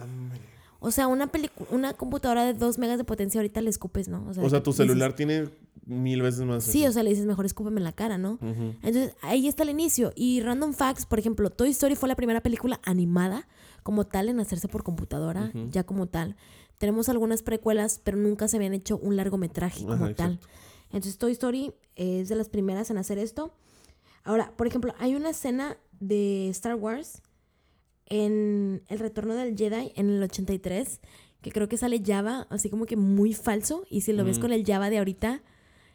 O 0.79 0.91
sea, 0.91 1.07
una, 1.07 1.29
una 1.71 1.93
computadora 1.93 2.45
de 2.45 2.53
2 2.53 2.77
megas 2.79 2.97
de 2.97 3.03
potencia 3.03 3.39
ahorita 3.39 3.61
le 3.61 3.69
escupes, 3.69 4.07
¿no? 4.07 4.25
O 4.27 4.33
sea, 4.33 4.43
tu 4.63 4.71
dices- 4.71 4.87
celular 4.87 5.13
tiene 5.13 5.49
mil 5.89 6.21
veces 6.21 6.45
más. 6.45 6.63
Sí, 6.63 6.85
o 6.85 6.91
sea, 6.91 7.03
le 7.03 7.09
dices, 7.09 7.25
mejor 7.25 7.45
escúpeme 7.45 7.79
en 7.79 7.83
la 7.83 7.93
cara, 7.93 8.17
¿no? 8.17 8.37
Entonces, 8.41 9.15
ahí 9.21 9.47
está 9.47 9.63
el 9.63 9.69
inicio. 9.69 10.13
Y 10.15 10.41
Random 10.41 10.73
Facts, 10.73 11.05
por 11.05 11.19
ejemplo, 11.19 11.49
Toy 11.49 11.69
Story 11.69 11.95
fue 11.95 12.07
la 12.07 12.15
primera 12.15 12.41
película 12.41 12.79
animada 12.83 13.47
como 13.83 14.05
tal 14.05 14.29
en 14.29 14.39
hacerse 14.39 14.67
por 14.67 14.83
computadora, 14.83 15.51
ya 15.71 15.83
como 15.83 16.07
tal. 16.07 16.35
Tenemos 16.77 17.09
algunas 17.09 17.43
precuelas, 17.43 17.99
pero 18.03 18.17
nunca 18.17 18.47
se 18.47 18.57
habían 18.57 18.73
hecho 18.73 18.97
un 18.97 19.15
largometraje 19.15 19.81
como 19.81 20.05
Ajá, 20.05 20.13
tal. 20.13 20.39
Entonces, 20.85 21.17
Toy 21.17 21.33
Story 21.33 21.73
es 21.95 22.29
de 22.29 22.35
las 22.35 22.49
primeras 22.49 22.89
en 22.89 22.97
hacer 22.97 23.17
esto. 23.17 23.53
Ahora, 24.23 24.53
por 24.55 24.67
ejemplo, 24.67 24.93
hay 24.99 25.15
una 25.15 25.31
escena 25.31 25.77
de 25.99 26.49
Star 26.49 26.75
Wars 26.75 27.21
en 28.05 28.83
El 28.87 28.99
Retorno 28.99 29.35
del 29.35 29.57
Jedi 29.57 29.91
en 29.95 30.09
el 30.09 30.23
83, 30.23 30.99
que 31.41 31.51
creo 31.51 31.69
que 31.69 31.77
sale 31.77 32.01
Java, 32.05 32.47
así 32.49 32.69
como 32.69 32.85
que 32.85 32.95
muy 32.95 33.33
falso. 33.33 33.85
Y 33.89 34.01
si 34.01 34.13
lo 34.13 34.23
ves 34.23 34.39
con 34.39 34.51
el 34.51 34.65
Java 34.65 34.89
de 34.89 34.97
ahorita, 34.97 35.41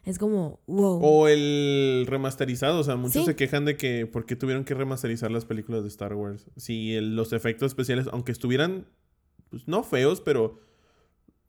es 0.04 0.18
como, 0.18 0.60
wow. 0.66 1.00
O 1.02 1.28
el 1.28 2.04
remasterizado, 2.08 2.80
o 2.80 2.84
sea, 2.84 2.96
muchos 2.96 3.22
Sí. 3.22 3.26
se 3.26 3.36
quejan 3.36 3.64
de 3.64 3.76
que 3.76 4.06
por 4.06 4.26
qué 4.26 4.36
tuvieron 4.36 4.64
que 4.64 4.74
remasterizar 4.74 5.30
las 5.30 5.44
películas 5.44 5.82
de 5.82 5.88
Star 5.88 6.14
Wars. 6.14 6.46
Si 6.56 6.94
el- 6.94 7.16
los 7.16 7.32
efectos 7.32 7.68
especiales, 7.72 8.06
aunque 8.12 8.32
estuvieran, 8.32 8.86
pues 9.50 9.66
no 9.68 9.82
feos, 9.82 10.20
pero 10.20 10.58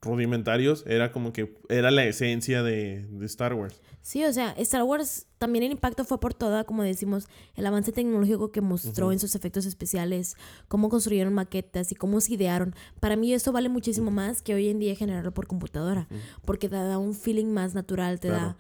rudimentarios, 0.06 0.84
era 0.88 1.12
como 1.12 1.34
que 1.34 1.58
era 1.70 1.92
la 1.92 2.06
esencia 2.06 2.64
de, 2.64 3.06
de 3.10 3.26
Star 3.26 3.54
Wars. 3.54 3.82
Sí, 4.02 4.24
o 4.24 4.32
sea, 4.32 4.52
Star 4.58 4.84
Wars 4.84 5.26
también 5.40 5.64
el 5.64 5.72
impacto 5.72 6.06
fue 6.06 6.20
por 6.20 6.34
toda, 6.36 6.64
como 6.64 6.84
decimos, 6.84 7.28
el 7.56 7.66
avance 7.66 7.92
tecnológico 7.92 8.52
que 8.52 8.62
mostró 8.62 9.12
en 9.12 9.18
sus 9.20 9.34
efectos 9.36 9.66
especiales, 9.66 10.36
cómo 10.68 10.90
construyeron 10.90 11.34
maquetas 11.34 11.92
y 11.92 11.96
cómo 11.96 12.22
se 12.22 12.36
idearon. 12.36 12.76
Para 13.00 13.16
mí 13.16 13.34
eso 13.34 13.52
vale 13.52 13.68
muchísimo 13.68 14.12
más 14.12 14.42
que 14.44 14.54
hoy 14.54 14.70
en 14.70 14.78
día 14.80 14.96
generarlo 14.96 15.34
por 15.34 15.48
computadora, 15.48 16.08
porque 16.46 16.70
te 16.70 16.76
da 16.76 17.00
un 17.00 17.16
feeling 17.16 17.48
más 17.48 17.74
natural, 17.74 18.20
te 18.20 18.28
Claro. 18.30 18.46
da 18.46 18.58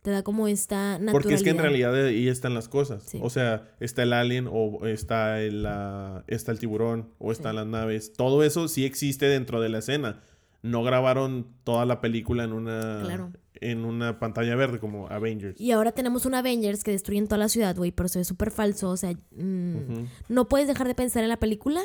te 0.00 0.12
da 0.12 0.22
como 0.22 0.46
esta 0.46 0.92
naturalidad. 0.92 1.12
Porque 1.12 1.34
es 1.34 1.42
que 1.42 1.50
en 1.50 1.58
realidad 1.58 1.92
ahí 2.06 2.28
están 2.28 2.54
las 2.54 2.68
cosas. 2.68 3.02
Sí. 3.02 3.18
O 3.20 3.30
sea, 3.30 3.68
está 3.80 4.04
el 4.04 4.12
alien 4.12 4.48
o 4.50 4.86
está 4.86 5.40
el, 5.42 5.64
la- 5.64 6.24
está 6.28 6.52
el 6.52 6.60
tiburón 6.60 7.10
o 7.18 7.32
están 7.32 7.52
Sí. 7.52 7.56
las 7.56 7.66
naves. 7.66 8.12
Todo 8.12 8.44
eso 8.44 8.68
sí 8.68 8.84
existe 8.84 9.26
dentro 9.26 9.60
de 9.60 9.68
la 9.68 9.78
escena. 9.78 10.22
No 10.62 10.82
grabaron 10.82 11.46
toda 11.64 11.86
la 11.86 12.00
película 12.00 12.44
en 12.44 12.52
una, 12.52 13.00
Claro. 13.04 13.32
en 13.60 13.84
una 13.84 14.18
pantalla 14.18 14.56
verde 14.56 14.80
como 14.80 15.06
Avengers. 15.08 15.60
Y 15.60 15.70
ahora 15.70 15.92
tenemos 15.92 16.26
un 16.26 16.34
Avengers 16.34 16.82
que 16.84 16.90
destruyen 16.90 17.26
toda 17.26 17.38
la 17.38 17.48
ciudad, 17.48 17.76
güey, 17.76 17.92
pero 17.92 18.08
se 18.08 18.18
ve 18.18 18.24
súper 18.24 18.50
falso, 18.50 18.90
o 18.90 18.96
sea, 18.96 19.12
mm, 19.12 20.06
no 20.28 20.48
puedes 20.48 20.66
dejar 20.66 20.86
de 20.88 20.94
pensar 20.94 21.22
en 21.22 21.28
la 21.28 21.38
película 21.38 21.80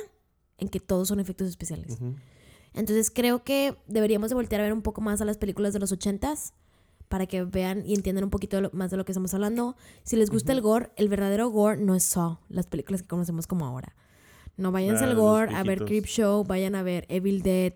en 0.57 0.69
que 0.69 0.79
todos 0.79 1.07
son 1.07 1.19
efectos 1.19 1.47
especiales. 1.47 1.97
Entonces 2.73 3.11
creo 3.11 3.43
que 3.43 3.75
deberíamos 3.87 4.29
de 4.29 4.35
voltear 4.35 4.61
a 4.61 4.63
ver 4.63 4.73
un 4.73 4.81
poco 4.81 5.01
más 5.01 5.21
a 5.21 5.25
las 5.25 5.37
películas 5.37 5.73
de 5.73 5.79
los 5.79 5.91
ochentas 5.91 6.53
para 7.09 7.27
que 7.27 7.43
vean 7.43 7.83
y 7.85 7.93
entiendan 7.93 8.23
un 8.23 8.31
poquito 8.31 8.55
de 8.57 8.63
lo- 8.63 8.71
más 8.73 8.89
de 8.89 8.97
lo 8.97 9.05
que 9.05 9.11
estamos 9.11 9.31
hablando. 9.35 9.75
Si 10.03 10.15
les 10.15 10.31
gusta 10.31 10.51
el 10.53 10.61
gore, 10.61 10.89
el 10.95 11.09
verdadero 11.09 11.49
gore 11.49 11.77
no 11.77 11.93
es 11.93 12.03
Saw, 12.03 12.39
las 12.49 12.65
películas 12.65 13.03
que 13.03 13.07
conocemos 13.07 13.45
como 13.45 13.65
ahora. 13.67 13.95
No 14.57 14.71
vayan 14.71 14.95
Ah, 14.97 15.03
al 15.03 15.09
los 15.11 15.19
gore, 15.19 15.53
a 15.55 15.61
ver. 15.63 15.85
Creep 15.85 16.05
Show, 16.05 16.43
vayan 16.43 16.73
a 16.73 16.81
ver 16.81 17.05
Evil 17.09 17.43
Dead, 17.43 17.73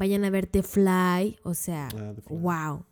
vayan 0.00 0.24
a 0.24 0.30
ver 0.30 0.46
The 0.46 0.62
Fly, 0.64 1.38
o 1.44 1.54
sea, 1.54 1.88
Ah, 1.94 2.14
Fly. 2.26 2.36
wow. 2.38 2.84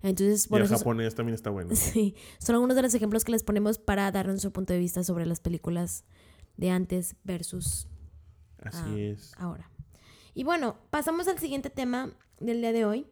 Entonces, 0.00 0.48
y 0.50 0.54
el 0.56 0.66
japonés 0.68 1.14
también 1.14 1.34
está 1.34 1.50
bueno. 1.50 1.70
Sí, 1.76 2.14
son 2.38 2.54
algunos 2.54 2.76
de 2.76 2.82
los 2.82 2.94
ejemplos 2.94 3.24
que 3.24 3.32
les 3.32 3.42
ponemos 3.42 3.78
para 3.78 4.10
dar 4.12 4.26
nuestro 4.26 4.52
punto 4.52 4.72
de 4.72 4.78
vista 4.78 5.02
sobre 5.04 5.26
las 5.26 5.40
películas 5.40 6.04
de 6.56 6.70
antes 6.70 7.16
versus 7.24 7.86
Así 8.62 8.78
Ah. 8.84 8.96
es. 8.98 9.32
ahora. 9.36 9.68
Y 10.34 10.44
bueno, 10.44 10.76
pasamos 10.90 11.26
al 11.28 11.38
siguiente 11.38 11.68
tema 11.68 12.10
del 12.40 12.60
día 12.60 12.72
de 12.72 12.84
hoy, 12.84 13.06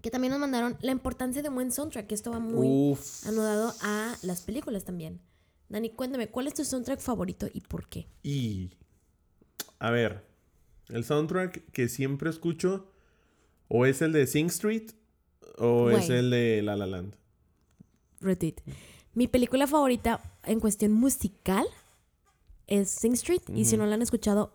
que 0.00 0.10
también 0.10 0.30
nos 0.30 0.40
mandaron 0.40 0.76
la 0.82 0.92
importancia 0.92 1.42
de 1.42 1.48
un 1.48 1.54
buen 1.56 1.72
soundtrack, 1.72 2.06
que 2.06 2.14
esto 2.14 2.30
va 2.30 2.38
muy 2.38 2.68
Uf. 2.92 3.26
anudado 3.26 3.74
a 3.82 4.14
las 4.22 4.40
películas 4.42 4.84
también. 4.84 5.20
Dani, 5.68 5.90
cuéntame, 5.90 6.28
¿cuál 6.30 6.46
es 6.46 6.54
tu 6.54 6.64
soundtrack 6.64 7.00
favorito 7.00 7.48
y 7.52 7.60
por 7.60 7.88
qué? 7.88 8.06
Y. 8.22 8.76
A 9.78 9.90
ver. 9.90 10.24
El 10.88 11.04
soundtrack 11.04 11.70
que 11.72 11.88
siempre 11.88 12.30
escucho. 12.30 12.86
O 13.68 13.86
es 13.86 14.02
el 14.02 14.12
de 14.12 14.26
Sing 14.26 14.46
Street. 14.46 14.90
O 15.58 15.90
es 15.90 16.10
el 16.10 16.30
de 16.30 16.62
La 16.62 16.76
La 16.76 16.86
Land. 16.86 17.16
Retweet. 18.20 18.56
Mi 19.14 19.28
película 19.28 19.66
favorita 19.66 20.20
en 20.44 20.60
cuestión 20.60 20.92
musical 20.92 21.66
es 22.66 22.90
Sing 22.90 23.12
Street, 23.14 23.42
y 23.54 23.64
si 23.64 23.76
no 23.76 23.86
la 23.86 23.94
han 23.94 24.02
escuchado, 24.02 24.52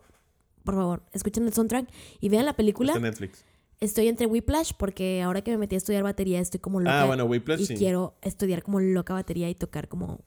por 0.63 0.75
favor, 0.75 1.03
escuchen 1.13 1.45
el 1.45 1.53
soundtrack 1.53 1.89
y 2.19 2.29
vean 2.29 2.45
la 2.45 2.53
película. 2.53 2.91
Está 2.91 2.97
en 2.99 3.11
Netflix. 3.11 3.45
Estoy 3.79 4.09
entre 4.09 4.25
Whiplash 4.25 4.73
porque 4.77 5.21
ahora 5.21 5.41
que 5.41 5.51
me 5.51 5.57
metí 5.57 5.75
a 5.75 5.77
estudiar 5.77 6.03
batería 6.03 6.41
estoy 6.41 6.59
como 6.59 6.81
loca. 6.81 7.03
Ah, 7.03 7.05
bueno, 7.05 7.23
Whiplash 7.25 7.61
y 7.61 7.65
sí. 7.65 7.75
quiero 7.75 8.15
estudiar 8.21 8.61
como 8.61 8.81
loca 8.81 9.13
batería 9.13 9.49
y 9.49 9.55
tocar 9.55 9.87
como, 9.87 10.19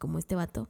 como 0.00 0.18
este 0.18 0.34
vato. 0.34 0.68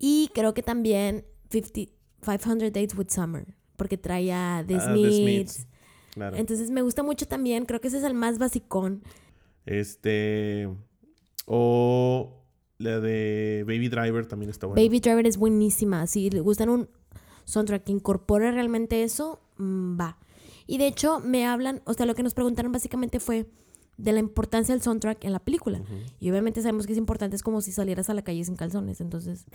Y 0.00 0.30
creo 0.34 0.52
que 0.52 0.64
también 0.64 1.24
50, 1.50 1.92
500 2.24 2.72
Dates 2.72 2.98
with 2.98 3.10
Summer 3.10 3.46
porque 3.78 3.96
trae 3.96 4.30
a 4.32 4.62
The 4.66 4.74
Ah, 4.74 4.92
The 4.92 5.12
Smiths. 5.12 5.66
Claro. 6.12 6.36
Entonces 6.36 6.70
me 6.70 6.82
gusta 6.82 7.02
mucho 7.02 7.26
también. 7.26 7.64
Creo 7.64 7.80
que 7.80 7.88
ese 7.88 7.98
es 7.98 8.04
el 8.04 8.12
más 8.14 8.38
basicón. 8.38 9.02
Este. 9.64 10.68
O 11.46 12.34
la 12.76 13.00
de 13.00 13.64
Baby 13.66 13.88
Driver 13.88 14.26
también 14.26 14.50
está 14.50 14.66
buena. 14.66 14.82
Baby 14.82 15.00
Driver 15.00 15.26
es 15.26 15.36
buenísima. 15.38 16.06
Si 16.06 16.28
le 16.28 16.40
gustan 16.40 16.68
un 16.68 16.88
soundtrack 17.44 17.84
que 17.84 17.92
incorpore 17.92 18.50
realmente 18.52 19.02
eso, 19.02 19.40
mm, 19.56 19.98
va. 19.98 20.18
Y 20.66 20.76
de 20.78 20.86
hecho 20.86 21.20
me 21.20 21.46
hablan, 21.46 21.80
o 21.86 21.94
sea, 21.94 22.04
lo 22.04 22.14
que 22.14 22.22
nos 22.22 22.34
preguntaron 22.34 22.72
básicamente 22.72 23.20
fue 23.20 23.46
de 23.96 24.12
la 24.12 24.20
importancia 24.20 24.74
del 24.74 24.82
soundtrack 24.82 25.24
en 25.24 25.32
la 25.32 25.38
película. 25.40 25.80
Y 26.20 26.30
obviamente 26.30 26.60
sabemos 26.62 26.86
que 26.86 26.92
es 26.92 26.98
importante, 26.98 27.36
es 27.36 27.42
como 27.42 27.60
si 27.62 27.72
salieras 27.72 28.10
a 28.10 28.14
la 28.14 28.22
calle 28.22 28.44
sin 28.44 28.54
calzones. 28.56 29.00
Entonces, 29.00 29.46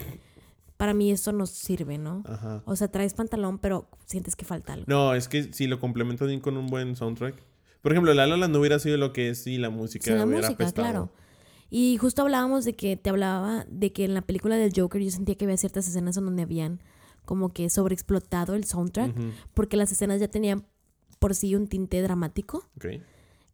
para 0.77 0.93
mí 0.93 1.11
esto 1.11 1.31
nos 1.31 1.49
sirve, 1.51 1.97
¿no? 1.97 2.23
Ajá. 2.25 2.61
O 2.65 2.75
sea, 2.75 2.89
traes 2.89 3.13
pantalón, 3.13 3.59
pero 3.59 3.87
sientes 4.05 4.35
que 4.35 4.45
falta 4.45 4.73
algo. 4.73 4.85
No, 4.87 5.13
es 5.13 5.27
que 5.27 5.53
si 5.53 5.67
lo 5.67 5.79
complementas 5.79 6.27
bien 6.27 6.39
con 6.39 6.57
un 6.57 6.67
buen 6.67 6.95
soundtrack. 6.95 7.35
Por 7.81 7.91
ejemplo, 7.91 8.13
La 8.13 8.25
La 8.27 8.37
Land 8.37 8.53
no 8.53 8.59
hubiera 8.59 8.79
sido 8.79 8.97
lo 8.97 9.11
que 9.13 9.29
es 9.29 9.43
si 9.43 9.57
la 9.57 9.69
música 9.69 10.05
Sin 10.05 10.17
la 10.17 10.25
hubiera 10.25 10.47
música, 10.47 10.63
apestado. 10.63 10.87
claro. 10.87 11.09
Y 11.69 11.97
justo 11.97 12.21
hablábamos 12.21 12.65
de 12.65 12.75
que 12.75 12.95
te 12.97 13.09
hablaba 13.09 13.65
de 13.67 13.91
que 13.91 14.05
en 14.05 14.13
la 14.13 14.21
película 14.21 14.55
del 14.57 14.71
Joker 14.75 15.01
yo 15.01 15.09
sentía 15.09 15.35
que 15.35 15.45
había 15.45 15.57
ciertas 15.57 15.87
escenas 15.87 16.15
en 16.17 16.25
donde 16.25 16.43
habían 16.43 16.81
como 17.25 17.49
que 17.49 17.69
sobreexplotado 17.69 18.53
el 18.53 18.63
soundtrack, 18.65 19.15
porque 19.53 19.75
las 19.77 19.91
escenas 19.91 20.19
ya 20.19 20.27
tenían 20.27 20.65
por 21.19 21.33
sí 21.35 21.55
un 21.55 21.67
tinte 21.67 22.01
dramático. 22.01 22.65
ok. 22.77 22.85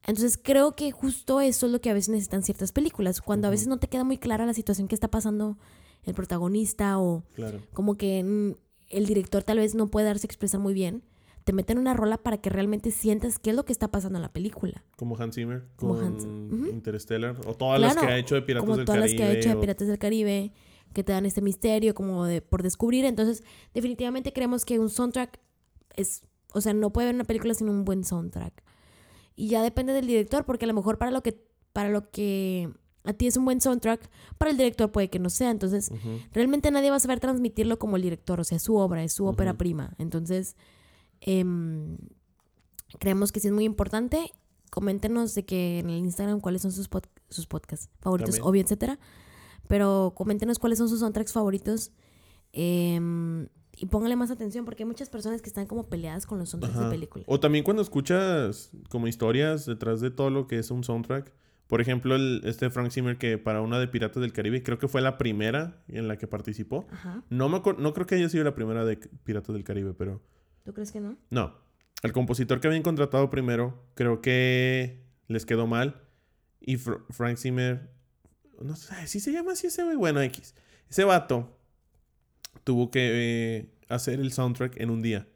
Entonces 0.06 0.40
creo 0.42 0.76
que 0.76 0.92
justo 0.92 1.42
eso 1.42 1.66
es 1.66 1.72
lo 1.72 1.82
que 1.82 1.90
a 1.90 1.94
veces 1.94 2.10
necesitan 2.10 2.42
ciertas 2.42 2.72
películas, 2.72 3.22
cuando 3.22 3.48
a 3.48 3.52
veces 3.52 3.68
no 3.68 3.78
te 3.78 3.88
queda 3.88 4.04
muy 4.04 4.18
clara 4.18 4.46
la 4.46 4.54
situación 4.54 4.88
que 4.88 4.96
está 4.96 5.10
pasando 5.10 5.58
el 6.06 6.14
protagonista 6.14 7.00
o 7.00 7.24
Claro. 7.36 7.60
como 7.74 7.96
que 7.98 8.24
mm, 8.24 8.52
el 8.90 9.06
director 9.06 9.44
tal 9.44 9.58
vez 9.60 9.76
no 9.76 9.88
puede 9.88 10.08
darse 10.08 10.26
a 10.26 10.30
expresar 10.30 10.60
muy 10.60 10.74
bien. 10.74 11.04
te 11.46 11.54
meten 11.54 11.80
una 11.80 11.96
rola 11.96 12.18
para 12.18 12.38
que 12.38 12.52
realmente 12.52 12.92
sientas 12.92 13.40
qué 13.40 13.50
es 13.50 13.56
lo 13.56 13.66
que 13.66 13.74
está 13.74 13.88
pasando 13.90 14.20
en 14.20 14.22
la 14.22 14.32
película. 14.32 14.84
Como 14.98 15.18
Hans 15.18 15.34
Zimmer, 15.34 15.64
Como 15.78 15.96
con 15.96 16.04
Hans-. 16.06 16.70
Interstellar, 16.72 17.38
o 17.48 17.56
todas 17.56 17.80
las 17.82 17.94
que 17.96 18.00
Claro, 18.02 18.14
ha 18.14 18.20
hecho 18.20 18.36
de 18.36 18.42
Piratas 18.44 18.66
como 18.66 18.78
del 18.78 18.86
todas 18.86 19.00
Caribe. 19.02 19.18
las 19.20 19.26
que 19.32 19.36
ha 19.36 19.40
hecho 19.40 19.50
de 19.50 19.56
o- 19.56 19.60
Piratas 19.62 19.88
del 19.88 19.98
Caribe, 19.98 20.52
que 20.94 21.04
te 21.04 21.12
dan 21.12 21.26
este 21.26 21.42
misterio 21.42 21.96
como 21.96 22.26
de 22.26 22.42
por 22.44 22.62
descubrir. 22.62 23.06
Entonces, 23.06 23.44
definitivamente 23.74 24.32
creemos 24.32 24.64
que 24.64 24.78
un 24.78 24.90
soundtrack 24.92 25.40
es, 25.96 26.22
o 26.54 26.62
sea, 26.62 26.74
no 26.74 26.92
puede 26.92 27.08
haber 27.08 27.16
una 27.16 27.24
película 27.24 27.54
sin 27.56 27.68
un 27.70 27.84
buen 27.84 28.04
soundtrack. 28.04 28.64
Y 29.36 29.48
ya 29.48 29.64
depende 29.64 29.94
del 29.94 30.06
director, 30.06 30.46
porque 30.46 30.66
a 30.66 30.68
lo 30.68 30.74
mejor 30.76 31.00
para 31.00 31.10
lo 31.10 31.24
que 31.24 31.42
para 31.74 31.90
lo 31.90 32.12
que 32.12 32.70
a 33.10 33.14
ti 33.14 33.28
es 33.28 33.36
un 33.38 33.46
buen 33.46 33.60
soundtrack, 33.62 34.10
para 34.38 34.52
el 34.52 34.58
director 34.58 34.92
puede 34.92 35.10
que 35.10 35.20
no 35.20 35.30
sea. 35.30 35.52
Entonces, 35.52 35.92
realmente 36.32 36.72
nadie 36.72 36.90
va 36.90 36.96
a 36.98 37.00
saber 37.00 37.20
transmitirlo 37.20 37.78
como 37.80 37.96
el 37.98 38.02
director, 38.04 38.40
o 38.40 38.44
sea, 38.44 38.56
es 38.58 38.64
su 38.64 38.76
obra, 38.78 39.04
es 39.04 39.14
su 39.14 39.26
ópera 39.26 39.52
Ujú. 39.52 39.58
prima. 39.58 39.94
Entonces, 39.98 40.56
em, 41.22 41.98
creemos 43.00 43.32
que 43.32 43.40
sí 43.40 43.48
es 43.48 43.54
muy 43.54 43.66
importante. 43.66 44.32
Coméntenos 44.72 45.34
de 45.36 45.46
que 45.46 45.80
en 45.80 45.90
el 45.90 45.98
Instagram 45.98 46.40
cuáles 46.42 46.62
son 46.62 46.72
sus, 46.72 46.90
pod- 46.90 47.10
sus 47.30 47.48
podcasts 47.48 47.90
favoritos, 48.00 48.36
También. 48.36 48.50
obvio, 48.50 48.62
etcétera. 48.62 49.00
Pero 49.68 50.14
coméntenos 50.16 50.60
cuáles 50.60 50.78
son 50.80 50.90
sus 50.90 51.00
soundtracks 51.00 51.34
favoritos. 51.34 51.92
em, 52.52 53.48
y 53.78 53.86
pónganle 53.86 54.16
más 54.16 54.32
atención 54.32 54.66
porque 54.66 54.82
hay 54.84 54.88
muchas 54.88 55.10
personas 55.10 55.42
que 55.42 55.50
están 55.50 55.68
como 55.68 55.84
peleadas 55.84 56.26
con 56.26 56.40
los 56.40 56.50
soundtracks 56.50 56.76
Ajá. 56.78 56.86
de 56.86 56.92
películas. 56.96 57.26
O 57.30 57.40
también 57.40 57.64
cuando 57.64 57.82
escuchas 57.84 58.72
como 58.90 59.08
historias 59.08 59.66
detrás 59.68 60.02
de 60.02 60.10
todo 60.12 60.30
lo 60.32 60.48
que 60.48 60.58
es 60.60 60.72
un 60.72 60.84
soundtrack. 60.84 61.32
Por 61.70 61.82
ejemplo, 61.82 62.16
el, 62.16 62.42
este 62.46 62.72
Frank 62.72 62.90
Zimmer 62.90 63.20
que 63.20 63.38
para 63.38 63.62
una 63.62 63.80
de 63.80 63.88
Piratas 63.88 64.20
del 64.22 64.34
Caribe, 64.34 64.64
creo 64.64 64.80
que 64.80 64.88
fue 64.88 65.02
la 65.02 65.20
primera 65.20 65.84
en 65.88 66.08
la 66.08 66.18
que 66.18 66.26
participó. 66.26 66.88
Ajá. 66.92 67.24
No, 67.30 67.48
me 67.48 67.62
no 67.78 67.94
creo 67.94 68.08
que 68.08 68.16
haya 68.16 68.28
sido 68.28 68.44
la 68.44 68.56
primera 68.56 68.84
de 68.86 68.98
Piratas 68.98 69.54
del 69.54 69.64
Caribe, 69.64 69.94
pero... 69.94 70.20
¿Tú 70.64 70.74
crees 70.74 70.92
que 70.92 71.00
no? 71.00 71.16
No. 71.30 71.56
El 72.02 72.12
compositor 72.12 72.60
que 72.60 72.68
habían 72.68 72.82
contratado 72.82 73.30
primero, 73.30 73.86
creo 73.94 74.20
que 74.20 75.04
les 75.28 75.46
quedó 75.46 75.68
mal. 75.68 76.02
Y 76.60 76.78
Fr- 76.78 77.06
Frank 77.12 77.38
Zimmer... 77.38 77.92
No 78.60 78.76
sé, 78.76 79.06
¿sí 79.06 79.20
se 79.20 79.32
llama 79.32 79.52
así 79.52 79.68
ese 79.68 79.84
güey? 79.84 79.96
Bueno, 79.96 80.22
X. 80.22 80.56
Ese 80.90 81.04
vato 81.04 81.56
tuvo 82.64 82.90
que 82.90 83.12
eh, 83.60 83.70
hacer 83.90 84.20
el 84.20 84.32
soundtrack 84.32 84.80
en 84.82 84.90
un 84.90 85.04
día. 85.04 85.28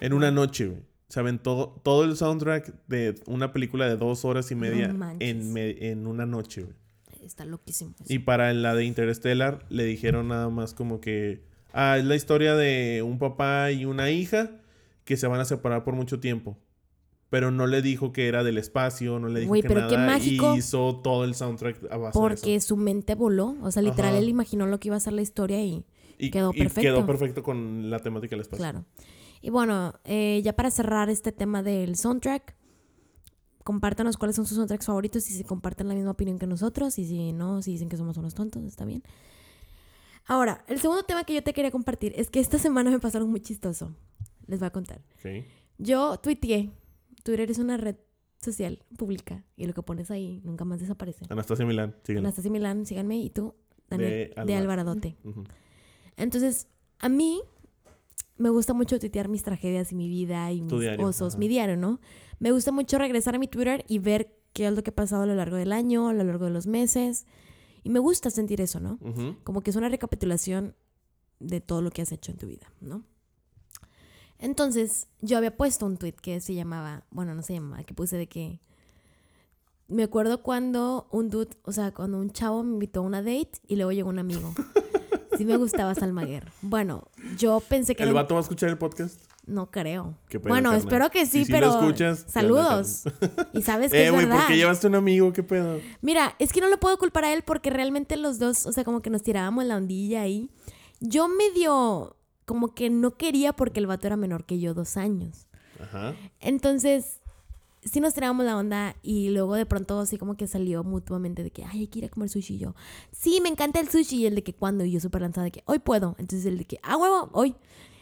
En 0.00 0.12
una 0.12 0.30
noche, 0.30 0.66
güey. 0.66 0.82
Saben, 1.08 1.38
todo, 1.38 1.80
todo 1.82 2.04
el 2.04 2.16
soundtrack 2.16 2.74
de 2.86 3.14
una 3.26 3.52
película 3.52 3.88
de 3.88 3.96
dos 3.96 4.24
horas 4.24 4.50
y 4.50 4.54
media 4.54 4.92
manches. 4.92 5.28
en, 5.30 5.52
me- 5.52 5.88
en 5.90 6.06
una 6.06 6.26
noche, 6.26 6.62
güey. 6.64 6.74
Está 7.22 7.44
loquísimo. 7.44 7.94
eso. 8.02 8.12
Y 8.12 8.18
para 8.20 8.52
la 8.52 8.74
de 8.74 8.84
Interstellar 8.84 9.64
le 9.70 9.84
dijeron 9.84 10.28
nada 10.28 10.48
más 10.50 10.74
como 10.74 11.00
que... 11.00 11.42
Ah, 11.72 11.98
es 11.98 12.04
la 12.04 12.14
historia 12.16 12.54
de 12.56 13.02
un 13.02 13.18
papá 13.18 13.70
y 13.72 13.84
una 13.84 14.10
hija 14.10 14.50
que 15.04 15.16
se 15.16 15.26
van 15.26 15.40
a 15.40 15.44
separar 15.44 15.84
por 15.84 15.94
mucho 15.94 16.20
tiempo. 16.20 16.58
Pero 17.30 17.50
no 17.50 17.66
le 17.66 17.82
dijo 17.82 18.12
que 18.12 18.28
era 18.28 18.42
del 18.44 18.56
espacio, 18.56 19.18
no 19.18 19.28
le 19.28 19.40
dijo 19.40 19.48
Güey, 19.50 19.60
que 19.62 19.68
pero 19.68 19.86
qué 19.88 19.96
nada. 19.96 20.12
mágico. 20.12 20.54
Y 20.54 20.58
hizo 20.58 21.00
todo 21.02 21.24
el 21.24 21.34
soundtrack 21.34 21.90
a 21.90 21.96
base 21.98 22.18
Porque 22.18 22.52
de 22.52 22.60
su 22.60 22.76
mente 22.78 23.14
voló. 23.14 23.56
O 23.62 23.70
sea, 23.70 23.82
literal, 23.82 24.12
Ajá. 24.12 24.18
él 24.18 24.28
imaginó 24.30 24.66
lo 24.66 24.80
que 24.80 24.88
iba 24.88 24.96
a 24.96 25.00
ser 25.00 25.12
la 25.12 25.20
historia 25.22 25.62
y 25.62 25.76
eso. 25.78 25.84
Y 26.18 26.30
quedó 26.30 26.52
y 26.54 26.58
perfecto. 26.58 26.80
quedó 26.80 27.06
perfecto 27.06 27.42
con 27.42 27.90
la 27.90 27.98
temática 27.98 28.30
del 28.34 28.40
espacio. 28.42 28.62
Claro. 28.62 28.84
Y 29.40 29.50
bueno, 29.50 29.94
eh, 30.04 30.40
ya 30.44 30.54
para 30.54 30.70
cerrar 30.70 31.08
este 31.10 31.32
tema 31.32 31.62
del 31.62 31.96
soundtrack, 31.96 32.56
compártanos 33.64 34.16
cuáles 34.16 34.36
son 34.36 34.46
sus 34.46 34.56
soundtracks 34.56 34.86
favoritos 34.86 35.28
y 35.30 35.34
si 35.34 35.44
comparten 35.44 35.88
la 35.88 35.94
misma 35.94 36.12
opinión 36.12 36.38
que 36.38 36.46
nosotros 36.46 36.98
y 36.98 37.04
si 37.06 37.32
no, 37.32 37.62
si 37.62 37.72
dicen 37.72 37.88
que 37.88 37.96
somos 37.96 38.16
unos 38.16 38.34
tontos, 38.34 38.64
está 38.64 38.84
bien. 38.84 39.02
Ahora, 40.26 40.64
el 40.68 40.78
segundo 40.80 41.02
tema 41.04 41.24
que 41.24 41.34
yo 41.34 41.42
te 41.42 41.52
quería 41.52 41.70
compartir 41.70 42.12
es 42.16 42.30
que 42.30 42.40
esta 42.40 42.58
semana 42.58 42.90
me 42.90 42.98
pasaron 42.98 43.30
muy 43.30 43.40
chistoso. 43.40 43.94
Les 44.46 44.58
voy 44.58 44.66
a 44.66 44.70
contar. 44.70 45.00
Ok. 45.18 45.44
Yo 45.78 46.18
tuiteé. 46.18 46.70
Twitter 47.22 47.50
es 47.50 47.58
una 47.58 47.76
red 47.76 47.96
social 48.40 48.82
pública 48.96 49.44
y 49.56 49.66
lo 49.66 49.74
que 49.74 49.82
pones 49.82 50.10
ahí 50.10 50.40
nunca 50.44 50.64
más 50.64 50.80
desaparece. 50.80 51.26
Anastasia 51.28 51.66
Milán, 51.66 51.94
síguela. 52.04 52.20
Anastasia 52.28 52.50
Milán, 52.50 52.86
síganme. 52.86 53.18
Y 53.18 53.30
tú, 53.30 53.54
Daniel, 53.90 54.10
De 54.10 54.44
de, 54.44 54.54
Alvar- 54.54 54.62
Alvaradote. 54.62 55.16
Ujú. 55.24 55.44
Entonces, 56.16 56.68
a 57.00 57.08
mí 57.08 57.42
me 58.38 58.50
gusta 58.50 58.72
mucho 58.72 58.98
tuitear 58.98 59.28
mis 59.28 59.42
tragedias 59.42 59.92
y 59.92 59.94
mi 59.94 60.08
vida 60.08 60.50
y 60.52 60.62
mis 60.62 60.80
diario, 60.80 61.06
osos, 61.06 61.34
ajá. 61.34 61.38
mi 61.38 61.48
diario, 61.48 61.76
¿no? 61.76 62.00
Me 62.38 62.52
gusta 62.52 62.72
mucho 62.72 62.98
regresar 62.98 63.34
a 63.34 63.38
mi 63.38 63.48
Twitter 63.48 63.84
y 63.88 63.98
ver 63.98 64.34
qué 64.52 64.66
es 64.66 64.72
lo 64.72 64.82
que 64.82 64.90
ha 64.90 64.94
pasado 64.94 65.22
a 65.22 65.26
lo 65.26 65.34
largo 65.34 65.56
del 65.56 65.72
año, 65.72 66.08
a 66.08 66.12
lo 66.12 66.24
largo 66.24 66.46
de 66.46 66.52
los 66.52 66.66
meses. 66.66 67.26
Y 67.82 67.90
me 67.90 67.98
gusta 67.98 68.30
sentir 68.30 68.60
eso, 68.60 68.80
¿no? 68.80 68.98
Como 69.44 69.60
que 69.60 69.70
es 69.70 69.76
una 69.76 69.88
recapitulación 69.88 70.74
de 71.40 71.60
todo 71.60 71.82
lo 71.82 71.90
que 71.90 72.02
has 72.02 72.12
hecho 72.12 72.32
en 72.32 72.38
tu 72.38 72.46
vida, 72.46 72.72
¿no? 72.80 73.04
Entonces, 74.38 75.08
yo 75.20 75.36
había 75.36 75.56
puesto 75.56 75.84
un 75.84 75.96
tweet 75.96 76.12
que 76.12 76.40
se 76.40 76.54
llamaba, 76.54 77.04
bueno, 77.10 77.34
no 77.34 77.42
se 77.42 77.54
llamaba, 77.54 77.82
que 77.82 77.94
puse 77.94 78.16
de 78.16 78.28
que 78.28 78.60
me 79.88 80.04
acuerdo 80.04 80.42
cuando 80.42 81.08
un 81.10 81.30
dude, 81.30 81.56
o 81.64 81.72
sea, 81.72 81.92
cuando 81.92 82.18
un 82.18 82.30
chavo 82.30 82.62
me 82.62 82.74
invitó 82.74 83.00
a 83.00 83.02
una 83.02 83.22
date 83.22 83.52
y 83.66 83.76
luego 83.76 83.90
llegó 83.92 84.10
un 84.10 84.18
amigo. 84.18 84.54
Sí 85.38 85.44
me 85.44 85.56
gustaba 85.56 85.94
Salmaguer. 85.94 86.50
Bueno, 86.60 87.04
yo 87.38 87.60
pensé 87.60 87.94
que 87.94 88.02
¿El 88.02 88.12
vato 88.12 88.34
va 88.34 88.40
a 88.40 88.42
escuchar 88.42 88.68
el 88.68 88.76
podcast? 88.78 89.20
no 89.46 89.70
creo. 89.70 90.14
Bueno, 90.42 90.70
carnal. 90.70 90.74
espero 90.78 91.10
que 91.10 91.24
sí, 91.24 91.46
si 91.46 91.52
lo 91.52 91.58
pero 91.58 91.70
escuchas, 91.70 92.24
¿qué 92.24 92.30
saludos. 92.32 93.04
Y 93.54 93.62
sabes 93.62 93.90
que 93.92 94.06
Eh, 94.06 94.10
güey. 94.10 94.28
¿por 94.28 94.46
qué 94.46 94.56
llevaste 94.56 94.88
un 94.88 94.94
amigo? 94.96 95.32
¿Qué 95.32 95.42
pedo? 95.42 95.80
Mira, 96.02 96.34
es 96.38 96.52
que 96.52 96.60
no 96.60 96.68
lo 96.68 96.78
puedo 96.78 96.98
culpar 96.98 97.24
a 97.24 97.32
él 97.32 97.42
porque 97.44 97.70
realmente 97.70 98.18
los 98.18 98.38
dos, 98.38 98.66
o 98.66 98.72
sea, 98.72 98.84
como 98.84 99.00
que 99.00 99.08
nos 99.08 99.22
tirábamos 99.22 99.64
la 99.64 99.76
ondilla 99.76 100.20
ahí. 100.20 100.50
Yo 101.00 101.28
medio, 101.28 102.16
como 102.44 102.74
que 102.74 102.90
no 102.90 103.16
quería 103.16 103.54
porque 103.54 103.80
el 103.80 103.86
vato 103.86 104.06
era 104.06 104.16
menor 104.18 104.44
que 104.44 104.58
yo, 104.58 104.74
dos 104.74 104.98
años. 104.98 105.46
Ajá. 105.80 106.14
Entonces, 106.40 107.17
sí 107.88 108.00
nos 108.00 108.14
tirábamos 108.14 108.44
la 108.46 108.56
onda 108.56 108.96
y 109.02 109.30
luego 109.30 109.54
de 109.54 109.66
pronto 109.66 109.98
así 110.00 110.18
como 110.18 110.36
que 110.36 110.46
salió 110.46 110.84
mutuamente 110.84 111.42
de 111.42 111.50
que, 111.50 111.64
ay, 111.64 111.80
hay 111.80 111.86
que 111.88 112.00
ir 112.00 112.04
a 112.04 112.08
comer 112.08 112.28
sushi 112.28 112.54
y 112.54 112.58
yo. 112.58 112.74
Sí, 113.12 113.40
me 113.42 113.48
encanta 113.48 113.80
el 113.80 113.88
sushi 113.88 114.16
y 114.16 114.26
el 114.26 114.34
de 114.34 114.42
que 114.42 114.54
cuando 114.54 114.84
y 114.84 114.92
yo 114.92 115.00
súper 115.00 115.22
lanzada 115.22 115.44
de 115.44 115.50
que 115.50 115.62
hoy 115.66 115.78
puedo. 115.78 116.14
Entonces 116.18 116.46
el 116.46 116.58
de 116.58 116.64
que, 116.64 116.78
ah, 116.82 116.96
huevo, 116.96 117.30
hoy. 117.32 117.56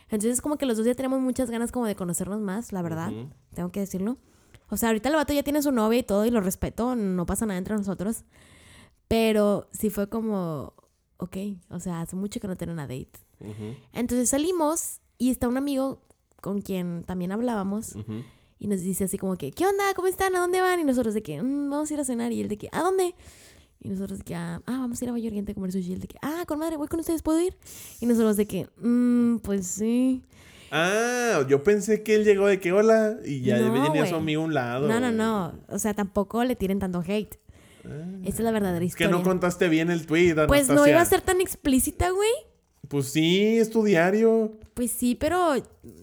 Entonces 0.09 0.41
como 0.41 0.57
que 0.57 0.67
los 0.67 0.77
dos 0.77 0.87
ya 0.87 0.95
tenemos 0.95 1.21
muchas 1.21 1.51
ganas 1.51 1.73
como 1.73 1.87
de 1.87 1.97
conocernos 1.97 2.41
más, 2.41 2.73
la 2.73 2.83
verdad. 2.83 3.13
Ujú. 3.13 3.29
Tengo 3.55 3.71
que 3.71 3.81
decirlo. 3.81 4.17
O 4.69 4.77
sea, 4.77 4.89
ahorita 4.89 5.09
el 5.09 5.15
vato 5.15 5.33
ya 5.33 5.43
tiene 5.43 5.63
su 5.63 5.73
novia 5.73 5.99
y 5.99 6.03
todo 6.03 6.27
y 6.27 6.31
lo 6.31 6.41
respeto, 6.41 6.97
no 6.97 7.27
pasa 7.27 7.47
nada 7.47 7.59
entre 7.59 7.77
nosotros. 7.77 8.25
Pero 9.09 9.69
sí 9.73 9.91
fue 9.91 10.09
como, 10.09 10.75
ok, 11.19 11.37
o 11.71 11.79
sea, 11.79 12.01
hace 12.01 12.17
mucho 12.17 12.41
que 12.41 12.49
no 12.49 12.57
tengo 12.57 12.73
una 12.73 12.87
date. 12.87 13.13
Ujú. 13.41 13.77
Entonces 13.93 14.29
salimos 14.31 15.01
y 15.19 15.31
está 15.31 15.49
un 15.49 15.57
amigo 15.57 16.03
con 16.41 16.61
quien 16.61 17.03
también 17.05 17.33
hablábamos 17.33 17.95
Ujú. 17.97 18.23
Y 18.59 18.67
nos 18.69 18.81
dice 18.81 19.05
así 19.05 19.19
como 19.19 19.37
que, 19.37 19.51
¿qué 19.53 19.67
onda? 19.67 19.85
¿Cómo 19.95 20.09
están? 20.09 20.35
¿A 20.37 20.41
dónde 20.41 20.61
van? 20.61 20.81
Y 20.81 20.85
nosotros 20.85 21.15
de 21.15 21.23
que, 21.23 21.43
"Mm, 21.43 21.71
vamos 21.71 21.91
a 21.91 21.95
ir 21.95 22.01
a 22.01 22.05
cenar. 22.05 22.33
Y 22.33 22.41
él 22.41 22.49
de 22.49 22.57
que, 22.59 22.69
¿a 22.73 22.81
dónde? 22.83 23.15
Y 23.81 23.89
nosotros 23.91 24.19
de 24.21 24.25
que, 24.25 24.35
ah, 24.35 24.61
ah, 24.67 24.79
vamos 24.79 25.01
a 25.01 25.05
ir 25.05 25.09
a 25.11 25.13
Valle 25.13 25.29
Oriente 25.29 25.53
a 25.53 25.55
comer 25.55 25.73
sushi. 25.73 25.91
Y 25.91 25.93
él 25.95 26.01
de 26.01 26.09
que, 26.09 26.17
ah, 26.23 26.45
con 26.47 26.59
madre, 26.59 26.77
voy 26.77 26.89
con 26.89 26.99
ustedes, 27.01 27.23
¿puedo 27.23 27.41
ir? 27.41 27.55
Y 28.01 28.07
nosotros 28.07 28.37
de 28.37 28.47
que, 28.47 28.69
"Mm, 28.81 29.39
pues 29.39 29.67
sí. 29.67 30.23
Ah, 30.73 31.45
yo 31.49 31.63
pensé 31.63 32.03
que 32.03 32.15
él 32.17 32.25
llegó 32.25 32.47
de 32.49 32.59
que 32.59 32.73
hola 32.73 33.19
y 33.25 33.41
ya 33.43 33.59
No, 33.59 33.73
venía 33.73 33.89
güey. 33.91 34.09
su 34.09 34.17
amigo 34.17 34.43
a 34.43 34.45
un 34.47 34.55
lado. 34.55 34.89
No, 34.89 34.99
no, 34.99 35.13
no. 35.13 35.53
O 35.69 35.79
sea, 35.79 35.95
tampoco 35.95 36.43
le 36.45 36.57
tiren 36.57 36.79
tanto 36.81 37.05
hate. 37.07 37.39
Ah. 37.85 37.89
Esta 38.25 38.41
es 38.43 38.45
la 38.45 38.51
verdadera 38.51 38.85
Es 38.85 38.97
que 38.97 39.05
historia. 39.05 39.17
no 39.17 39.23
contaste 39.23 39.69
bien 39.69 39.91
el 39.91 40.07
tweet, 40.07 40.35
pues 40.49 40.67
no 40.67 40.73
Anastasia. 40.73 40.91
iba 40.91 41.01
a 41.01 41.05
ser 41.05 41.21
tan 41.21 41.41
explícita, 41.41 42.11
güey. 42.11 42.31
Pues 42.89 43.07
sí, 43.07 43.59
es 43.59 43.71
tu 43.71 43.85
diario. 43.85 44.59
Pues 44.75 44.91
sí, 44.91 45.15
pero 45.15 45.55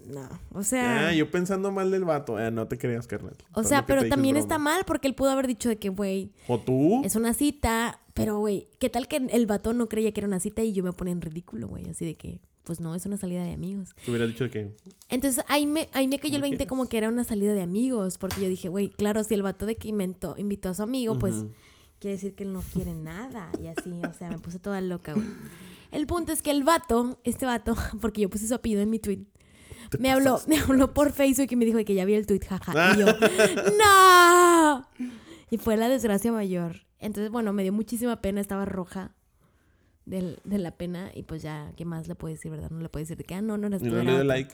no. 0.07 0.27
O 0.53 0.63
sea, 0.63 1.07
Ah, 1.09 1.13
yo 1.13 1.29
pensando 1.31 1.71
mal 1.71 1.91
del 1.91 2.05
vato. 2.05 2.37
Ah, 2.37 2.51
no 2.51 2.67
te 2.67 2.77
creas, 2.77 3.07
carnal. 3.07 3.35
o 3.53 3.63
sea, 3.63 3.85
pero 3.85 4.01
es 4.01 4.09
también 4.09 4.37
está 4.37 4.57
mal 4.57 4.83
porque 4.85 5.07
él 5.07 5.15
pudo 5.15 5.29
haber 5.31 5.47
dicho 5.47 5.69
de 5.69 5.77
que, 5.77 5.89
güey, 5.89 6.31
¿O 6.47 6.59
tú? 6.59 7.01
es 7.05 7.15
una 7.15 7.33
cita, 7.33 7.99
pero 8.13 8.39
güey, 8.39 8.67
¿qué 8.79 8.89
tal 8.89 9.07
que 9.07 9.17
el 9.17 9.45
vato 9.45 9.73
no 9.73 9.87
creía 9.89 10.11
que 10.11 10.19
era 10.21 10.27
una 10.27 10.39
cita 10.39 10.61
y 10.63 10.73
yo 10.73 10.83
me 10.83 10.93
ponía 10.93 11.13
en 11.13 11.21
ridículo, 11.21 11.67
güey? 11.67 11.89
Así 11.89 12.05
de 12.05 12.15
que, 12.15 12.39
pues 12.63 12.79
no, 12.79 12.95
es 12.95 13.05
una 13.05 13.17
salida 13.17 13.43
de 13.43 13.53
amigos. 13.53 13.89
Te 14.05 14.11
hubiera 14.11 14.25
dicho 14.27 14.49
que... 14.49 14.75
Entonces 15.09 15.43
ahí 15.47 15.65
me, 15.65 15.89
ahí 15.93 16.07
me 16.07 16.19
cayó 16.19 16.35
el 16.35 16.41
¿Cómo 16.41 16.43
20 16.43 16.57
quieres? 16.57 16.69
como 16.69 16.87
que 16.87 16.97
era 16.97 17.09
una 17.09 17.23
salida 17.23 17.53
de 17.53 17.61
amigos, 17.61 18.17
porque 18.17 18.41
yo 18.41 18.47
dije, 18.49 18.69
güey, 18.69 18.89
claro, 18.89 19.23
si 19.23 19.33
el 19.33 19.41
vato 19.43 19.65
de 19.65 19.75
que 19.75 19.89
inventó, 19.89 20.35
invitó 20.37 20.69
a 20.69 20.73
su 20.73 20.83
amigo, 20.83 21.17
pues 21.19 21.35
quiere 21.99 22.15
decir 22.15 22.35
que 22.35 22.43
él 22.43 22.53
no 22.53 22.61
quiere 22.73 22.93
nada. 22.93 23.49
Y 23.61 23.67
así, 23.67 23.89
o 24.07 24.13
sea, 24.13 24.29
me 24.29 24.37
puse 24.39 24.59
toda 24.59 24.79
loca, 24.81 25.13
güey. 25.13 25.25
El 25.91 26.07
punto 26.07 26.31
es 26.31 26.41
que 26.41 26.51
el 26.51 26.63
vato, 26.63 27.19
este 27.23 27.45
vato, 27.45 27.75
porque 28.01 28.21
yo 28.21 28.29
puse 28.29 28.47
su 28.47 28.53
apellido 28.55 28.81
en 28.81 28.89
mi 28.89 28.99
tweet, 28.99 29.19
Te 29.97 30.03
me 30.03 30.11
habló, 30.11 30.33
pasaste. 30.33 30.49
me 30.55 30.59
habló 30.61 30.93
por 30.93 31.11
Facebook 31.11 31.47
y 31.51 31.55
me 31.55 31.65
dijo 31.65 31.77
que 31.85 31.93
ya 31.95 32.05
vi 32.05 32.13
el 32.15 32.25
tweet, 32.27 32.41
jaja. 32.47 32.93
Y 32.95 32.99
yo, 32.99 33.05
¡No! 33.79 34.87
Y 35.49 35.57
fue 35.57 35.77
la 35.77 35.87
desgracia 35.89 36.31
mayor. 36.31 36.81
Entonces, 36.99 37.31
bueno, 37.31 37.53
me 37.53 37.63
dio 37.63 37.73
muchísima 37.73 38.21
pena, 38.21 38.41
estaba 38.41 38.65
roja 38.65 39.11
del- 40.05 40.39
de 40.43 40.57
la 40.57 40.71
pena. 40.71 41.11
Y 41.13 41.23
pues 41.23 41.41
ya, 41.41 41.71
¿qué 41.77 41.85
más 41.85 42.07
le 42.07 42.15
puedo 42.15 42.33
decir, 42.33 42.49
verdad? 42.51 42.69
No 42.71 42.79
le 42.81 42.89
puedo 42.89 43.03
decir 43.03 43.17
de 43.17 43.23
que, 43.23 43.35
ah, 43.35 43.41
no, 43.41 43.57
no 43.57 43.67
eres 43.67 43.81
Y 43.81 43.85
tú, 43.85 43.91
no 43.91 43.97
le 43.99 44.03
dio 44.05 44.13
otro". 44.15 44.23
like. 44.25 44.51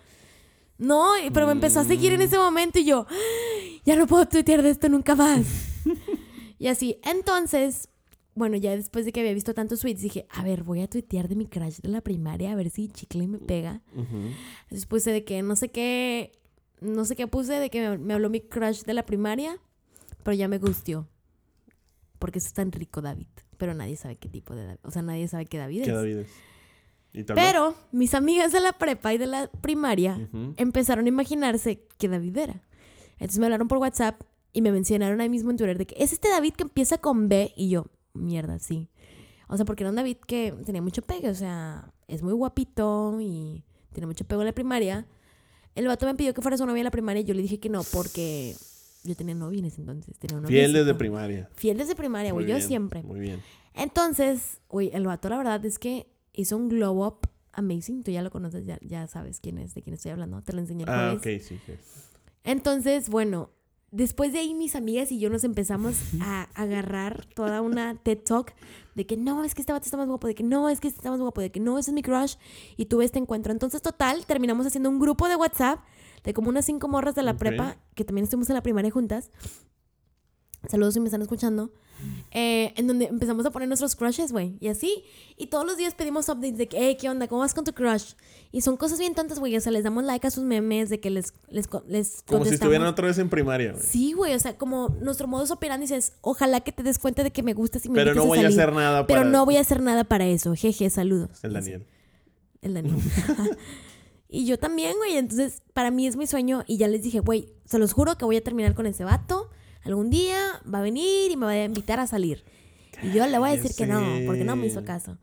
No, 0.77 1.11
pero 1.33 1.45
me 1.45 1.51
empezó 1.51 1.81
a 1.81 1.83
seguir 1.83 2.11
Mm. 2.11 2.15
en 2.15 2.21
ese 2.21 2.37
momento 2.37 2.79
y 2.79 2.85
yo, 2.85 3.05
"Ay, 3.09 3.81
ya 3.85 3.95
no 3.97 4.07
puedo 4.07 4.25
tuitear 4.27 4.61
de 4.61 4.69
esto 4.69 4.87
nunca 4.89 5.13
más. 5.15 5.45
y 6.59 6.67
así, 6.67 6.99
entonces, 7.03 7.89
bueno, 8.35 8.57
ya 8.57 8.75
después 8.75 9.05
de 9.05 9.11
que 9.11 9.19
había 9.19 9.33
visto 9.33 9.53
tantos 9.53 9.81
tweets, 9.81 10.01
dije, 10.01 10.25
a 10.29 10.43
ver, 10.43 10.63
voy 10.63 10.81
a 10.81 10.87
tuitear 10.87 11.27
de 11.27 11.35
mi 11.35 11.45
crush 11.45 11.79
de 11.81 11.89
la 11.89 12.01
primaria, 12.01 12.51
a 12.51 12.55
ver 12.55 12.69
si 12.69 12.87
chicle 12.87 13.27
me 13.27 13.39
pega. 13.39 13.81
Ujú. 13.93 14.17
Entonces 14.63 14.85
puse 14.85 15.11
de 15.11 15.23
que 15.23 15.41
no 15.41 15.55
sé 15.55 15.69
qué, 15.69 16.31
no 16.79 17.05
sé 17.05 17.15
qué 17.15 17.27
puse 17.27 17.53
de 17.53 17.69
que 17.69 17.81
me, 17.81 17.97
me 17.97 18.13
habló 18.13 18.29
mi 18.29 18.41
crush 18.41 18.83
de 18.83 18.93
la 18.93 19.05
primaria, 19.05 19.59
pero 20.23 20.35
ya 20.35 20.47
me 20.47 20.57
gustó. 20.57 21.07
Porque 22.17 22.39
eso 22.39 22.47
es 22.47 22.53
tan 22.53 22.71
rico, 22.71 23.01
David. 23.01 23.27
Pero 23.57 23.73
nadie 23.73 23.95
sabe 23.95 24.15
qué 24.15 24.29
tipo 24.29 24.55
de 24.55 24.65
David. 24.65 24.79
O 24.83 24.91
sea, 24.91 25.01
nadie 25.01 25.27
sabe 25.27 25.45
qué 25.45 25.57
David 25.57 25.81
es. 25.81 25.87
¿Qué 25.87 25.93
David 25.93 26.17
es? 26.17 26.27
Pero 27.25 27.75
mis 27.91 28.13
amigas 28.13 28.51
de 28.51 28.59
la 28.59 28.73
prepa 28.73 29.13
y 29.13 29.17
de 29.17 29.25
la 29.25 29.49
primaria 29.49 30.29
empezaron 30.57 31.05
a 31.05 31.09
imaginarse 31.09 31.87
que 31.97 32.07
David 32.07 32.37
era. 32.37 32.61
Entonces 33.13 33.39
me 33.39 33.47
hablaron 33.47 33.67
por 33.67 33.79
WhatsApp 33.79 34.21
y 34.53 34.61
me 34.61 34.71
mencionaron 34.71 35.19
ahí 35.19 35.29
mismo 35.29 35.49
en 35.51 35.57
Twitter 35.57 35.77
de 35.77 35.87
que 35.87 35.95
es 35.97 36.13
este 36.13 36.29
David 36.29 36.53
que 36.53 36.63
empieza 36.63 36.99
con 36.99 37.27
B 37.27 37.51
y 37.55 37.69
yo, 37.69 37.87
mierda, 38.13 38.59
sí. 38.59 38.89
O 39.47 39.55
sea, 39.57 39.65
porque 39.65 39.83
era 39.83 39.89
un 39.89 39.95
David 39.95 40.17
que 40.27 40.53
tenía 40.65 40.81
mucho 40.81 41.01
pegue, 41.01 41.29
o 41.29 41.35
sea, 41.35 41.91
es 42.07 42.21
muy 42.21 42.33
guapito 42.33 43.17
y 43.19 43.63
tiene 43.93 44.05
mucho 44.07 44.25
pego 44.25 44.41
en 44.41 44.47
la 44.47 44.53
primaria. 44.53 45.07
El 45.75 45.87
vato 45.87 46.05
me 46.05 46.15
pidió 46.15 46.33
que 46.33 46.41
fuera 46.41 46.57
su 46.57 46.65
novia 46.65 46.81
en 46.81 46.85
la 46.85 46.91
primaria 46.91 47.21
y 47.21 47.25
yo 47.25 47.33
le 47.33 47.41
dije 47.41 47.59
que 47.59 47.69
no 47.69 47.81
porque 47.93 48.55
yo 49.03 49.15
tenía 49.15 49.33
novia 49.35 49.59
en 49.59 49.65
ese 49.65 49.81
entonces. 49.81 50.17
Tenía 50.19 50.37
un 50.37 50.45
Fiel 50.45 50.73
desde 50.73 50.93
primaria. 50.93 51.49
Fiel 51.53 51.77
desde 51.77 51.95
primaria, 51.95 52.31
güey, 52.33 52.45
yo 52.45 52.55
bien, 52.55 52.67
siempre. 52.67 53.01
Muy 53.03 53.19
bien. 53.19 53.41
Entonces, 53.73 54.59
güey, 54.67 54.91
el 54.93 55.05
vato 55.05 55.29
la 55.29 55.37
verdad 55.37 55.63
es 55.65 55.79
que 55.79 56.07
hizo 56.33 56.57
un 56.57 56.69
glow 56.69 57.05
up 57.05 57.19
amazing. 57.53 58.03
Tú 58.03 58.11
ya 58.11 58.21
lo 58.21 58.29
conoces, 58.31 58.65
ya, 58.65 58.77
ya 58.81 59.07
sabes 59.07 59.39
quién 59.39 59.57
es, 59.57 59.73
de 59.73 59.81
quién 59.81 59.93
estoy 59.95 60.11
hablando. 60.11 60.41
Te 60.41 60.53
lo 60.53 60.59
enseñé 60.59 60.83
el 60.83 60.89
Ah, 60.89 61.15
jueves. 61.19 61.43
ok, 61.45 61.47
sí. 61.47 61.59
sí. 61.65 61.73
Entonces, 62.43 63.09
bueno, 63.09 63.51
después 63.91 64.33
de 64.33 64.39
ahí 64.39 64.53
mis 64.53 64.75
amigas 64.75 65.11
y 65.11 65.19
yo 65.19 65.29
nos 65.29 65.43
empezamos 65.43 65.95
a 66.21 66.43
agarrar 66.53 67.25
toda 67.35 67.61
una 67.61 67.95
TED 67.95 68.19
Talk 68.19 68.53
de 68.95 69.05
que 69.05 69.17
no, 69.17 69.43
es 69.43 69.55
que 69.55 69.61
este 69.61 69.73
vato 69.73 69.85
está 69.85 69.97
más 69.97 70.07
guapo, 70.07 70.27
de 70.27 70.35
que 70.35 70.43
no, 70.43 70.69
es 70.69 70.79
que 70.79 70.87
este 70.87 70.99
está 70.99 71.09
más 71.09 71.19
guapo, 71.19 71.41
de 71.41 71.51
que 71.51 71.59
no, 71.59 71.79
ese 71.79 71.91
es 71.91 71.95
mi 71.95 72.01
crush 72.01 72.35
y 72.77 72.85
tuve 72.85 73.05
este 73.05 73.19
encuentro. 73.19 73.51
Entonces, 73.51 73.81
total, 73.81 74.25
terminamos 74.25 74.65
haciendo 74.65 74.89
un 74.89 74.99
grupo 74.99 75.27
de 75.27 75.35
WhatsApp 75.35 75.79
de 76.23 76.33
como 76.33 76.49
unas 76.49 76.65
cinco 76.65 76.87
morras 76.87 77.15
de 77.15 77.23
la 77.23 77.37
prepa, 77.37 77.77
que 77.95 78.03
también 78.03 78.23
estuvimos 78.25 78.49
en 78.49 78.55
la 78.55 78.63
primaria 78.63 78.91
juntas. 78.91 79.31
Saludos 80.67 80.93
si 80.93 80.99
me 80.99 81.05
están 81.05 81.21
escuchando. 81.21 81.71
Eh, 82.31 82.73
en 82.75 82.85
donde 82.87 83.05
empezamos 83.05 83.45
a 83.45 83.51
poner 83.51 83.67
nuestros 83.67 83.95
crushes, 83.95 84.31
güey. 84.31 84.55
Y 84.59 84.67
así. 84.67 85.03
Y 85.37 85.47
todos 85.47 85.65
los 85.65 85.77
días 85.77 85.95
pedimos 85.95 86.29
updates 86.29 86.57
de 86.57 86.67
que, 86.67 86.77
hey, 86.79 86.97
¿qué 86.99 87.09
onda? 87.09 87.27
¿Cómo 87.27 87.41
vas 87.41 87.53
con 87.53 87.63
tu 87.65 87.73
crush? 87.73 88.13
Y 88.51 88.61
son 88.61 88.77
cosas 88.77 88.99
bien 88.99 89.15
tontas, 89.15 89.39
güey. 89.39 89.55
O 89.57 89.61
sea, 89.61 89.71
les 89.71 89.83
damos 89.83 90.03
like 90.03 90.25
a 90.27 90.31
sus 90.31 90.43
memes 90.43 90.89
de 90.89 90.99
que 90.99 91.09
les, 91.09 91.33
les, 91.49 91.67
les 91.87 92.21
Como 92.27 92.45
si 92.45 92.53
estuvieran 92.53 92.87
otra 92.87 93.07
vez 93.07 93.17
en 93.17 93.29
primaria, 93.29 93.71
güey. 93.73 93.83
Sí, 93.83 94.13
güey. 94.13 94.35
O 94.35 94.39
sea, 94.39 94.57
como 94.57 94.89
nuestro 95.01 95.27
modus 95.27 95.51
operandi 95.51 95.85
dices, 95.85 96.13
ojalá 96.21 96.59
que 96.61 96.71
te 96.71 96.83
des 96.83 96.99
cuenta 96.99 97.23
de 97.23 97.31
que 97.31 97.41
me 97.43 97.53
gustas 97.53 97.85
y 97.85 97.89
me 97.89 97.95
Pero 97.95 98.13
no 98.13 98.25
voy 98.25 98.39
a 98.39 98.41
salir. 98.43 98.59
hacer 98.59 98.73
nada 98.73 99.07
Pero 99.07 99.21
para- 99.21 99.29
no 99.31 99.45
voy 99.45 99.57
a 99.57 99.61
hacer 99.61 99.81
nada 99.81 100.03
para 100.03 100.25
eso. 100.27 100.53
Jeje, 100.55 100.89
saludos. 100.89 101.43
El. 101.43 101.53
Daniel. 101.53 101.85
El 102.61 102.73
Daniel. 102.73 102.95
y 104.29 104.45
yo 104.45 104.59
también, 104.59 104.95
güey. 104.97 105.17
Entonces, 105.17 105.61
para 105.73 105.89
mí 105.91 106.05
es 106.07 106.15
mi 106.15 106.27
sueño. 106.27 106.63
Y 106.67 106.77
ya 106.77 106.87
les 106.87 107.01
dije, 107.01 107.19
güey, 107.21 107.49
se 107.65 107.79
los 107.79 107.93
juro 107.93 108.17
que 108.17 108.25
voy 108.25 108.37
a 108.37 108.43
terminar 108.43 108.75
con 108.75 108.85
ese 108.85 109.03
vato. 109.03 109.49
Algún 109.89 110.11
día 110.11 110.61
va 110.71 110.79
a 110.79 110.81
venir 110.83 111.31
y 111.31 111.35
me 111.35 111.47
va 111.47 111.51
a 111.51 111.63
invitar 111.63 111.99
a 111.99 112.05
salir. 112.05 112.45
Y 113.01 113.11
yo 113.11 113.25
le 113.25 113.39
voy 113.39 113.49
a 113.49 113.53
decir 113.53 113.71
que 113.75 113.87
no, 113.87 113.99
porque 114.27 114.43
no 114.43 114.55
me 114.55 114.67
hizo 114.67 114.85
caso. 114.85 115.17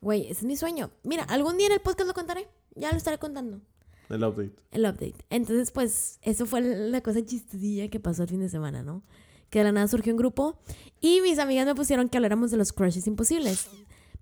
Güey, 0.00 0.22
ese 0.22 0.40
es 0.40 0.44
mi 0.44 0.56
sueño. 0.56 0.90
Mira, 1.02 1.24
algún 1.24 1.58
día 1.58 1.66
en 1.66 1.74
el 1.74 1.80
podcast 1.80 2.08
lo 2.08 2.14
contaré. 2.14 2.48
Ya 2.74 2.90
lo 2.90 2.96
estaré 2.96 3.18
contando. 3.18 3.60
El 4.08 4.24
update. 4.24 4.54
El 4.70 4.82
update. 4.86 5.16
Entonces, 5.28 5.70
pues, 5.70 6.18
eso 6.22 6.46
fue 6.46 6.62
la 6.62 7.02
cosa 7.02 7.22
chistosilla 7.24 7.88
que 7.88 8.00
pasó 8.00 8.22
el 8.22 8.30
fin 8.30 8.40
de 8.40 8.48
semana, 8.48 8.82
¿no? 8.82 9.02
Que 9.50 9.58
de 9.58 9.64
la 9.66 9.72
nada 9.72 9.86
surgió 9.86 10.14
un 10.14 10.18
grupo 10.18 10.58
y 11.02 11.20
mis 11.20 11.38
amigas 11.38 11.66
me 11.66 11.74
pusieron 11.74 12.08
que 12.08 12.16
habláramos 12.16 12.50
de 12.50 12.56
los 12.56 12.72
crushes 12.72 13.06
imposibles. 13.06 13.68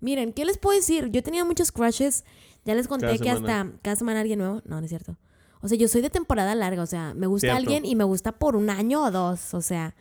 Miren, 0.01 0.33
¿qué 0.33 0.43
les 0.43 0.57
puedo 0.57 0.75
decir? 0.77 1.09
Yo 1.09 1.23
tenía 1.23 1.45
muchos 1.45 1.71
crushes. 1.71 2.25
Ya 2.65 2.75
les 2.75 2.89
conté 2.89 3.05
Cada 3.05 3.17
que 3.17 3.23
semana. 3.23 3.61
hasta 3.61 3.79
cada 3.81 3.95
semana 3.95 4.19
alguien 4.19 4.39
nuevo. 4.39 4.61
No, 4.65 4.79
no 4.79 4.83
es 4.83 4.89
cierto. 4.89 5.17
O 5.61 5.67
sea, 5.67 5.77
yo 5.77 5.87
soy 5.87 6.01
de 6.01 6.09
temporada 6.09 6.53
larga. 6.55 6.83
O 6.83 6.87
sea, 6.87 7.13
me 7.13 7.27
gusta 7.27 7.47
Cierto. 7.47 7.57
alguien 7.57 7.85
y 7.85 7.95
me 7.95 8.03
gusta 8.03 8.31
por 8.33 8.55
un 8.55 8.69
año 8.69 9.03
o 9.03 9.11
dos. 9.11 9.53
O 9.53 9.61
sea, 9.61 9.95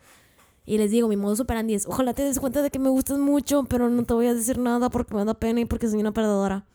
y 0.66 0.78
les 0.78 0.90
digo, 0.90 1.08
mi 1.08 1.16
modo 1.16 1.42
operandi 1.42 1.74
es, 1.74 1.86
ojalá 1.86 2.14
te 2.14 2.22
des 2.22 2.40
cuenta 2.40 2.62
de 2.62 2.70
que 2.70 2.78
me 2.78 2.88
gustas 2.88 3.18
mucho, 3.18 3.64
pero 3.64 3.90
no 3.90 4.04
te 4.04 4.14
voy 4.14 4.26
a 4.26 4.34
decir 4.34 4.58
nada 4.58 4.88
porque 4.90 5.14
me 5.14 5.24
da 5.24 5.34
pena 5.34 5.60
y 5.60 5.64
porque 5.66 5.88
soy 5.88 6.00
una 6.00 6.12
perdedora. 6.12 6.66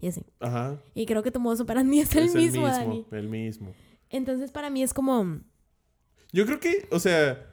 Y 0.00 0.08
así. 0.08 0.22
Ajá. 0.40 0.76
Y 0.94 1.06
creo 1.06 1.22
que 1.22 1.30
tu 1.30 1.40
modo 1.40 1.62
operandi 1.62 2.00
es 2.00 2.14
el 2.14 2.24
es 2.24 2.34
mismo, 2.34 2.66
el 2.66 2.72
Dani. 2.72 2.96
mismo. 2.98 3.16
El 3.16 3.28
mismo. 3.28 3.74
Entonces, 4.10 4.50
para 4.50 4.70
mí 4.70 4.82
es 4.82 4.92
como... 4.94 5.40
Yo 6.32 6.44
creo 6.44 6.60
que, 6.60 6.86
o 6.90 6.98
sea, 6.98 7.46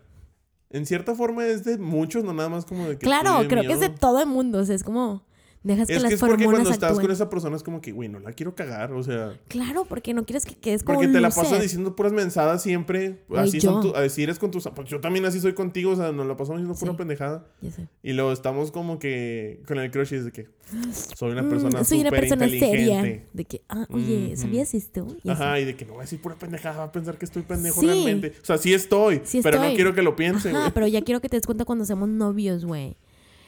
en 0.70 0.86
cierta 0.86 1.16
forma 1.16 1.46
es 1.46 1.64
de 1.64 1.78
muchos, 1.78 2.24
no 2.24 2.34
nada 2.34 2.50
más 2.50 2.66
como 2.66 2.86
de 2.88 2.98
que. 2.98 3.06
Claro, 3.06 3.48
creo 3.48 3.64
que 3.64 3.74
es 3.74 3.80
de 3.80 3.90
todo 3.90 4.20
el 4.20 4.28
mundo. 4.28 4.60
O 4.60 4.66
sea, 4.66 4.76
es 4.76 4.84
como... 4.84 5.24
Dejas 5.64 5.88
que 5.88 5.96
Es 5.96 6.02
las 6.02 6.10
que 6.10 6.16
es 6.16 6.20
porque 6.20 6.44
cuando 6.44 6.70
estás 6.70 7.00
con 7.00 7.10
esa 7.10 7.30
persona 7.30 7.56
es 7.56 7.64
como 7.64 7.80
que, 7.80 7.94
güey, 7.94 8.10
no 8.10 8.20
la 8.20 8.34
quiero 8.34 8.54
cagar, 8.54 8.92
o 8.92 9.02
sea. 9.02 9.40
Claro, 9.48 9.86
porque 9.86 10.14
no 10.14 10.26
quieres 10.26 10.44
que 10.46 10.56
quedes 10.56 10.84
como 10.84 10.98
Porque 11.00 11.12
te 11.14 11.22
la 11.22 11.30
pasas 11.30 11.62
diciendo 11.62 11.96
puras 11.96 12.12
mensadas 12.12 12.62
siempre. 12.62 13.24
Así 13.34 13.62
son 13.62 13.82
yo. 13.82 13.92
tu- 13.94 13.98
así 13.98 14.24
eres 14.24 14.40
con 14.40 14.52
tus. 14.52 14.68
Pues 14.76 14.90
yo 14.90 15.00
también 15.00 15.24
así 15.26 15.40
soy 15.40 15.54
contigo, 15.54 15.92
o 15.92 15.96
sea, 15.96 16.12
nos 16.12 16.28
la 16.28 16.36
pasamos 16.36 16.62
diciendo 16.62 16.78
pura 16.80 16.98
pendejada. 16.98 17.48
Ya 17.62 17.72
sé. 17.72 17.88
Y 18.04 18.12
luego 18.12 18.34
estamos 18.34 18.72
como 18.72 19.00
que 19.00 19.62
con 19.66 19.80
el 19.80 19.90
crush 19.90 20.14
y 20.14 20.18
es 20.18 20.26
de 20.26 20.32
que 20.34 20.48
soy 21.16 21.32
una 21.32 21.44
Mm, 21.44 21.50
persona 21.50 21.84
soy 21.86 22.02
una 22.02 22.10
persona 22.10 22.48
seria. 22.50 23.24
De 23.32 23.46
que, 23.46 23.62
ah, 23.70 23.86
oye, 23.90 24.32
Ujú. 24.34 24.42
¿sabías 24.42 24.74
esto? 24.74 25.08
Y 25.24 25.30
así. 25.30 25.42
Ajá, 25.44 25.60
y 25.62 25.66
de 25.66 25.76
que 25.78 25.86
no 25.86 25.94
voy 25.94 26.00
a 26.00 26.04
decir 26.04 26.22
pura 26.22 26.36
pendejada, 26.36 26.78
va 26.80 26.84
a 26.86 26.92
pensar 26.92 27.18
que 27.18 27.24
estoy 27.24 27.44
pendejo 27.44 27.80
Sí. 27.80 27.88
realmente. 27.88 28.34
O 28.42 28.46
sea, 28.46 28.58
sí 28.58 28.74
estoy, 28.74 29.22
Sí 29.24 29.40
pero 29.42 29.60
no 29.60 29.64
estoy. 29.64 29.76
quiero 29.78 29.96
que 29.96 30.02
lo 30.02 30.16
piense, 30.18 30.50
Ajá, 30.52 30.72
pero 30.74 30.88
ya 30.88 31.02
quiero 31.04 31.22
que 31.22 31.30
te 31.30 31.38
des 31.38 31.46
cuenta 31.46 31.64
cuando 31.64 31.86
seamos 31.86 32.10
novios, 32.10 32.66
güey. 32.66 32.98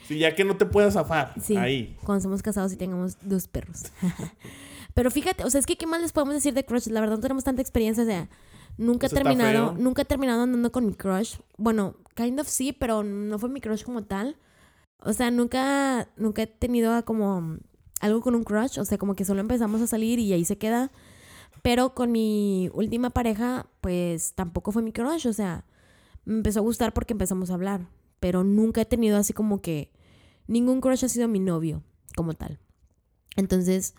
Sí, 0.08 0.20
ya 0.20 0.36
que 0.36 0.43
no 0.43 0.58
te 0.58 0.66
puedas 0.66 0.93
zafar. 0.93 1.34
Sí, 1.41 1.58
Ahí. 1.58 1.97
cuando 2.03 2.22
seamos 2.22 2.43
casados 2.43 2.72
y 2.74 2.78
tengamos 2.78 3.18
dos 3.22 3.47
perros. 3.47 3.84
Pero 4.93 5.12
fíjate, 5.12 5.43
o 5.43 5.49
sea, 5.49 5.60
es 5.60 5.66
que 5.66 5.78
¿qué 5.78 5.88
más 5.88 6.01
les 6.01 6.14
podemos 6.14 6.36
decir 6.36 6.53
de 6.53 6.64
crush? 6.64 6.88
La 6.88 7.01
verdad 7.01 7.16
no 7.16 7.22
tenemos 7.22 7.43
tanta 7.43 7.62
experiencia, 7.62 8.03
o 8.03 8.08
sea, 8.08 8.30
nunca 8.78 9.08
he 9.08 9.10
terminado, 9.10 9.74
nunca 9.78 10.03
he 10.03 10.06
terminado 10.06 10.43
andando 10.43 10.72
con 10.72 10.86
mi 10.86 10.93
crush. 10.93 11.38
Bueno, 11.58 11.95
kind 12.16 12.39
of 12.39 12.47
sí, 12.47 12.72
pero 12.72 13.03
no 13.03 13.38
fue 13.39 13.49
mi 13.49 13.62
crush 13.62 13.84
como 13.84 14.03
tal. 14.03 14.38
O 14.99 15.14
sea, 15.14 15.32
nunca, 15.32 16.08
nunca 16.16 16.43
he 16.43 16.47
tenido 16.47 17.03
como 17.06 17.58
algo 17.99 18.22
con 18.22 18.36
un 18.36 18.43
crush, 18.43 18.80
o 18.80 18.86
sea, 18.86 18.97
como 18.97 19.16
que 19.16 19.26
solo 19.26 19.41
empezamos 19.41 19.82
a 19.82 19.88
salir 19.88 20.20
y 20.20 20.32
ahí 20.34 20.45
se 20.45 20.58
queda. 20.58 20.91
Pero 21.62 21.93
con 21.93 22.12
mi 22.12 22.70
última 22.74 23.10
pareja, 23.10 23.68
pues 23.82 24.34
tampoco 24.34 24.72
fue 24.72 24.82
mi 24.82 24.91
crush, 24.91 25.28
o 25.28 25.34
sea, 25.34 25.66
me 26.24 26.36
empezó 26.36 26.60
a 26.60 26.64
gustar 26.64 26.93
porque 26.93 27.14
empezamos 27.14 27.49
a 27.49 27.56
hablar, 27.56 27.82
pero 28.20 28.43
nunca 28.43 28.82
he 28.82 28.86
tenido 28.86 29.18
así 29.18 29.34
como 29.34 29.61
que 29.61 29.91
ningún 30.47 30.82
crush 30.82 31.05
ha 31.05 31.09
sido 31.09 31.28
mi 31.28 31.39
novio 31.39 31.84
como 32.16 32.34
tal. 32.34 32.59
Entonces, 33.36 33.95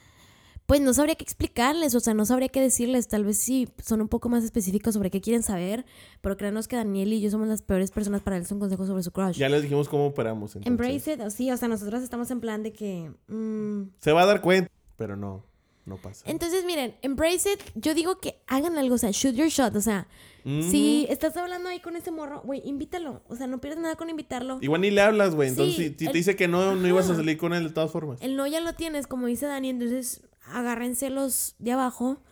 pues 0.67 0.81
no 0.81 0.93
sabría 0.95 1.15
qué 1.15 1.23
explicarles, 1.23 1.95
o 1.95 2.01
sea, 2.01 2.13
no 2.15 2.25
sabría 2.27 2.49
qué 2.49 2.61
decirles, 2.61 3.07
tal 3.07 3.25
vez 3.25 3.39
sí 3.39 3.69
son 3.85 4.01
un 4.01 4.09
poco 4.09 4.29
más 4.29 4.43
específicos 4.43 4.95
sobre 4.95 5.11
qué 5.11 5.21
quieren 5.21 5.43
saber, 5.45 5.85
pero 6.21 6.37
créanos 6.37 6.67
que 6.67 6.75
Daniel 6.77 7.13
y 7.13 7.21
yo 7.21 7.31
somos 7.31 7.47
las 7.47 7.63
peores 7.63 7.91
personas 7.93 8.23
para 8.23 8.37
darles 8.37 8.51
un 8.51 8.59
consejo 8.59 8.85
sobre 8.87 9.03
su 9.05 9.13
crush. 9.13 9.37
Ya 9.37 9.49
les 9.49 9.63
dijimos 9.63 9.89
cómo 9.89 10.07
operamos. 10.07 10.57
entonces. 10.57 10.71
Embrace 10.71 11.13
it, 11.13 11.31
sí, 11.31 11.51
o 11.53 11.57
sea, 11.57 11.69
nosotros 11.69 12.03
estamos 12.03 12.31
en 12.33 12.41
plan 12.41 12.63
de 12.65 12.73
que... 12.73 13.13
mm, 13.29 13.91
Se 14.01 14.13
va 14.13 14.23
a 14.23 14.27
dar 14.27 14.41
cuenta, 14.41 14.71
pero 14.97 15.17
no, 15.17 15.45
no 15.85 15.99
pasa. 15.99 16.25
Entonces, 16.29 16.65
miren, 16.65 16.97
embrace 17.03 17.53
it, 17.53 17.61
yo 17.77 17.95
digo 17.95 18.19
que 18.19 18.41
hagan 18.49 18.77
algo, 18.77 18.97
o 18.97 18.99
sea, 18.99 19.11
shoot 19.13 19.35
your 19.37 19.49
shot, 19.49 19.77
o 19.77 19.81
sea, 19.81 20.09
Mm. 20.49 20.63
si 20.71 21.07
estás 21.11 21.37
hablando 21.37 21.69
ahí 21.69 21.81
con 21.81 21.97
ese 21.97 22.13
morro, 22.13 22.41
güey, 22.45 22.63
invítalo, 22.65 23.23
o 23.27 23.35
sea, 23.35 23.49
no 23.49 23.61
pierdes 23.61 23.81
nada 23.81 23.97
con 23.97 24.09
invitarlo. 24.11 24.59
Igual 24.61 24.81
ni 24.83 24.93
le 24.93 25.01
hablas, 25.01 25.35
güey. 25.35 25.49
Entonces, 25.49 25.75
Sí, 25.75 25.83
si, 25.91 25.95
si 25.99 26.05
el- 26.07 26.13
te 26.13 26.19
dice 26.19 26.37
que 26.37 26.47
no, 26.47 26.77
no 26.77 26.87
ibas 26.87 27.11
a 27.11 27.17
salir 27.17 27.37
con 27.37 27.53
él 27.53 27.65
de 27.65 27.71
todas 27.71 27.91
formas. 27.91 28.21
El 28.23 28.37
no 28.37 28.47
ya 28.47 28.61
lo 28.61 28.75
tienes, 28.75 29.09
como 29.09 29.27
dice 29.27 29.47
Dani, 29.47 29.71
entonces 29.71 30.23
agárrense 30.47 31.11
los 31.11 31.57
de 31.59 31.73
abajo 31.73 32.23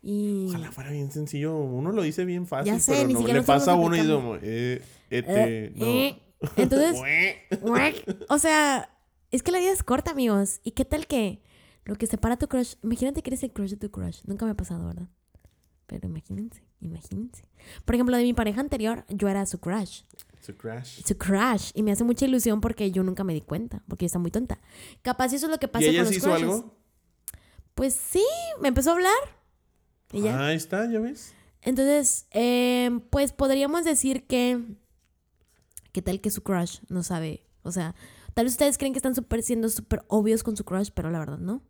y... 0.00 0.46
Ojalá 0.50 0.70
fuera 0.70 0.90
bien 0.92 1.10
sencillo. 1.10 1.56
Uno 1.56 1.90
lo 1.90 2.02
dice 2.02 2.24
bien 2.24 2.46
fácil, 2.46 2.72
Ya 2.72 2.78
sé, 2.78 2.92
pero 2.92 3.08
ni 3.08 3.14
no 3.14 3.18
siquiera 3.18 3.40
le 3.40 3.46
pasa 3.46 3.72
a 3.72 3.74
uno 3.74 3.96
y 3.96 4.00
dice 4.00 4.14
eh, 4.42 4.82
este, 5.10 5.64
Eh, 5.66 5.72
no. 5.74 5.86
eh. 5.86 6.22
Entonces, 6.56 6.96
o 8.28 8.38
sea, 8.38 8.90
es 9.32 9.42
que 9.42 9.50
la 9.50 9.58
vida 9.58 9.72
es 9.72 9.82
corta, 9.82 10.12
amigos. 10.12 10.60
¿Y 10.62 10.72
qué 10.72 10.84
tal 10.84 11.06
que 11.08 11.42
lo 11.84 11.96
que 11.96 12.06
separa 12.06 12.34
a 12.34 12.38
tu 12.38 12.46
crush? 12.46 12.74
Imagínate 12.82 13.22
que 13.22 13.30
eres 13.30 13.42
el 13.42 13.52
crush 13.52 13.70
de 13.70 13.76
tu 13.76 13.90
crush. 13.90 14.20
Nunca 14.24 14.44
me 14.44 14.52
ha 14.52 14.54
pasado, 14.56 14.86
¿verdad? 14.86 15.08
Pero 15.86 16.08
imagínense, 16.08 16.62
imagínense. 16.80 17.42
Por 17.84 17.94
ejemplo, 17.94 18.16
de 18.16 18.22
mi 18.24 18.34
pareja 18.34 18.60
anterior, 18.60 19.04
yo 19.08 19.28
era 19.28 19.46
su 19.46 19.58
crush. 19.60 20.02
Su 20.40 20.56
crash. 20.56 21.02
Su 21.04 21.16
crush. 21.18 21.70
Y 21.74 21.82
me 21.82 21.90
hace 21.92 22.04
mucha 22.04 22.24
ilusión 22.24 22.60
porque 22.60 22.92
yo 22.92 23.02
nunca 23.02 23.24
me 23.24 23.34
di 23.34 23.40
cuenta. 23.40 23.82
Porque 23.88 24.04
ella 24.04 24.08
está 24.08 24.18
muy 24.20 24.30
tonta. 24.30 24.60
Capaz 25.02 25.32
eso 25.32 25.46
es 25.46 25.50
lo 25.50 25.58
que 25.58 25.66
pasa 25.66 25.86
¿Y 25.86 25.88
ella 25.88 26.04
con 26.04 26.06
los 26.06 26.16
hizo 26.16 26.26
crushes. 26.28 26.42
algo? 26.42 26.78
Pues 27.74 27.94
sí, 27.94 28.24
me 28.60 28.68
empezó 28.68 28.90
a 28.90 28.94
hablar. 28.94 29.12
Y 30.12 30.22
ya. 30.22 30.46
Ahí 30.46 30.56
está, 30.56 30.88
ya 30.88 31.00
ves. 31.00 31.34
Entonces, 31.62 32.26
eh, 32.30 32.90
pues 33.10 33.32
podríamos 33.32 33.84
decir 33.84 34.26
que. 34.26 34.62
¿Qué 35.92 36.00
tal 36.02 36.20
que 36.20 36.30
su 36.30 36.42
crush 36.42 36.78
no 36.88 37.02
sabe? 37.02 37.42
O 37.62 37.72
sea, 37.72 37.96
tal 38.34 38.44
vez 38.44 38.52
ustedes 38.52 38.78
creen 38.78 38.92
que 38.92 38.98
están 38.98 39.14
súper 39.16 39.42
siendo 39.42 39.68
súper 39.68 40.04
obvios 40.06 40.44
con 40.44 40.56
su 40.56 40.64
crush, 40.64 40.90
pero 40.94 41.10
la 41.10 41.18
verdad 41.18 41.38
no. 41.38 41.62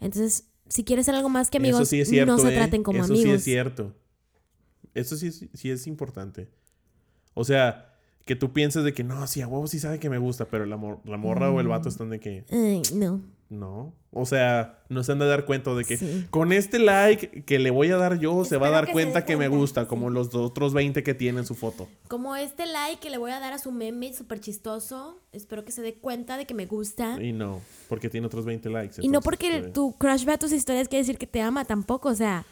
Entonces, 0.00 0.48
si 0.68 0.84
quieres 0.84 1.06
ser 1.06 1.14
algo 1.14 1.28
más 1.28 1.50
que 1.50 1.58
amigos, 1.58 1.80
Eso 1.82 1.90
sí 1.90 2.00
es 2.00 2.08
cierto, 2.08 2.32
no 2.32 2.38
se 2.38 2.48
¿eh? 2.48 2.54
traten 2.56 2.82
como 2.82 2.98
Eso 3.04 3.12
amigos. 3.12 3.22
sí 3.30 3.34
es 3.34 3.44
cierto. 3.44 3.94
Eso 4.94 5.16
sí 5.16 5.26
es, 5.28 5.46
sí 5.52 5.70
es 5.70 5.86
importante. 5.86 6.48
O 7.34 7.44
sea, 7.44 7.92
que 8.24 8.34
tú 8.34 8.52
pienses 8.52 8.82
de 8.82 8.92
que 8.94 9.04
no, 9.04 9.26
sí, 9.26 9.40
a 9.42 9.46
huevo 9.48 9.66
sí 9.66 9.78
sabe 9.78 9.98
que 10.00 10.08
me 10.10 10.18
gusta, 10.18 10.46
pero 10.46 10.64
la, 10.66 10.76
mor- 10.76 11.00
la 11.04 11.16
morra 11.16 11.50
o 11.50 11.60
el 11.60 11.66
Mm. 11.66 11.70
vato 11.70 11.88
están 11.88 12.10
de 12.10 12.18
que. 12.20 12.44
Ay, 12.50 12.82
no. 12.94 13.20
No. 13.48 13.94
O 14.10 14.26
sea, 14.26 14.80
no 14.88 15.04
se 15.04 15.12
han 15.12 15.18
de 15.18 15.26
dar 15.26 15.44
cuenta 15.44 15.74
de 15.74 15.84
que 15.84 15.96
Sí. 15.96 16.26
con 16.30 16.52
este 16.52 16.78
like 16.78 17.44
que 17.44 17.58
le 17.58 17.70
voy 17.70 17.90
a 17.90 17.96
dar 17.96 18.18
yo, 18.18 18.44
se 18.44 18.56
va 18.56 18.68
a 18.68 18.70
dar 18.70 18.86
que 18.86 18.92
cuenta 18.92 19.24
que 19.24 19.36
me 19.36 19.48
gusta, 19.48 19.86
como 19.86 20.10
los 20.10 20.34
otros 20.34 20.72
20 20.72 21.02
que 21.02 21.14
tienen 21.14 21.46
su 21.46 21.54
foto. 21.54 21.86
Como 22.08 22.34
este 22.34 22.66
like 22.66 23.00
que 23.00 23.10
le 23.10 23.18
voy 23.18 23.30
a 23.30 23.38
dar 23.38 23.52
a 23.52 23.58
su 23.58 23.72
meme 23.72 24.12
súper 24.12 24.40
chistoso. 24.40 25.20
Espero 25.32 25.64
que 25.64 25.70
se 25.72 25.82
dé 25.82 25.94
cuenta 25.94 26.36
de 26.36 26.46
que 26.46 26.54
me 26.54 26.66
gusta. 26.66 27.22
Y 27.22 27.32
no, 27.32 27.60
porque 27.88 28.08
tiene 28.08 28.26
otros 28.26 28.44
20 28.46 28.68
likes. 28.70 28.96
Y 29.00 29.08
no 29.08 29.20
porque 29.20 29.60
pues, 29.60 29.72
tu 29.72 29.92
crush 29.96 30.24
vea 30.24 30.38
tus 30.38 30.52
historias 30.52 30.88
quiere 30.88 31.02
decir 31.02 31.18
que 31.18 31.26
te 31.26 31.40
ama 31.42 31.64
tampoco. 31.64 32.08
O 32.08 32.14
sea, 32.14 32.44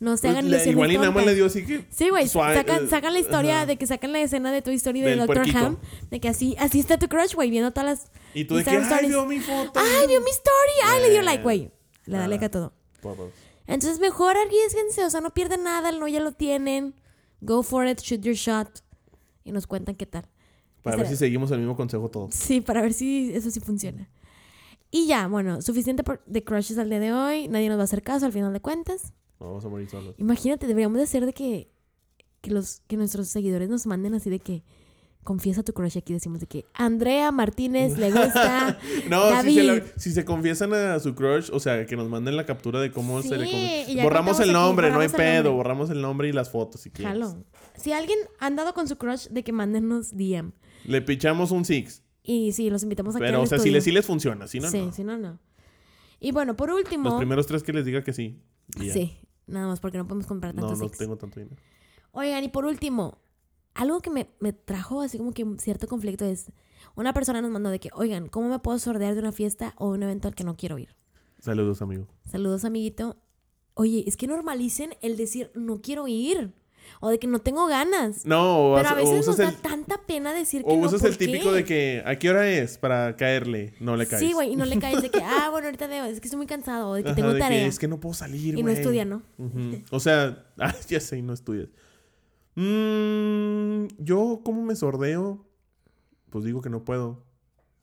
no 0.00 0.16
se 0.16 0.22
pues, 0.22 0.32
hagan 0.32 0.46
ilusiones 0.46 0.72
Igual 0.72 0.92
y 0.92 0.98
nada 0.98 1.10
más 1.10 1.26
le 1.26 1.34
dio 1.34 1.46
así 1.46 1.64
que. 1.64 1.84
Sí, 1.90 2.08
güey. 2.10 2.28
Sacan, 2.28 2.84
eh, 2.84 2.88
sacan 2.88 3.12
la 3.12 3.18
historia 3.18 3.66
de 3.66 3.76
que 3.76 3.86
sacan 3.86 4.12
la 4.12 4.20
escena 4.20 4.52
de 4.52 4.62
tu 4.62 4.70
historia 4.70 5.04
de 5.04 5.26
puerquito. 5.26 5.58
Ham. 5.58 5.78
De 6.10 6.20
que 6.20 6.28
así, 6.28 6.54
así 6.58 6.78
está 6.78 6.98
tu 6.98 7.08
crush, 7.08 7.34
güey, 7.34 7.50
viendo 7.50 7.72
todas 7.72 7.84
las. 7.86 8.10
Y 8.34 8.44
tú 8.44 8.56
de 8.56 8.64
que, 8.64 8.70
ay, 8.70 8.76
stories. 8.76 9.08
vio 9.08 9.26
mi 9.26 9.40
foto. 9.40 9.72
¡Ay, 9.74 10.06
vio 10.06 10.20
mi 10.20 10.30
story! 10.30 10.72
¡Ay, 10.84 11.02
le 11.02 11.10
dio 11.10 11.22
like, 11.22 11.42
güey! 11.42 11.72
Le 12.06 12.16
da 12.16 12.24
Ah. 12.24 12.28
like 12.28 12.44
a 12.44 12.50
todo. 12.50 12.72
Entonces, 13.66 13.98
mejor 13.98 14.36
arriesguense. 14.36 15.04
O 15.04 15.10
sea, 15.10 15.20
no 15.20 15.34
pierden 15.34 15.64
nada. 15.64 15.90
El 15.90 15.98
no 15.98 16.06
ya 16.08 16.20
lo 16.20 16.32
tienen. 16.32 16.94
Go 17.40 17.62
for 17.62 17.86
it. 17.86 18.00
Shoot 18.00 18.22
your 18.22 18.34
shot. 18.34 18.82
Y 19.44 19.52
nos 19.52 19.66
cuentan 19.66 19.94
qué 19.96 20.06
tal. 20.06 20.26
Para 20.82 20.96
ver 20.96 21.08
si 21.08 21.16
seguimos 21.16 21.50
el 21.50 21.58
mismo 21.58 21.76
consejo 21.76 22.08
todos. 22.08 22.34
Sí, 22.34 22.60
para 22.60 22.80
ver 22.82 22.92
si 22.92 23.32
eso 23.34 23.50
sí 23.50 23.60
funciona. 23.60 24.08
Y 24.90 25.06
ya, 25.06 25.26
bueno, 25.26 25.60
suficiente 25.60 26.02
de 26.24 26.44
crushes 26.44 26.78
al 26.78 26.88
día 26.88 27.00
de 27.00 27.12
hoy. 27.12 27.48
Nadie 27.48 27.68
nos 27.68 27.76
va 27.78 27.82
a 27.82 27.84
hacer 27.84 28.02
caso 28.02 28.24
al 28.26 28.32
final 28.32 28.52
de 28.52 28.60
cuentas. 28.60 29.12
No, 29.40 29.46
vamos 29.48 29.64
a 29.64 29.68
morir 29.68 29.88
solos. 29.88 30.14
Imagínate, 30.18 30.66
deberíamos 30.66 30.98
de 30.98 31.04
hacer 31.04 31.24
de 31.26 31.32
que, 31.32 31.70
que, 32.40 32.50
los, 32.50 32.80
que 32.88 32.96
nuestros 32.96 33.28
seguidores 33.28 33.68
nos 33.68 33.86
manden 33.86 34.14
así 34.14 34.30
de 34.30 34.40
que 34.40 34.64
confiesa 35.24 35.62
tu 35.62 35.72
crush. 35.74 35.98
Aquí 35.98 36.12
decimos 36.12 36.40
de 36.40 36.46
que 36.46 36.64
Andrea 36.74 37.30
Martínez 37.30 37.98
le 37.98 38.10
gusta. 38.10 38.78
No, 39.08 39.42
si 39.42 39.54
se, 39.54 39.62
la- 39.62 39.82
si 39.96 40.10
se 40.12 40.24
confiesan 40.24 40.72
a 40.74 40.98
su 41.00 41.14
crush, 41.14 41.50
o 41.52 41.60
sea, 41.60 41.84
que 41.86 41.96
nos 41.96 42.08
manden 42.08 42.36
la 42.36 42.46
captura 42.46 42.80
de 42.80 42.90
cómo 42.90 43.22
se 43.22 43.36
le 43.36 44.02
Borramos 44.02 44.38
el 44.40 44.44
aquí, 44.50 44.52
nombre, 44.52 44.90
no 44.90 45.00
hay 45.00 45.08
pedo. 45.08 45.44
nombre. 45.44 45.50
Borramos 45.50 45.90
el 45.90 46.00
nombre 46.00 46.28
y 46.28 46.32
las 46.32 46.50
fotos 46.50 46.80
si 46.80 46.90
quieres. 46.90 47.12
Jalo. 47.12 47.44
Si 47.76 47.92
alguien 47.92 48.18
ha 48.40 48.46
andado 48.46 48.74
con 48.74 48.88
su 48.88 48.96
crush, 48.96 49.28
de 49.28 49.44
que 49.44 49.52
mándenos 49.52 50.16
DM. 50.16 50.52
Le 50.84 51.02
pichamos 51.02 51.50
un 51.50 51.64
six. 51.64 52.02
Y 52.22 52.52
sí, 52.52 52.70
los 52.70 52.82
invitamos 52.82 53.14
a 53.16 53.18
Pero, 53.18 53.40
o 53.42 53.46
sea, 53.46 53.58
si 53.58 53.70
les, 53.70 53.84
sí 53.84 53.92
les 53.92 54.04
funciona, 54.04 54.46
si 54.48 54.60
no, 54.60 54.68
sí, 54.70 54.80
no. 54.86 54.92
si 54.92 55.04
no, 55.04 55.16
no. 55.16 55.38
Y 56.20 56.32
bueno, 56.32 56.56
por 56.56 56.70
último. 56.70 57.08
Los 57.10 57.18
primeros 57.18 57.46
tres 57.46 57.62
que 57.62 57.72
les 57.72 57.84
diga 57.84 58.02
que 58.02 58.12
sí. 58.12 58.40
Sí, 58.78 59.16
nada 59.48 59.66
más 59.66 59.80
porque 59.80 59.98
no 59.98 60.06
podemos 60.06 60.26
comprar 60.26 60.54
No, 60.54 60.62
tantos 60.62 60.78
no 60.78 60.84
six. 60.86 60.98
tengo 60.98 61.16
tanto 61.16 61.40
dinero. 61.40 61.60
Oigan, 62.12 62.44
y 62.44 62.48
por 62.48 62.64
último, 62.64 63.18
algo 63.74 64.00
que 64.00 64.10
me, 64.10 64.30
me 64.40 64.52
trajo 64.52 65.00
así 65.02 65.18
como 65.18 65.32
que 65.32 65.44
un 65.44 65.58
cierto 65.58 65.86
conflicto 65.88 66.24
es, 66.24 66.52
una 66.96 67.12
persona 67.12 67.40
nos 67.42 67.50
mandó 67.50 67.70
de 67.70 67.80
que, 67.80 67.90
oigan, 67.94 68.28
¿cómo 68.28 68.48
me 68.48 68.58
puedo 68.58 68.78
sordear 68.78 69.14
de 69.14 69.20
una 69.20 69.32
fiesta 69.32 69.74
o 69.76 69.88
un 69.90 70.02
evento 70.02 70.28
al 70.28 70.34
que 70.34 70.44
no 70.44 70.56
quiero 70.56 70.78
ir? 70.78 70.94
Saludos, 71.40 71.82
amigo. 71.82 72.06
Saludos, 72.24 72.64
amiguito. 72.64 73.16
Oye, 73.74 74.04
es 74.06 74.16
que 74.16 74.26
normalicen 74.26 74.94
el 75.02 75.16
decir, 75.16 75.52
no 75.54 75.80
quiero 75.80 76.08
ir, 76.08 76.52
o 77.00 77.10
de 77.10 77.18
que 77.18 77.26
no 77.26 77.38
tengo 77.40 77.66
ganas. 77.66 78.24
No, 78.26 78.72
o, 78.72 78.76
Pero 78.76 78.88
a 78.88 78.92
o 78.92 78.96
veces 78.96 79.14
nos 79.16 79.28
usas 79.28 79.36
da 79.38 79.48
el, 79.48 79.56
tanta 79.56 80.00
pena 80.06 80.32
decir 80.32 80.62
que 80.64 80.70
o 80.70 80.76
no, 80.76 80.86
usas 80.86 81.00
¿por 81.00 81.10
el 81.10 81.18
típico 81.18 81.50
qué? 81.50 81.56
de 81.56 81.64
que, 81.64 82.02
¿a 82.04 82.16
qué 82.18 82.30
hora 82.30 82.48
es? 82.48 82.78
Para 82.78 83.16
caerle. 83.16 83.74
No 83.80 83.96
le 83.96 84.06
caes. 84.06 84.20
Sí, 84.22 84.32
güey, 84.32 84.52
y 84.52 84.56
no 84.56 84.64
le 84.64 84.78
caes 84.80 85.02
de 85.02 85.10
que, 85.10 85.22
ah, 85.22 85.48
bueno, 85.50 85.66
ahorita 85.66 85.88
debo, 85.88 86.06
es 86.06 86.20
que 86.20 86.26
estoy 86.26 86.38
muy 86.38 86.46
cansado, 86.46 86.90
o 86.90 86.94
de 86.94 87.02
que 87.02 87.10
Ajá, 87.10 87.16
tengo 87.16 87.28
de 87.28 87.34
que 87.36 87.40
tarea. 87.40 87.66
es 87.66 87.78
que 87.78 87.88
no 87.88 88.00
puedo 88.00 88.14
salir, 88.14 88.54
y 88.58 88.62
güey. 88.62 88.64
no 88.64 88.70
estudia, 88.70 89.04
¿no? 89.04 89.22
O 89.90 90.00
sea, 90.00 90.46
ah, 90.58 90.74
ya 90.88 91.00
sé, 91.00 91.18
y 91.18 91.22
no 91.22 91.32
estudias. 91.32 91.68
Mm, 92.54 93.86
yo, 93.98 94.40
¿cómo 94.44 94.62
me 94.64 94.74
sordeo? 94.74 95.46
Pues 96.30 96.44
digo 96.44 96.60
que 96.60 96.70
no 96.70 96.84
puedo. 96.84 97.24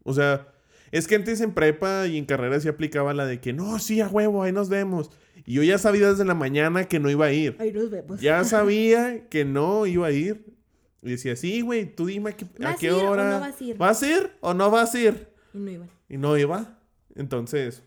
O 0.03 0.14
sea, 0.14 0.49
es 0.91 1.08
que 1.08 1.16
antes 1.16 1.41
en 1.41 1.53
prepa 1.53 2.08
y 2.08 2.18
en 2.18 2.26
carrera 2.26 2.60
sí 2.60 2.68
aplicaba 2.68 3.14
la 3.14 3.26
de 3.26 3.39
que 3.39 3.53
no, 3.53 3.80
sí, 3.80 4.01
a 4.01 4.08
huevo, 4.08 4.43
ahí 4.43 4.51
nos 4.51 4.70
vemos. 4.70 5.12
Y 5.45 5.53
yo 5.53 5.63
ya 5.63 5.77
sabía 5.77 6.09
desde 6.09 6.25
la 6.25 6.33
mañana 6.33 6.86
que 6.86 6.99
no 6.99 7.09
iba 7.09 7.25
a 7.25 7.31
ir. 7.31 7.55
Ahí 7.59 7.71
nos 7.71 7.89
vemos. 7.89 8.21
Ya 8.21 8.43
sabía 8.45 9.27
que 9.29 9.45
no 9.45 9.86
iba 9.86 10.07
a 10.07 10.11
ir. 10.11 10.55
Y 11.01 11.11
decía, 11.11 11.36
sí, 11.36 11.61
güey, 11.61 11.95
tú 11.95 12.07
dime 12.07 12.31
a 12.31 12.33
qué, 12.33 12.45
a 12.45 12.69
¿Vas 12.69 12.79
qué 12.79 12.91
hora. 12.91 13.31
no 13.31 13.39
vas 13.39 13.61
a 13.61 13.63
ir? 13.63 13.77
¿Vas 13.77 14.03
a 14.03 14.07
ir 14.07 14.31
o 14.41 14.53
no 14.53 14.71
vas 14.71 14.95
a 14.95 14.99
ir? 14.99 15.27
Y 15.53 15.57
no 15.59 15.71
iban. 15.71 15.89
Y 16.09 16.17
no 16.17 16.38
iba. 16.38 16.79
Entonces, 17.15 17.83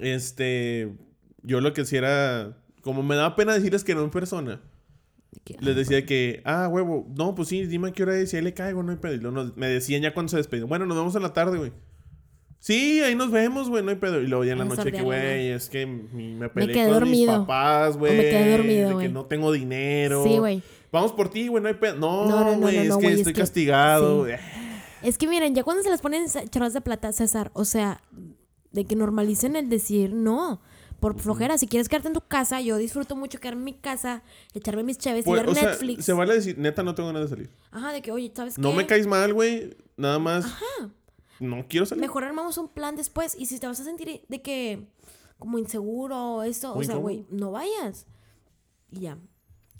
este, 0.00 0.92
yo 1.42 1.60
lo 1.60 1.72
que 1.72 1.82
hacía 1.82 1.98
era, 1.98 2.56
como 2.82 3.02
me 3.02 3.16
daba 3.16 3.36
pena 3.36 3.54
decirles 3.54 3.84
que 3.84 3.94
no 3.94 4.02
en 4.02 4.10
persona, 4.10 4.60
les 5.60 5.74
ah, 5.74 5.78
decía 5.78 6.04
que, 6.04 6.42
ah, 6.44 6.68
huevo, 6.68 7.06
no, 7.16 7.34
pues 7.34 7.48
sí, 7.48 7.66
dime 7.66 7.88
a 7.88 7.92
qué 7.92 8.02
hora 8.02 8.18
es, 8.18 8.32
y 8.32 8.36
ahí 8.36 8.42
le 8.42 8.54
caigo, 8.54 8.82
no 8.82 8.90
hay 8.90 8.98
pedo. 8.98 9.52
Me 9.54 9.68
decían 9.68 10.02
ya 10.02 10.12
cuando 10.12 10.30
se 10.30 10.36
despedían, 10.36 10.68
bueno, 10.68 10.86
nos 10.86 10.96
vemos 10.96 11.14
en 11.14 11.22
la 11.22 11.32
tarde, 11.32 11.58
güey. 11.58 11.72
Sí, 12.66 13.00
ahí 13.00 13.14
nos 13.14 13.30
vemos, 13.30 13.68
güey, 13.68 13.84
no 13.84 13.90
hay 13.90 13.96
pedo. 13.96 14.20
Y 14.20 14.26
luego 14.26 14.42
ya 14.44 14.54
en 14.54 14.58
la 14.58 14.64
noche 14.64 14.90
que, 14.90 15.00
güey, 15.02 15.50
es 15.50 15.68
que 15.68 15.86
me 15.86 16.48
peleé 16.48 16.74
quedé 16.74 16.84
con 16.86 16.94
dormido. 16.94 17.32
mis 17.32 17.40
papás, 17.42 17.96
güey. 17.96 18.16
me 18.16 18.22
quedé 18.24 18.50
dormido, 18.56 18.88
de 18.88 18.94
güey. 18.94 19.06
que 19.06 19.12
no 19.12 19.24
tengo 19.26 19.52
dinero. 19.52 20.24
Sí, 20.24 20.38
güey. 20.38 20.62
Vamos 20.90 21.12
por 21.12 21.28
ti, 21.30 21.46
güey, 21.46 21.62
no 21.62 21.68
hay 21.68 21.74
pedo. 21.76 21.94
No, 21.94 22.24
no, 22.26 22.40
No, 22.40 22.50
no, 22.56 22.58
güey, 22.62 22.76
no, 22.76 22.82
es 22.82 22.88
no, 22.88 22.98
que 22.98 23.12
estoy 23.12 23.32
que- 23.34 23.40
castigado. 23.40 24.26
sí. 24.26 24.32
Es 25.04 25.16
que 25.16 25.28
miren, 25.28 25.54
ya 25.54 25.62
cuando 25.62 25.84
se 25.84 25.90
les 25.90 26.00
ponen 26.00 26.26
charlas 26.50 26.72
de 26.72 26.80
plata, 26.80 27.12
César, 27.12 27.52
o 27.54 27.64
sea, 27.64 28.00
de 28.72 28.84
que 28.84 28.96
normalicen 28.96 29.54
el 29.54 29.68
decir 29.68 30.12
no. 30.12 30.60
Por 30.98 31.20
flojera, 31.20 31.58
si 31.58 31.68
quieres 31.68 31.88
quedarte 31.88 32.08
en 32.08 32.14
tu 32.14 32.22
casa, 32.22 32.60
yo 32.62 32.78
disfruto 32.78 33.14
mucho 33.14 33.38
quedarme 33.38 33.60
en 33.60 33.64
mi 33.66 33.72
casa, 33.74 34.24
echarme 34.54 34.82
mis 34.82 34.98
chaves 34.98 35.24
Pues, 35.24 35.40
y 35.40 35.44
ver 35.44 35.50
o 35.50 35.54
sea, 35.54 35.68
Netflix. 35.70 36.04
se 36.04 36.12
vale 36.14 36.34
decir, 36.34 36.58
neta, 36.58 36.82
no 36.82 36.96
tengo 36.96 37.08
ganas 37.12 37.24
de 37.30 37.36
salir. 37.36 37.50
Ajá, 37.70 37.92
de 37.92 38.02
que, 38.02 38.10
oye, 38.10 38.32
¿sabes 38.34 38.58
No 38.58 38.70
qué? 38.70 38.76
me 38.78 38.86
caes 38.86 39.06
mal, 39.06 39.32
güey. 39.34 39.76
Nada 39.96 40.18
más. 40.18 40.46
No 41.40 41.66
quiero 41.68 41.86
salir. 41.86 42.00
Mejor 42.02 42.24
armamos 42.24 42.58
un 42.58 42.68
plan 42.68 42.96
después. 42.96 43.36
Y 43.38 43.46
si 43.46 43.58
te 43.58 43.66
vas 43.66 43.78
a 43.80 43.84
sentir 43.84 44.22
de 44.28 44.42
que, 44.42 44.86
como 45.38 45.58
inseguro 45.58 46.16
o 46.36 46.42
esto, 46.42 46.74
o 46.74 46.82
sea, 46.82 46.96
güey, 46.96 47.26
no 47.30 47.50
vayas. 47.52 48.06
Y 48.90 49.00
ya. 49.00 49.18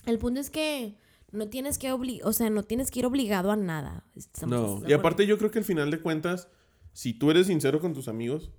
El 0.05 0.19
punto 0.19 0.41
es 0.41 0.51
que 0.51 0.97
no 1.33 1.49
tienes 1.49 1.79
que 1.79 1.93
obli 1.93 2.21
o 2.23 2.33
sea, 2.33 2.49
no 2.51 2.63
tienes 2.63 2.91
que 2.91 3.01
ir 3.01 3.07
obligado 3.07 3.51
a 3.51 3.57
nada. 3.57 4.05
Estamos 4.15 4.81
No. 4.83 4.89
Y 4.89 4.93
aparte, 4.93 5.27
yo 5.27 5.39
creo 5.39 5.51
que 5.51 5.59
al 5.59 5.65
final 5.65 5.91
de 5.91 6.01
cuentas, 6.01 6.49
si 6.93 7.13
tú 7.15 7.31
eres 7.31 7.47
sincero 7.47 7.81
con 7.81 7.95
tus 7.95 8.09
amigos. 8.09 8.51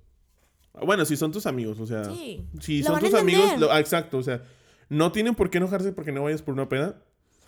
Bueno, 0.84 1.04
si 1.04 1.16
son 1.16 1.32
tus 1.32 1.46
amigos, 1.46 1.80
o 1.80 1.86
sea. 1.86 2.04
Sí. 2.04 2.46
Si 2.60 2.80
Lo 2.80 2.86
son 2.86 2.94
van 2.96 3.04
a 3.04 3.08
tus 3.10 3.18
amigos. 3.18 3.58
lo- 3.58 3.72
ah, 3.72 3.80
exacto, 3.80 4.18
o 4.18 4.22
sea. 4.22 4.42
No 4.88 5.10
tienen 5.12 5.34
por 5.34 5.50
qué 5.50 5.58
enojarse 5.58 5.92
porque 5.92 6.12
no 6.12 6.22
vayas 6.22 6.42
por 6.42 6.54
una 6.54 6.68
peda. 6.68 7.02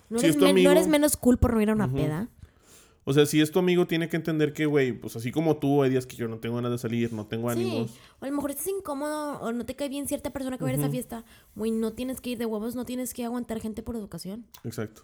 no, 0.09 0.19
si 0.19 0.25
eres 0.25 0.35
es 0.35 0.39
tu 0.39 0.45
men- 0.45 0.63
no 0.63 0.71
eres 0.71 0.87
menos 0.87 1.15
cool 1.17 1.37
por 1.37 1.53
no 1.53 1.61
ir 1.61 1.69
a 1.69 1.73
una 1.73 1.91
peda. 1.91 2.27
O 3.11 3.13
sea, 3.13 3.25
si 3.25 3.41
es 3.41 3.51
tu 3.51 3.59
amigo, 3.59 3.85
tiene 3.87 4.09
que 4.09 4.15
entender 4.17 4.53
que, 4.53 4.65
güey, 4.65 4.93
pues 4.93 5.15
así 5.15 5.31
como 5.31 5.57
tú, 5.57 5.83
hay 5.83 5.89
días 5.89 6.05
que 6.05 6.15
yo 6.15 6.27
no 6.27 6.39
tengo 6.39 6.55
ganas 6.55 6.71
de 6.71 6.77
salir, 6.77 7.13
no 7.13 7.27
tengo 7.27 7.51
Sí. 7.53 7.59
ánimos. 7.59 7.91
O 8.19 8.25
a 8.25 8.27
lo 8.29 8.35
mejor 8.35 8.51
estás 8.51 8.67
incómodo 8.67 9.39
o 9.41 9.51
no 9.51 9.65
te 9.65 9.75
cae 9.75 9.89
bien 9.89 10.07
cierta 10.07 10.31
persona 10.31 10.57
que 10.57 10.63
va 10.63 10.69
a 10.69 10.73
ir 10.73 10.79
a 10.79 10.83
esa 10.83 10.89
fiesta. 10.91 11.25
Güey, 11.55 11.71
no 11.71 11.93
tienes 11.93 12.21
que 12.21 12.31
ir 12.31 12.37
de 12.37 12.45
huevos, 12.45 12.75
no 12.75 12.85
tienes 12.85 13.13
que 13.13 13.23
aguantar 13.25 13.59
gente 13.59 13.83
por 13.83 13.95
educación. 13.95 14.45
Exacto. 14.63 15.03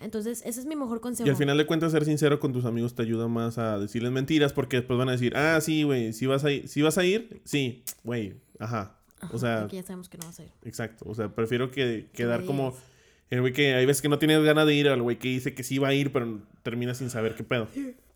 Entonces, 0.00 0.42
ese 0.44 0.60
es 0.60 0.66
mi 0.66 0.74
mejor 0.76 1.00
consejo. 1.00 1.26
Y 1.26 1.30
al 1.30 1.36
final 1.36 1.56
de 1.56 1.66
cuentas, 1.66 1.92
ser 1.92 2.04
sincero 2.04 2.40
con 2.40 2.52
tus 2.52 2.64
amigos 2.64 2.94
te 2.94 3.02
ayuda 3.02 3.28
más 3.28 3.58
a 3.58 3.78
decirles 3.78 4.10
mentiras 4.10 4.52
porque 4.52 4.78
después 4.78 4.98
van 4.98 5.08
a 5.08 5.12
decir, 5.12 5.36
ah, 5.36 5.60
sí, 5.60 5.84
güey, 5.84 6.12
si 6.12 6.26
vas 6.26 6.44
a 6.44 6.50
ir, 6.50 6.68
¿sí 6.68 6.82
vas 6.82 6.98
a 6.98 7.04
ir, 7.04 7.40
sí, 7.44 7.84
güey, 8.02 8.34
ajá. 8.58 8.96
Ajá, 9.20 9.34
O 9.34 9.38
sea, 9.38 9.60
porque 9.60 9.76
ya 9.76 9.82
sabemos 9.84 10.08
que 10.10 10.18
no 10.18 10.26
vas 10.26 10.38
a 10.40 10.42
ir. 10.42 10.50
exacto. 10.64 11.04
O 11.08 11.14
sea, 11.14 11.28
prefiero 11.34 11.70
que 11.70 12.08
quedar 12.12 12.44
como 12.44 12.70
digas. 12.72 12.82
El 13.30 13.52
que 13.52 13.74
hay 13.74 13.86
veces 13.86 14.02
que 14.02 14.08
no 14.08 14.18
tienes 14.18 14.42
ganas 14.42 14.66
de 14.66 14.74
ir, 14.74 14.88
al 14.88 15.02
güey 15.02 15.18
que 15.18 15.28
dice 15.28 15.54
que 15.54 15.62
sí 15.62 15.78
va 15.78 15.88
a 15.88 15.94
ir, 15.94 16.12
pero 16.12 16.42
termina 16.62 16.94
sin 16.94 17.10
saber 17.10 17.34
qué 17.34 17.44
pedo. 17.44 17.68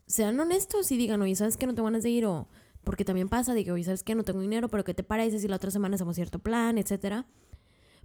Sean 0.07 0.39
honestos 0.39 0.91
y 0.93 0.97
digan, 0.97 1.21
oye, 1.23 1.35
¿sabes 1.35 1.57
que 1.57 1.67
no 1.67 1.75
tengo 1.75 1.87
ganas 1.87 2.03
de 2.03 2.11
ir? 2.11 2.27
O 2.27 2.49
porque 2.85 3.05
también 3.05 3.29
pasa, 3.29 3.53
digo, 3.53 3.75
oye, 3.75 3.85
¿sabes 3.85 4.03
que 4.03 4.15
no 4.15 4.25
tengo 4.25 4.41
dinero? 4.41 4.69
Pero 4.69 4.83
¿qué 4.83 4.95
te 4.95 5.03
parece 5.03 5.39
si 5.39 5.47
la 5.47 5.57
otra 5.57 5.71
semana 5.71 5.97
hacemos 5.97 6.17
cierto 6.17 6.39
plan, 6.39 6.79
etcétera? 6.79 7.27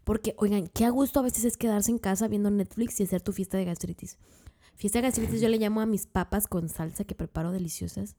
Porque, 0.03 0.35
oigan, 0.37 0.67
qué 0.67 0.83
a 0.83 0.89
gusto 0.89 1.21
a 1.21 1.23
veces 1.23 1.45
es 1.45 1.55
quedarse 1.55 1.89
en 1.89 1.99
casa 1.99 2.27
viendo 2.27 2.51
Netflix 2.51 2.99
y 2.99 3.03
hacer 3.03 3.21
tu 3.21 3.31
fiesta 3.31 3.57
de 3.57 3.63
gastritis. 3.63 4.17
Fiesta 4.75 4.99
de 4.99 5.03
gastritis 5.03 5.39
yo 5.39 5.47
le 5.47 5.57
llamo 5.57 5.79
a 5.79 5.85
mis 5.85 6.07
papas 6.07 6.47
con 6.47 6.67
salsa 6.67 7.05
que 7.05 7.15
preparo 7.15 7.53
deliciosas. 7.53 8.17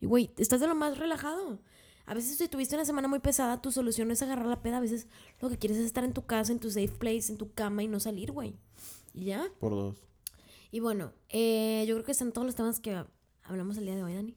Y, 0.00 0.06
güey, 0.06 0.32
estás 0.36 0.60
de 0.60 0.66
lo 0.66 0.74
más 0.74 0.98
relajado. 0.98 1.60
A 2.06 2.14
veces 2.14 2.36
si 2.36 2.48
tuviste 2.48 2.74
una 2.74 2.84
semana 2.84 3.08
muy 3.08 3.20
pesada, 3.20 3.62
tu 3.62 3.70
solución 3.72 4.08
no 4.08 4.14
es 4.14 4.22
agarrar 4.22 4.46
la 4.46 4.62
peda. 4.62 4.78
A 4.78 4.80
veces 4.80 5.06
lo 5.40 5.48
que 5.48 5.58
quieres 5.58 5.78
es 5.78 5.86
estar 5.86 6.04
en 6.04 6.12
tu 6.12 6.26
casa, 6.26 6.52
en 6.52 6.58
tu 6.58 6.70
safe 6.70 6.88
place, 6.88 7.30
en 7.30 7.38
tu 7.38 7.52
cama 7.52 7.82
y 7.82 7.88
no 7.88 8.00
salir, 8.00 8.32
güey. 8.32 8.54
Y 9.14 9.26
ya. 9.26 9.50
Por 9.60 9.72
dos. 9.72 10.02
Y 10.70 10.80
bueno, 10.80 11.12
eh, 11.28 11.84
yo 11.86 11.94
creo 11.94 12.04
que 12.04 12.14
son 12.14 12.32
todos 12.32 12.46
los 12.46 12.54
temas 12.54 12.80
que 12.80 13.04
hablamos 13.44 13.76
el 13.76 13.84
día 13.84 13.94
de 13.94 14.02
hoy, 14.02 14.14
Dani. 14.14 14.36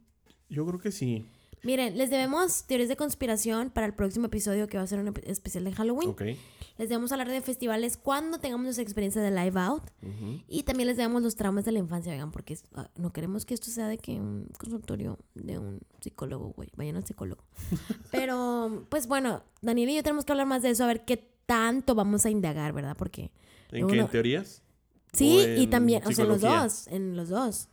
Yo 0.50 0.66
creo 0.66 0.80
que 0.80 0.92
sí. 0.92 1.26
Miren, 1.66 1.98
les 1.98 2.12
debemos 2.12 2.66
teorías 2.66 2.90
de 2.90 2.96
conspiración 2.96 3.72
para 3.72 3.88
el 3.88 3.94
próximo 3.96 4.28
episodio 4.28 4.68
que 4.68 4.78
va 4.78 4.84
a 4.84 4.88
ser 4.88 5.00
un 5.00 5.12
especial 5.24 5.64
de 5.64 5.72
Halloween. 5.72 6.10
Ok. 6.10 6.22
Les 6.78 6.90
debemos 6.90 7.12
hablar 7.12 7.28
de 7.28 7.42
festivales 7.42 7.98
cuando 7.98 8.38
tengamos 8.38 8.66
nuestra 8.66 8.84
experiencia 8.84 9.20
de 9.20 9.32
live 9.32 9.60
out. 9.60 9.82
Y 10.48 10.62
también 10.62 10.86
les 10.88 10.98
debemos 10.98 11.24
los 11.24 11.36
traumas 11.36 11.66
de 11.66 11.72
la 11.72 11.80
infancia, 11.80 12.12
vegan, 12.12 12.32
porque 12.32 12.56
ah, 12.76 12.92
no 12.98 13.12
queremos 13.12 13.46
que 13.46 13.56
esto 13.56 13.72
sea 13.72 13.88
de 13.88 13.98
que 13.98 14.12
un 14.12 14.48
consultorio 14.60 15.18
de 15.34 15.58
un 15.58 15.80
psicólogo, 16.02 16.54
güey. 16.56 16.70
Vayan 16.76 16.98
al 16.98 17.06
psicólogo. 17.08 17.44
Pero, 18.12 18.86
pues 18.90 19.08
bueno, 19.08 19.42
Daniel 19.64 19.90
y 19.90 19.96
yo 19.96 20.04
tenemos 20.04 20.24
que 20.24 20.34
hablar 20.34 20.46
más 20.46 20.62
de 20.62 20.70
eso, 20.70 20.84
a 20.84 20.88
ver 20.88 21.04
qué 21.04 21.18
tanto 21.48 21.96
vamos 21.96 22.28
a 22.28 22.30
indagar, 22.30 22.74
¿verdad? 22.74 22.96
Porque 22.96 23.32
¿En 23.72 23.88
qué? 23.88 23.98
¿En 23.98 24.08
teorías? 24.08 24.62
Sí, 25.14 25.40
¿O 25.40 25.62
y 25.62 25.66
también, 25.66 26.04
o 26.06 26.12
sea, 26.12 26.26
los 26.26 26.42
dos, 26.42 26.88
en 26.90 27.18
los 27.18 27.30
dos. 27.30 27.70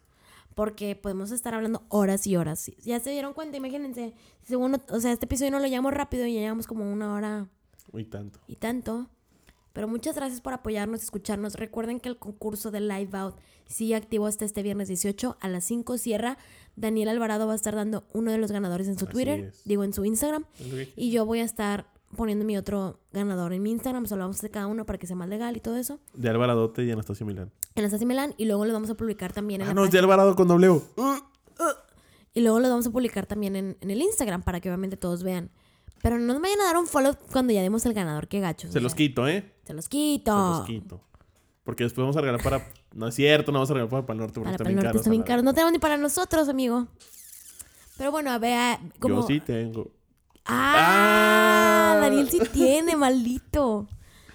Porque 0.55 0.97
podemos 0.97 1.31
estar 1.31 1.55
hablando 1.55 1.83
horas 1.89 2.27
y 2.27 2.37
horas. 2.37 2.71
Ya 2.83 3.01
se 3.01 3.11
dieron 3.11 3.33
cuenta, 3.35 3.57
imagínense. 3.57 4.15
Según, 4.43 4.81
o 4.91 5.01
sea, 5.01 5.13
este 5.13 5.27
episodio 5.27 5.51
no 5.51 5.59
lo 5.61 5.67
llevamos 5.67 5.93
rápido 5.95 6.27
y 6.27 6.35
ya 6.35 6.41
llevamos 6.41 6.67
como 6.67 6.91
una 6.91 7.15
hora 7.15 7.49
Y 7.93 8.05
tanto. 8.05 8.41
y 8.47 8.57
tanto. 8.57 9.09
Pero 9.73 9.89
muchas 9.89 10.15
gracias 10.17 10.43
por 10.43 10.53
apoyarnos 10.53 11.03
escucharnos. 11.03 11.55
Recuerden 11.55 11.99
que 11.99 12.11
el 12.11 12.19
concurso 12.19 12.71
de 12.71 12.81
Live 12.81 13.17
Out 13.17 13.37
sigue 13.67 13.95
activo 13.97 14.27
hasta 14.27 14.45
este 14.45 14.63
viernes 14.63 14.89
18 14.89 15.39
a 15.41 15.49
las 15.49 15.65
5 15.65 15.97
cierra. 15.97 16.37
Daniel 16.77 17.09
Alvarado 17.09 17.47
va 17.47 17.55
a 17.55 17.57
estar 17.57 17.75
dando 17.75 18.05
uno 18.13 18.31
de 18.33 18.37
los 18.39 18.53
ganadores 18.53 18.87
en 18.89 18.99
su 18.99 19.07
Así 19.07 19.13
Twitter, 19.15 19.41
es. 19.41 19.65
digo 19.65 19.83
en 19.85 19.95
su 19.95 20.05
Instagram. 20.05 20.45
Y 20.95 21.11
yo 21.11 21.25
voy 21.25 21.39
a 21.41 21.45
estar 21.45 21.87
poniendo 22.17 22.45
mi 22.45 22.57
otro 22.57 23.01
ganador 23.13 23.53
en 23.53 23.63
mi 23.63 23.71
Instagram. 23.71 24.07
Solo 24.07 24.23
vamos 24.25 24.37
a 24.37 24.41
hacer 24.41 24.51
cada 24.51 24.67
uno 24.67 24.85
para 24.87 24.99
que 24.99 25.07
sea 25.07 25.17
más 25.17 25.29
legal 25.29 25.57
y 25.57 25.61
todo 25.61 25.77
eso. 25.77 25.99
De 26.15 26.29
Alvaradote 26.29 26.85
y 26.85 26.91
Anastasio 26.91 27.27
Milán. 27.27 27.51
En 27.75 27.81
Anastasia 27.81 28.07
Milán. 28.07 28.35
Y 28.37 28.45
luego 28.45 28.65
lo 28.65 28.73
vamos 28.73 28.91
a 28.91 28.95
publicar 28.95 29.33
también 29.33 29.61
en 29.61 29.67
Ah, 29.69 29.71
la 29.71 29.75
no, 29.75 29.87
de 29.87 29.99
Alvarado 29.99 30.35
con 30.37 30.51
U. 30.51 30.83
Y 32.35 32.41
luego 32.41 32.61
lo 32.61 32.69
vamos 32.69 32.87
a 32.87 32.91
publicar 32.91 33.27
también 33.27 33.57
en, 33.57 33.77
en 33.81 33.91
el 33.91 34.01
Instagram 34.01 34.43
para 34.43 34.61
que 34.61 34.69
obviamente 34.69 34.97
todos 34.97 35.23
vean. 35.23 35.51
Pero 36.03 36.19
no 36.19 36.33
nos 36.33 36.43
vayan 36.43 36.61
a 36.61 36.65
dar 36.65 36.77
un 36.79 36.87
follow 36.87 37.15
cuando 37.31 37.53
ya 37.53 37.63
demos 37.63 37.87
el 37.87 37.95
ganador. 37.95 38.27
Qué 38.27 38.41
gachos. 38.41 38.73
Se 38.73 38.79
o 38.79 38.83
los 38.83 38.93
sea, 38.93 38.97
quito, 38.97 39.29
¿eh? 39.29 39.53
Se 39.65 39.75
los 39.75 39.89
quito. 39.89 40.33
Se 40.33 40.59
los 40.59 40.67
quito. 40.67 41.01
Porque 41.63 41.85
después 41.85 42.03
vamos 42.03 42.17
a 42.17 42.21
regalar 42.21 42.43
para. 42.43 42.67
No 42.93 43.09
es 43.09 43.15
cierto, 43.15 43.53
no 43.53 43.59
vamos 43.59 43.71
a 43.71 43.73
regalar 43.73 43.91
para, 43.91 44.05
para 44.07 44.15
el 44.17 44.21
norte 44.21 44.35
porque 44.39 44.59
Para 44.59 44.69
bien 44.69 44.83
Norte 44.83 44.99
está 44.99 45.09
bien 45.09 45.23
la 45.23 45.27
caro. 45.27 45.43
No 45.43 45.55
tenemos 45.55 45.73
ni 45.73 45.79
para 45.79 45.97
nosotros, 45.97 46.47
amigo. 46.51 46.89
Pero 47.97 48.11
bueno, 48.11 48.31
a 48.31 48.39
ver, 48.39 48.79
vez. 48.81 48.93
como... 49.01 49.23
Yo 49.23 49.27
sí 49.27 49.41
tengo. 49.41 49.91
¡Ah! 50.55 51.95
Ah. 51.97 51.99
Daniel 52.01 52.29
sí 52.31 52.41
tiene, 52.53 52.97
maldito. 52.97 53.89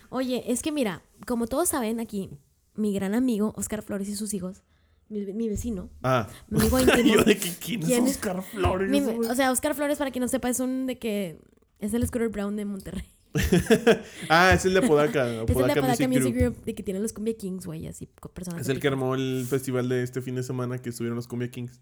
Oye, 0.10 0.44
es 0.52 0.62
que 0.62 0.72
mira, 0.72 1.02
como 1.26 1.48
todos 1.48 1.70
saben 1.70 2.00
aquí, 2.00 2.30
mi 2.76 2.94
gran 2.94 3.14
amigo 3.16 3.54
Oscar 3.58 3.82
Flores 3.84 4.08
y 4.10 4.16
sus 4.16 4.34
hijos, 4.34 4.64
mi, 5.10 5.22
mi 5.34 5.50
vecino, 5.50 5.90
Ah. 6.04 6.28
mi 6.50 6.60
amigo 6.62 6.80
íntimo. 6.80 7.16
Yo 7.16 7.24
de 7.24 7.38
que 7.38 7.50
quién 7.60 7.82
es 7.82 7.88
¿Quién 7.88 8.06
es? 8.08 8.12
Oscar 8.16 8.42
Flores. 8.44 8.90
mi- 8.90 9.00
o 9.02 9.36
sea, 9.36 9.52
Oscar 9.52 9.76
Flores, 9.76 9.98
para 9.98 10.12
quien 10.12 10.22
no 10.22 10.28
sepa, 10.28 10.50
es 10.50 10.60
un 10.60 10.88
de 10.88 10.98
que 10.98 11.40
es 11.80 11.94
el 11.94 12.06
Scooter 12.08 12.30
Brown 12.30 12.56
de 12.56 12.66
Monterrey. 12.66 13.06
ah, 14.30 14.52
es 14.54 14.66
el 14.66 14.74
de 14.74 14.82
Podaca. 14.82 15.28
Es 15.28 15.42
el 15.42 15.46
de 15.48 15.54
Podaca 15.54 15.74
Apodaca 15.80 16.08
Music 16.08 16.08
Music 16.10 16.36
Group. 16.36 16.54
Group, 16.56 16.66
de 16.66 16.76
que 16.76 16.84
tiene 16.84 17.00
los 17.00 17.14
Cumbia 17.14 17.36
Kings, 17.38 17.66
güey, 17.68 17.86
así, 17.88 18.08
personas. 18.34 18.62
Es 18.62 18.70
el 18.70 18.80
que 18.80 18.88
armó 18.88 19.14
el 19.14 19.46
festival 19.48 19.88
de 19.90 20.02
este 20.04 20.22
fin 20.22 20.36
de 20.36 20.44
semana 20.44 20.80
que 20.80 20.90
estuvieron 20.90 21.16
los 21.18 21.28
Cumbia 21.28 21.52
Kings. 21.52 21.80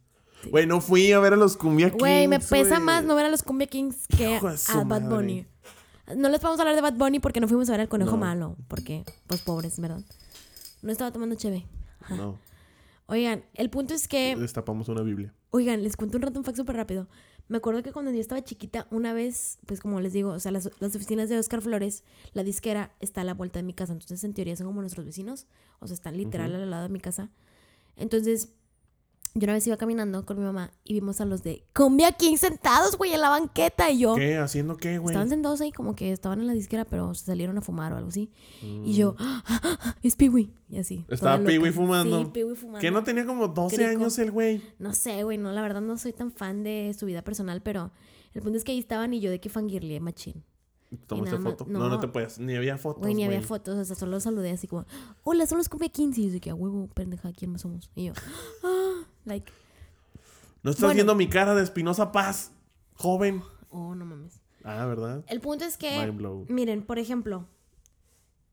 Güey, 0.50 0.66
no 0.68 0.82
fui 0.82 1.12
a 1.12 1.20
ver 1.20 1.34
a 1.34 1.36
los 1.36 1.58
Cumbia 1.58 1.90
Kings. 1.90 2.00
Güey, 2.00 2.28
me 2.28 2.40
pesa 2.40 2.80
más 2.80 3.04
no 3.04 3.16
ver 3.16 3.26
a 3.26 3.30
los 3.30 3.44
Cumbia 3.44 3.68
Kings 3.68 4.08
que 4.08 4.36
Hijo 4.36 4.48
a 4.48 4.84
Bad 4.84 4.86
madre. 4.86 5.08
Bunny. 5.16 5.46
No 6.16 6.30
les 6.30 6.42
vamos 6.42 6.60
a 6.60 6.62
hablar 6.62 6.76
de 6.76 6.82
Bad 6.82 6.94
Bunny 6.94 7.20
porque 7.20 7.40
no 7.40 7.48
fuimos 7.48 7.68
a 7.70 7.74
ver 7.74 7.82
al 7.82 7.90
conejo 7.90 8.12
No. 8.12 8.18
malo. 8.18 8.56
Porque, 8.68 9.04
pues 9.28 9.42
pobres, 9.42 9.80
¿verdad? 9.80 10.02
No 10.82 10.92
estaba 10.92 11.12
tomando 11.12 11.36
cheve. 11.36 11.66
No, 12.10 12.38
Oigan, 13.08 13.44
el 13.54 13.70
punto 13.70 13.94
es 13.94 14.08
que. 14.08 14.36
destapamos 14.36 14.88
una 14.90 15.02
Biblia. 15.02 15.34
Oigan, 15.52 15.82
les 15.84 15.96
cuento 15.96 16.18
un 16.18 16.24
rato 16.24 16.40
un 16.40 16.46
fact 16.46 16.58
súper 16.58 16.76
rápido. 16.76 17.08
Me 17.48 17.58
acuerdo 17.58 17.84
que 17.84 17.92
cuando 17.92 18.12
yo 18.12 18.20
estaba 18.20 18.44
chiquita, 18.44 18.88
una 18.90 19.14
vez, 19.14 19.60
pues 19.68 19.80
como 19.80 20.02
les 20.02 20.14
digo, 20.14 20.32
o 20.32 20.40
sea, 20.40 20.52
las, 20.52 20.70
las 20.80 20.96
oficinas 20.96 21.30
de 21.30 21.38
Oscar 21.38 21.62
Flores, 21.62 22.04
la 22.34 22.44
disquera 22.44 22.92
está 23.00 23.22
a 23.22 23.24
la 23.24 23.36
vuelta 23.36 23.60
de 23.60 23.64
mi 23.64 23.74
casa. 23.74 23.94
Entonces, 23.94 24.24
en 24.24 24.34
teoría, 24.34 24.56
son 24.56 24.66
como 24.66 24.82
nuestros 24.82 25.06
vecinos. 25.06 25.46
O 25.80 25.88
sea, 25.88 25.94
están 25.94 26.18
literal 26.18 26.56
al 26.56 26.70
lado 26.72 26.84
de 26.84 26.90
mi 26.90 27.00
casa. 27.00 27.30
Entonces, 27.96 28.50
yo 29.38 29.44
una 29.46 29.54
vez 29.54 29.68
iba 29.68 29.76
caminando 29.76 30.26
con 30.26 30.38
mi 30.40 30.46
mamá 30.46 30.72
y 30.86 30.94
vimos 30.94 31.20
a 31.20 31.26
los 31.26 31.44
de 31.44 31.66
Cumbia 31.74 32.14
King 32.14 32.38
sentados, 32.38 32.98
güey, 32.98 33.14
en 33.14 33.20
la 33.20 33.30
banqueta. 33.30 33.92
Y 33.92 34.00
yo, 34.00 34.16
¿Qué? 34.16 34.38
¿Haciendo 34.38 34.78
qué, 34.78 34.98
güey? 34.98 35.12
estaban 35.14 35.28
sentados 35.30 35.60
ahí 35.60 35.74
como 35.74 35.94
que 35.94 36.14
estaban 36.14 36.40
en 36.40 36.48
la 36.48 36.54
disquera, 36.54 36.86
pero 36.86 37.14
se 37.14 37.26
salieron 37.26 37.58
a 37.58 37.62
fumar 37.62 37.92
o 37.92 37.98
algo 37.98 38.08
así. 38.10 38.32
Mm. 38.62 38.86
Y 38.86 38.94
yo, 38.96 39.16
"Ah, 39.20 39.44
ah, 39.46 39.60
ah, 39.82 39.96
es 40.02 40.16
Peewee. 40.16 40.52
Y 40.70 40.78
así. 40.80 41.06
Estaba. 41.10 41.44
Pee-wee 41.44 41.72
fumando. 41.72 42.20
Sí, 42.24 42.32
Peewee 42.34 42.56
fumando. 42.56 42.80
Que 42.80 42.92
no 42.92 43.04
tenía 43.04 43.26
como 43.26 43.50
12 43.50 43.76
Crico. 43.76 43.92
años 43.92 44.18
el 44.20 44.32
güey. 44.32 44.62
No 44.80 44.94
sé, 44.94 45.24
güey, 45.24 45.38
no, 45.38 45.52
la 45.52 45.62
verdad 45.62 45.82
no 45.82 45.98
soy 45.98 46.14
tan 46.14 46.32
fan 46.32 46.64
de 46.64 46.96
su 46.98 47.06
vida 47.06 47.22
personal, 47.22 47.62
pero 47.62 47.92
el 48.34 48.42
punto 48.42 48.58
es 48.58 48.64
que 48.64 48.72
ahí 48.72 48.80
estaban 48.80 49.14
y 49.14 49.20
yo 49.20 49.30
de 49.32 49.40
que 49.42 49.50
fangirle 49.50 50.00
machín. 50.00 50.44
¿Tomaste 51.08 51.38
foto? 51.40 51.66
no. 51.68 51.80
No, 51.80 51.90
no 51.90 52.00
te 52.00 52.08
puedes. 52.08 52.40
Ni 52.40 52.56
había 52.56 52.78
fotos. 52.78 53.02
Güey, 53.02 53.16
ni 53.16 53.26
había 53.26 53.42
fotos, 53.42 53.76
o 53.78 53.84
sea, 53.84 53.96
solo 53.98 54.20
saludé 54.22 54.52
así 54.52 54.66
como, 54.68 54.86
hola, 55.24 55.46
son 55.46 55.58
los 55.58 55.68
Cumbia 55.68 55.90
Kings. 55.90 56.18
Y 56.20 56.28
yo 56.28 56.32
de 56.32 56.40
que, 56.40 56.52
a 56.52 56.56
huevo, 56.56 56.88
pendeja, 56.94 57.34
¿quién 57.34 57.52
más 57.52 57.62
somos? 57.62 57.90
Y 57.96 58.06
yo, 58.06 58.14
ah, 58.64 59.02
like, 59.26 59.52
No 60.64 60.72
estás 60.72 60.82
Bueno. 60.84 60.96
viendo 60.96 61.16
mi 61.16 61.28
cara 61.30 61.54
de 61.56 61.64
Espinosa 61.64 62.12
Paz, 62.12 62.52
joven. 62.96 63.44
oh, 63.70 63.94
no 63.96 64.06
mames. 64.06 64.40
Ah, 64.64 64.86
¿verdad? 64.88 65.24
El 65.28 65.42
punto 65.42 65.64
es 65.66 65.78
que, 65.78 66.00
Mind 66.00 66.18
blow. 66.18 66.46
miren, 66.50 66.82
por 66.84 66.98
ejemplo, 66.98 67.46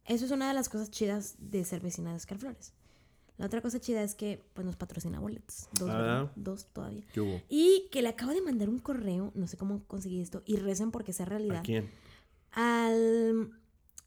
eso 0.04 0.24
es 0.26 0.30
una 0.30 0.48
de 0.48 0.54
las 0.54 0.68
cosas 0.68 0.90
chidas 0.90 1.36
de 1.38 1.64
ser 1.64 1.80
vecina 1.80 2.10
de 2.10 2.16
Oscar 2.16 2.36
Flores. 2.38 2.72
La 3.38 3.46
otra 3.46 3.62
cosa 3.62 3.80
chida 3.80 4.02
es 4.02 4.14
que, 4.14 4.44
pues, 4.52 4.66
nos 4.66 4.76
patrocina 4.76 5.18
boletos. 5.20 5.68
Dos, 5.78 5.88
Ah. 5.90 5.96
¿verdad? 5.96 6.32
Dos 6.36 6.66
todavía. 6.66 7.02
¿Qué 7.14 7.20
hubo? 7.22 7.40
Y 7.48 7.88
que 7.90 8.02
le 8.02 8.08
acabo 8.08 8.32
de 8.32 8.42
mandar 8.42 8.68
un 8.68 8.78
correo, 8.78 9.32
no 9.34 9.46
sé 9.46 9.56
cómo 9.56 9.82
conseguí 9.86 10.20
esto, 10.20 10.42
y 10.44 10.56
recen 10.56 10.90
porque 10.90 11.12
sea 11.14 11.24
¿A 11.26 11.28
realidad. 11.30 11.62
quién? 11.64 11.88
al 12.52 13.50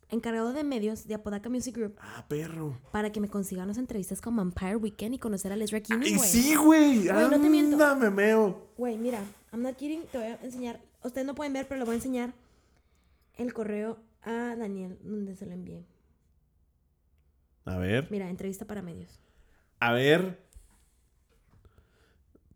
encargado 0.09 0.53
de 0.53 0.63
medios 0.63 1.07
de 1.07 1.15
Apodaca 1.15 1.49
Music 1.49 1.75
Group 1.75 1.95
Ah, 1.99 2.25
perro. 2.27 2.79
para 2.91 3.11
que 3.11 3.19
me 3.19 3.27
consiga 3.27 3.63
unas 3.63 3.77
entrevistas 3.77 4.21
con 4.21 4.35
Vampire 4.35 4.75
Weekend 4.75 5.15
y 5.15 5.19
conocer 5.19 5.51
a 5.51 5.55
Lesra 5.55 5.79
Kinney, 5.81 6.09
¡Y 6.13 6.15
güey. 6.17 6.29
sí, 6.29 6.55
güey! 6.55 7.03
No 7.05 7.29
te 7.29 7.49
miento. 7.49 7.95
Me 7.95 8.09
meo. 8.09 8.69
Güey, 8.77 8.97
mira, 8.97 9.19
I'm 9.51 9.61
not 9.63 9.75
kidding, 9.75 10.03
te 10.11 10.17
voy 10.17 10.27
a 10.27 10.35
enseñar. 10.41 10.79
Ustedes 11.03 11.25
no 11.25 11.35
pueden 11.35 11.53
ver, 11.53 11.67
pero 11.67 11.79
le 11.79 11.85
voy 11.85 11.93
a 11.93 11.97
enseñar 11.97 12.33
el 13.35 13.53
correo 13.53 13.97
a 14.21 14.55
Daniel 14.55 14.97
donde 15.03 15.35
se 15.35 15.45
lo 15.45 15.53
envié. 15.53 15.85
A 17.65 17.77
ver. 17.77 18.07
Mira, 18.11 18.29
entrevista 18.29 18.65
para 18.65 18.81
medios. 18.81 19.19
A 19.79 19.91
ver. 19.91 20.39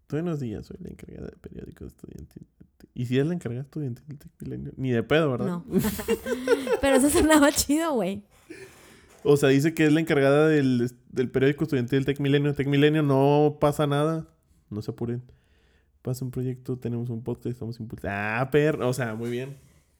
Buenos 0.10 0.39
días, 0.39 0.66
soy 0.66 0.78
la 0.82 0.89
encargada 0.89 1.28
del 1.28 1.38
periódico 1.39 1.86
estudiantil. 1.86 2.47
¿Y 2.93 3.05
si 3.05 3.17
es 3.19 3.25
la 3.27 3.34
encargada 3.34 3.63
estudiantil 3.63 4.05
del 4.07 4.17
Tec 4.19 4.32
Milenio? 4.41 4.71
Ni 4.77 4.91
de 4.91 5.03
pedo, 5.03 5.32
¿verdad? 5.32 5.47
No. 5.47 5.65
pero 6.82 6.95
eso 6.97 7.09
sonaba 7.09 7.51
chido, 7.51 7.93
güey. 7.93 8.23
O 9.23 9.36
sea, 9.38 9.49
dice 9.49 9.73
que 9.73 9.86
es 9.86 9.91
la 9.93 9.99
encargada 9.99 10.47
del, 10.47 10.91
del 11.09 11.30
periódico 11.30 11.63
estudiantil 11.65 11.97
del 11.99 12.05
Tec 12.05 12.19
Milenio. 12.19 12.53
Tec 12.53 12.67
Milenio 12.67 13.03
no 13.03 13.57
pasa 13.59 13.86
nada. 13.88 14.27
No 14.69 14.82
se 14.82 14.91
apuren. 14.91 15.23
Pasa 16.01 16.23
un 16.23 16.32
proyecto, 16.32 16.77
tenemos 16.77 17.09
un 17.09 17.23
podcast, 17.23 17.47
estamos 17.47 17.80
impulsando. 17.80 18.15
Ah, 18.17 18.49
perro. 18.51 18.88
O 18.88 18.93
sea, 18.93 19.15
muy 19.15 19.30
bien. 19.30 19.57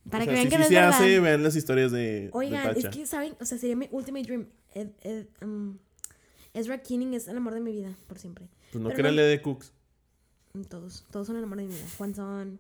Para 0.10 0.24
O 0.24 0.28
que 0.28 0.34
vean 0.34 0.46
que 0.46 0.52
sí 0.52 0.56
no 0.58 0.62
es 0.64 0.68
se 0.70 0.76
verdad. 0.76 0.90
hace, 0.92 1.20
vean 1.20 1.44
las 1.44 1.56
historias 1.58 1.92
de, 1.92 2.00
de 2.00 2.30
Oigan, 2.32 2.74
es 2.78 2.88
que, 2.88 3.06
¿saben? 3.06 3.36
O 3.42 3.46
sea, 3.46 3.58
sería 3.58 3.76
mi 3.76 3.90
ultimate 3.92 4.24
dream. 4.26 4.48
Ed- 4.74 4.92
Ed- 5.02 5.28
um, 5.44 5.78
Ezra 6.54 6.78
Kinney 6.82 7.14
es 7.16 7.28
el 7.28 7.36
amor 7.38 7.54
de 7.54 7.60
mi 7.60 7.72
vida, 7.74 7.94
por 8.08 8.18
siempre. 8.18 8.48
Pues 8.72 8.82
no 8.82 8.90
que 8.90 9.02
era 9.02 9.12
no- 9.12 9.18
de 9.18 9.42
Cooks. 9.42 9.74
Todos, 10.70 11.06
todos 11.12 11.28
son 11.28 11.36
el 11.36 11.44
amor 11.44 11.58
de 11.58 11.66
mi 11.66 11.74
vida. 11.74 11.86
Juan 11.98 12.16
son. 12.16 12.60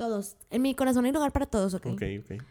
Todos. 0.00 0.36
En 0.48 0.62
mi 0.62 0.74
corazón 0.74 1.04
hay 1.04 1.12
lugar 1.12 1.30
para 1.30 1.44
todos, 1.44 1.74
¿ok? 1.74 1.84
Ok, 1.88 2.02
ok. 2.20 2.42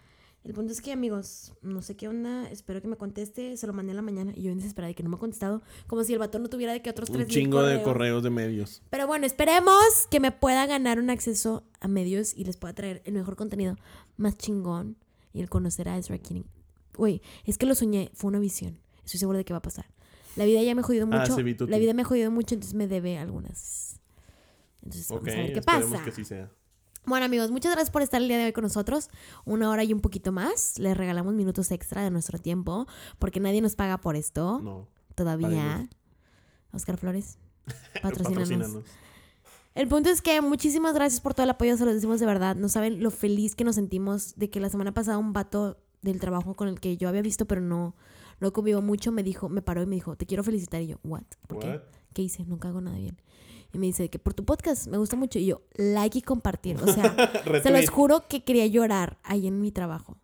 El 0.44 0.54
punto 0.54 0.72
es 0.72 0.82
que, 0.82 0.92
amigos, 0.92 1.54
no 1.64 1.82
sé 1.82 1.96
qué 1.98 2.08
onda. 2.08 2.48
Espero 2.52 2.80
que 2.80 2.88
me 2.88 2.96
conteste. 2.96 3.58
Se 3.58 3.66
lo 3.66 3.74
mandé 3.74 3.90
en 3.92 3.96
la 3.96 4.04
mañana 4.04 4.34
y 4.36 4.44
yo 4.44 4.54
desesperada 4.54 4.90
de 4.90 4.94
que 4.94 5.02
no 5.02 5.10
me 5.10 5.16
ha 5.16 5.20
contestado. 5.20 5.64
Como 5.88 6.04
si 6.04 6.14
el 6.14 6.20
vato 6.20 6.38
no 6.38 6.48
tuviera 6.48 6.74
de 6.74 6.84
que 6.84 6.92
otros 6.92 7.10
Un 7.10 7.16
tres 7.16 7.28
mil 7.28 7.34
chingo 7.36 7.58
de 7.64 7.78
correos. 7.78 7.84
correos 7.84 8.24
de 8.24 8.30
medios. 8.30 8.84
Pero 8.92 9.08
bueno, 9.08 9.26
esperemos 9.26 9.74
que 10.12 10.20
me 10.20 10.32
pueda 10.32 10.68
ganar 10.68 11.00
un 11.00 11.10
acceso 11.10 11.64
a 11.80 11.88
medios 11.88 12.36
y 12.38 12.46
les 12.46 12.56
pueda 12.56 12.76
traer 12.76 13.02
el 13.06 13.14
mejor 13.16 13.36
contenido 13.36 13.78
más 14.16 14.38
chingón 14.38 14.96
y 15.34 15.42
el 15.42 15.50
conocer 15.50 15.90
a 15.90 15.98
Ezra 15.98 16.20
Kinney. 16.20 16.46
Güey, 16.96 17.22
es 17.46 17.58
que 17.58 17.66
lo 17.66 17.74
soñé. 17.74 18.12
Fue 18.14 18.28
una 18.30 18.38
visión. 18.40 18.80
Estoy 19.04 19.20
segura 19.20 19.40
de 19.40 19.44
que 19.46 19.54
va 19.54 19.58
a 19.58 19.64
pasar. 19.64 19.88
La 20.36 20.46
vida 20.46 20.62
ya 20.62 20.76
me 20.76 20.82
ha 20.82 20.84
jodido 20.84 21.08
Ah, 21.12 21.20
mucho. 21.22 21.36
sí, 21.36 21.42
vi 21.42 21.56
tu 21.56 21.66
la 21.68 21.80
vida 21.80 21.96
me 21.96 22.04
ha 22.04 22.06
jodido 22.06 22.30
mucho, 22.30 22.54
entonces 22.54 22.76
me 22.76 22.88
debe 22.88 23.18
algunas. 23.18 24.00
Entonces, 24.84 25.08
vamos 25.10 25.24
Ok, 25.24 25.30
a 25.30 25.36
ver 25.36 25.54
qué 25.54 25.62
pasa. 25.64 26.04
que 26.06 26.12
sí 26.12 26.24
sea. 26.24 26.50
Bueno 27.10 27.26
amigos, 27.26 27.50
muchas 27.50 27.72
gracias 27.72 27.90
por 27.90 28.04
estar 28.04 28.22
el 28.22 28.28
día 28.28 28.38
de 28.38 28.46
hoy 28.46 28.54
con 28.54 28.62
nosotros. 28.62 29.10
Una 29.44 29.72
hora 29.72 29.84
y 29.84 29.94
un 29.94 30.00
poquito 30.00 30.32
más. 30.32 30.78
Les 30.78 30.96
regalamos 30.96 31.34
minutos 31.34 31.72
extra 31.72 32.04
de 32.04 32.12
nuestro 32.12 32.38
tiempo 32.38 32.86
porque 33.18 33.40
nadie 33.40 33.64
nos 33.64 33.76
paga 33.76 33.98
por 33.98 34.16
esto 34.16 34.60
No. 34.64 34.88
todavía. 35.16 35.90
Oscar 36.72 36.98
Flores, 36.98 37.40
patrocínanos. 38.04 38.50
Patrocínanos. 38.50 38.84
El 39.74 39.88
punto 39.88 40.12
es 40.12 40.22
que 40.22 40.40
muchísimas 40.42 40.94
gracias 40.94 41.20
por 41.20 41.34
todo 41.34 41.46
el 41.46 41.50
apoyo, 41.50 41.76
se 41.78 41.86
los 41.86 41.96
decimos 41.96 42.20
de 42.20 42.28
verdad. 42.28 42.56
No 42.56 42.70
saben 42.70 43.02
lo 43.02 43.10
feliz 43.10 43.56
que 43.56 43.64
nos 43.64 43.74
sentimos 43.74 44.36
de 44.36 44.52
que 44.52 44.60
la 44.60 44.70
semana 44.70 44.94
pasada 44.94 45.18
un 45.18 45.34
vato 45.34 45.80
del 46.04 46.20
trabajo 46.20 46.54
con 46.54 46.68
el 46.68 46.80
que 46.80 46.96
yo 46.96 47.10
había 47.10 47.24
visto 47.24 47.46
pero 47.48 47.60
no, 47.60 47.96
no 48.40 48.54
convivo 48.54 48.84
mucho 48.84 49.12
me 49.12 49.24
dijo, 49.24 49.50
me 49.50 49.64
paró 49.64 49.82
y 49.82 49.88
me 49.88 49.96
dijo, 49.96 50.16
te 50.16 50.28
quiero 50.28 50.44
felicitar. 50.44 50.80
Y 50.84 50.88
yo, 50.90 51.00
¿what? 51.04 51.24
¿Por 51.48 51.58
qué? 51.58 51.82
¿Qué 52.14 52.22
hice? 52.22 52.46
Nunca 52.46 52.68
hago 52.68 52.82
nada 52.82 52.98
bien. 53.00 53.20
Y 53.74 53.78
me 53.78 53.86
dice 53.86 54.10
que 54.10 54.20
por 54.20 54.34
tu 54.34 54.46
podcast 54.46 54.88
me 54.88 54.98
gusta 54.98 55.16
mucho. 55.16 55.40
Y 55.40 55.46
yo, 55.46 55.62
like 55.76 56.18
y 56.18 56.22
compartir. 56.22 56.78
O 56.82 56.88
sea, 56.92 57.16
se 57.64 57.70
los 57.72 57.90
juro 57.90 58.28
que 58.28 58.44
quería 58.44 58.66
llorar 58.66 59.18
ahí 59.24 59.48
en 59.48 59.62
mi 59.62 59.72
trabajo. 59.72 60.18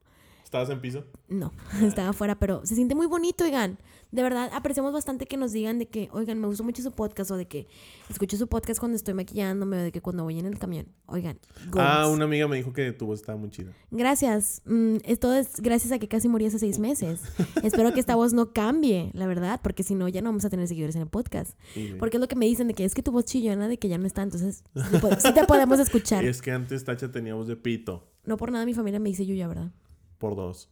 ¿Estabas 0.46 0.70
en 0.70 0.80
piso? 0.80 1.04
No, 1.28 1.52
estaba 1.82 2.10
afuera, 2.10 2.36
pero 2.40 2.66
se 2.66 2.76
siente 2.76 2.96
muy 2.96 3.08
bonito, 3.08 3.44
oigan. 3.44 3.78
De 4.12 4.22
verdad, 4.22 4.50
apreciamos 4.54 4.94
bastante 4.94 5.26
que 5.26 5.36
nos 5.36 5.52
digan 5.52 5.78
de 5.80 5.88
que, 5.88 6.08
oigan, 6.14 6.40
me 6.40 6.48
gustó 6.48 6.64
mucho 6.64 6.82
su 6.82 6.92
podcast 6.92 7.32
o 7.32 7.36
de 7.36 7.48
que 7.48 7.68
escucho 8.10 8.38
su 8.38 8.48
podcast 8.48 8.80
cuando 8.80 8.96
estoy 8.96 9.14
maquillándome 9.14 9.78
o 9.78 9.82
de 9.82 9.92
que 9.92 10.00
cuando 10.00 10.24
voy 10.24 10.40
en 10.40 10.46
el 10.46 10.58
camión. 10.58 10.88
Oigan, 11.08 11.38
Ah, 11.74 12.04
goals. 12.04 12.16
una 12.16 12.26
amiga 12.26 12.48
me 12.48 12.56
dijo 12.56 12.72
que 12.72 12.94
tu 12.94 13.08
voz 13.08 13.20
estaba 13.20 13.38
muy 13.38 13.50
chida. 13.50 13.74
Gracias. 13.92 14.62
Mm, 14.66 14.98
esto 15.04 15.34
es 15.34 15.60
gracias 15.60 15.92
a 15.92 16.00
que 16.00 16.08
casi 16.08 16.30
morí 16.30 16.46
hace 16.46 16.60
seis 16.60 16.80
meses. 16.80 17.24
Espero 17.64 17.92
que 17.94 18.00
esta 18.00 18.16
voz 18.16 18.32
no 18.32 18.54
cambie, 18.54 19.10
la 19.14 19.28
verdad, 19.28 19.60
porque 19.62 19.84
si 19.84 19.96
no, 19.96 20.08
ya 20.08 20.22
no 20.22 20.30
vamos 20.30 20.46
a 20.46 20.50
tener 20.50 20.68
seguidores 20.68 20.96
en 20.96 21.02
el 21.02 21.10
podcast. 21.10 21.58
Sí. 21.74 21.96
Porque 22.00 22.16
es 22.18 22.22
lo 22.22 22.28
que 22.30 22.36
me 22.38 22.46
dicen 22.46 22.68
de 22.70 22.74
que 22.76 22.86
es 22.86 22.94
que 22.94 23.04
tu 23.04 23.12
voz 23.12 23.26
chillona, 23.26 23.68
de 23.68 23.78
que 23.80 23.90
ya 23.90 23.98
no 23.98 24.06
está, 24.06 24.22
entonces 24.22 24.64
sí 24.76 25.34
te, 25.34 25.44
podemos 25.46 25.80
escuchar. 25.80 26.24
Es 26.36 26.42
que 26.42 26.52
antes 26.52 26.86
Tacha 26.86 27.12
tenía 27.12 27.34
voz 27.34 27.48
de 27.48 27.56
pito 27.56 28.08
No 28.24 28.38
por 28.38 28.52
nada 28.52 28.66
mi 28.66 28.74
familia 28.74 29.00
me 29.00 29.10
dice 29.10 29.26
Yuya, 29.26 29.48
¿verdad? 29.48 29.72
Por 30.18 30.36
dos. 30.36 30.70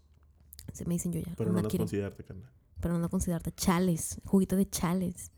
Se 0.71 0.85
me 0.85 0.93
dicen 0.95 1.11
Yuya. 1.13 1.33
Pero 1.37 1.51
no 1.51 1.61
no 1.61 1.67
quieren. 1.67 1.85
considerarte, 1.85 2.23
carnal. 2.23 2.49
pero 2.79 2.97
no 2.97 3.09
considerarte 3.09 3.51
chales, 3.51 4.19
juguito 4.25 4.55
de 4.55 4.69
chales. 4.69 5.31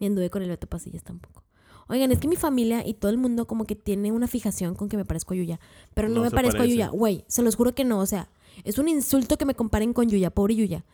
Ni 0.00 0.06
anduve 0.06 0.30
con 0.30 0.42
el 0.42 0.48
Beto 0.48 0.66
Pasillas 0.66 1.02
tampoco. 1.02 1.42
Oigan, 1.88 2.12
es 2.12 2.18
que 2.18 2.28
mi 2.28 2.36
familia 2.36 2.86
y 2.86 2.94
todo 2.94 3.10
el 3.10 3.16
mundo 3.18 3.46
como 3.46 3.64
que 3.64 3.74
tiene 3.74 4.12
una 4.12 4.28
fijación 4.28 4.74
con 4.74 4.88
que 4.90 4.96
me 4.98 5.04
parezco 5.06 5.32
a 5.32 5.36
Yuya. 5.38 5.58
Pero 5.94 6.08
no, 6.08 6.16
No 6.16 6.22
me 6.22 6.30
parezco 6.30 6.58
parece. 6.58 6.74
a 6.74 6.86
Yuya. 6.86 6.88
Güey, 6.90 7.24
se 7.28 7.42
los 7.42 7.56
juro 7.56 7.74
que 7.74 7.84
no. 7.84 7.98
O 8.00 8.06
sea, 8.06 8.28
es 8.64 8.78
un 8.78 8.88
insulto 8.88 9.38
que 9.38 9.46
me 9.46 9.54
comparen 9.54 9.92
con 9.94 10.08
Yuya. 10.08 10.30
Pobre 10.30 10.54
Yuya. 10.54 10.84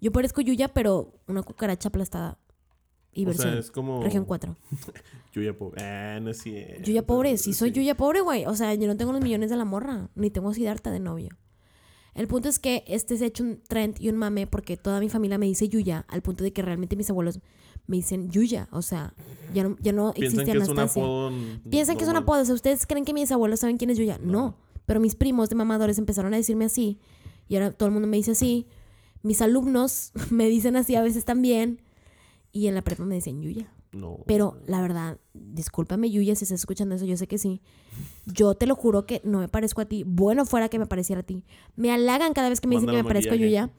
Yo 0.00 0.10
parezco 0.10 0.40
Yuya, 0.40 0.68
pero 0.68 1.12
una 1.28 1.42
cucaracha 1.42 1.88
aplastada. 1.88 2.38
Y 3.12 3.24
O 3.24 3.26
versión. 3.28 3.50
sea, 3.52 3.60
es 3.60 3.70
como... 3.70 4.02
Región 4.02 4.24
4. 4.24 4.56
Yuya 5.32 5.56
pobre. 5.56 5.82
Ah, 5.82 6.18
no 6.20 6.30
es. 6.30 6.42
Yuya 6.44 7.06
pobre. 7.06 7.36
Sí, 7.38 7.54
soy. 7.54 7.70
Yuya 7.70 7.96
pobre, 7.96 8.20
güey. 8.20 8.44
O 8.46 8.54
sea, 8.56 8.74
yo 8.74 8.86
no 8.88 8.96
tengo 8.96 9.12
los 9.12 9.22
millones 9.22 9.50
de 9.50 9.56
la 9.56 9.64
morra. 9.64 10.08
Ni 10.16 10.30
tengo 10.30 10.50
a 10.50 10.54
Siddhartha 10.54 10.90
de 10.90 11.00
novio. 11.00 11.28
El 12.14 12.26
punto 12.26 12.48
es 12.48 12.58
que 12.58 12.84
este 12.86 13.16
se 13.16 13.24
ha 13.24 13.26
hecho 13.28 13.44
un 13.44 13.60
trend 13.68 14.00
y 14.00 14.08
un 14.08 14.16
mame 14.16 14.46
porque 14.46 14.76
toda 14.76 15.00
mi 15.00 15.08
familia 15.08 15.38
me 15.38 15.46
dice 15.46 15.68
Yuya, 15.68 16.04
al 16.08 16.22
punto 16.22 16.42
de 16.44 16.52
que 16.52 16.62
realmente 16.62 16.96
mis 16.96 17.08
abuelos 17.10 17.40
me 17.86 17.96
dicen 17.96 18.30
Yuya. 18.30 18.68
O 18.72 18.82
sea, 18.82 19.14
ya 19.54 19.64
no, 19.64 19.76
ya 19.80 19.92
no 19.92 20.12
Piensan 20.12 20.40
existe 20.40 20.52
que 20.58 20.62
es 20.64 20.68
un 20.68 20.78
Anastasia. 20.78 21.02
apodo... 21.02 21.28
n- 21.30 21.60
Piensan 21.70 21.96
que 21.96 22.04
es 22.04 22.10
un 22.10 22.16
apodo. 22.16 22.42
O 22.42 22.44
sea, 22.44 22.54
¿ustedes 22.54 22.86
creen 22.86 23.04
que 23.04 23.14
mis 23.14 23.30
abuelos 23.32 23.60
saben 23.60 23.76
quién 23.78 23.90
es 23.90 23.98
Yuya? 23.98 24.18
No. 24.22 24.56
Pero 24.86 24.98
mis 25.00 25.14
primos 25.14 25.48
de 25.48 25.54
mamadores 25.54 25.98
empezaron 25.98 26.34
a 26.34 26.36
decirme 26.36 26.64
así. 26.66 26.98
Y 27.48 27.54
ahora 27.56 27.70
todo 27.72 27.86
el 27.88 27.92
mundo 27.92 28.08
me 28.08 28.16
dice 28.16 28.32
así. 28.32 28.66
Mis 29.22 29.40
alumnos 29.40 30.12
me 30.30 30.48
dicen 30.48 30.76
así 30.76 30.96
a 30.96 31.02
veces 31.02 31.24
también. 31.24 31.80
Y 32.52 32.66
en 32.66 32.74
la 32.74 32.82
prepa 32.82 33.04
me 33.04 33.14
dicen 33.14 33.40
Yuya. 33.40 33.72
No. 33.92 34.18
Pero 34.26 34.60
la 34.66 34.80
verdad, 34.80 35.18
discúlpame, 35.34 36.10
Yuya, 36.10 36.36
si 36.36 36.44
estás 36.44 36.60
escuchando 36.60 36.94
eso, 36.94 37.04
yo 37.04 37.16
sé 37.16 37.26
que 37.26 37.38
sí. 37.38 37.60
Yo 38.24 38.54
te 38.54 38.66
lo 38.66 38.76
juro 38.76 39.04
que 39.04 39.20
no 39.24 39.40
me 39.40 39.48
parezco 39.48 39.80
a 39.80 39.84
ti. 39.86 40.04
Bueno 40.06 40.46
fuera 40.46 40.68
que 40.68 40.78
me 40.78 40.86
pareciera 40.86 41.20
a 41.20 41.24
ti. 41.24 41.44
Me 41.76 41.92
halagan 41.92 42.32
cada 42.32 42.48
vez 42.48 42.60
que 42.60 42.68
me 42.68 42.76
dicen 42.76 42.88
que 42.90 42.96
me 42.96 43.04
parezco 43.04 43.34
a. 43.34 43.36
Yuya. 43.36 43.70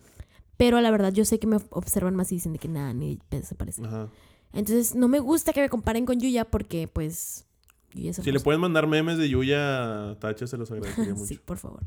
Pero 0.57 0.79
la 0.81 0.91
verdad, 0.91 1.13
yo 1.13 1.25
sé 1.25 1.39
que 1.39 1.47
me 1.47 1.57
observan 1.69 2.15
más 2.15 2.31
y 2.31 2.35
dicen 2.35 2.53
de 2.53 2.59
que 2.59 2.67
nada, 2.67 2.93
ni 2.93 3.19
se 3.41 3.55
parece. 3.55 3.83
Ajá. 3.85 4.09
Entonces, 4.53 4.95
no 4.95 5.07
me 5.07 5.19
gusta 5.19 5.53
que 5.53 5.61
me 5.61 5.69
comparen 5.69 6.05
con 6.05 6.19
Yuya 6.19 6.45
porque, 6.45 6.87
pues, 6.87 7.45
Yuya 7.93 8.13
Si 8.13 8.31
le 8.31 8.39
pueden 8.39 8.61
mandar 8.61 8.85
memes 8.85 9.17
de 9.17 9.29
Yuya 9.29 10.17
Tacha, 10.19 10.45
se 10.45 10.57
los 10.57 10.69
agradecería 10.71 11.13
mucho. 11.15 11.25
Sí, 11.25 11.39
por 11.43 11.57
favor. 11.57 11.83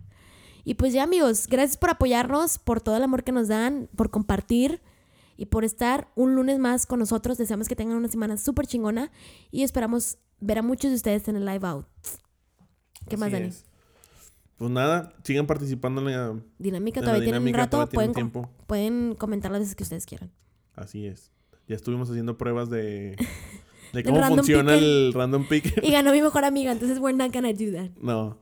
Y 0.64 0.74
pues 0.74 0.94
ya, 0.94 1.02
amigos, 1.02 1.46
gracias 1.46 1.76
por 1.76 1.90
apoyarnos, 1.90 2.58
por 2.58 2.80
todo 2.80 2.96
el 2.96 3.02
amor 3.02 3.22
que 3.22 3.32
nos 3.32 3.48
dan, 3.48 3.88
por 3.96 4.10
compartir 4.10 4.80
y 5.36 5.46
por 5.46 5.64
estar 5.64 6.08
un 6.14 6.34
lunes 6.34 6.58
más 6.58 6.86
con 6.86 6.98
nosotros. 6.98 7.38
Deseamos 7.38 7.68
que 7.68 7.76
tengan 7.76 7.96
una 7.96 8.08
semana 8.08 8.36
súper 8.36 8.66
chingona 8.66 9.10
y 9.50 9.62
esperamos 9.62 10.18
ver 10.40 10.58
a 10.58 10.62
muchos 10.62 10.90
de 10.90 10.96
ustedes 10.96 11.26
en 11.28 11.36
el 11.36 11.44
live 11.46 11.66
out. 11.66 11.86
¿Qué 13.08 13.16
más, 13.16 13.30
Dani? 13.32 13.48
es. 13.48 13.64
Pues 14.56 14.70
nada, 14.70 15.12
sigan 15.24 15.46
participando 15.46 16.00
en 16.00 16.06
la... 16.16 16.40
Dinámica, 16.58 17.00
En 17.00 17.06
la 17.06 17.10
todavía 17.12 17.24
tienen 17.32 17.48
un 17.48 17.54
rato, 17.54 17.70
todavía 17.72 17.92
pueden, 17.92 18.12
tienen 18.12 18.30
com- 18.30 18.42
tiempo. 18.44 18.64
pueden 18.66 19.14
comentar 19.16 19.50
las 19.50 19.60
veces 19.60 19.74
que 19.74 19.82
ustedes 19.82 20.06
quieran. 20.06 20.30
Así 20.74 21.06
es. 21.06 21.32
Ya 21.66 21.74
estuvimos 21.76 22.08
haciendo 22.08 22.38
pruebas 22.38 22.70
de... 22.70 23.16
Cómo 24.04 24.22
funciona 24.24 24.72
picker. 24.74 24.88
el 24.88 25.12
random 25.12 25.46
pick. 25.48 25.84
Y 25.84 25.90
ganó 25.92 26.12
mi 26.12 26.22
mejor 26.22 26.44
amiga, 26.44 26.72
entonces 26.72 26.98
we're 26.98 27.16
not 27.16 27.32
gonna 27.32 27.52
do 27.52 27.72
that. 27.72 27.90
No. 28.00 28.38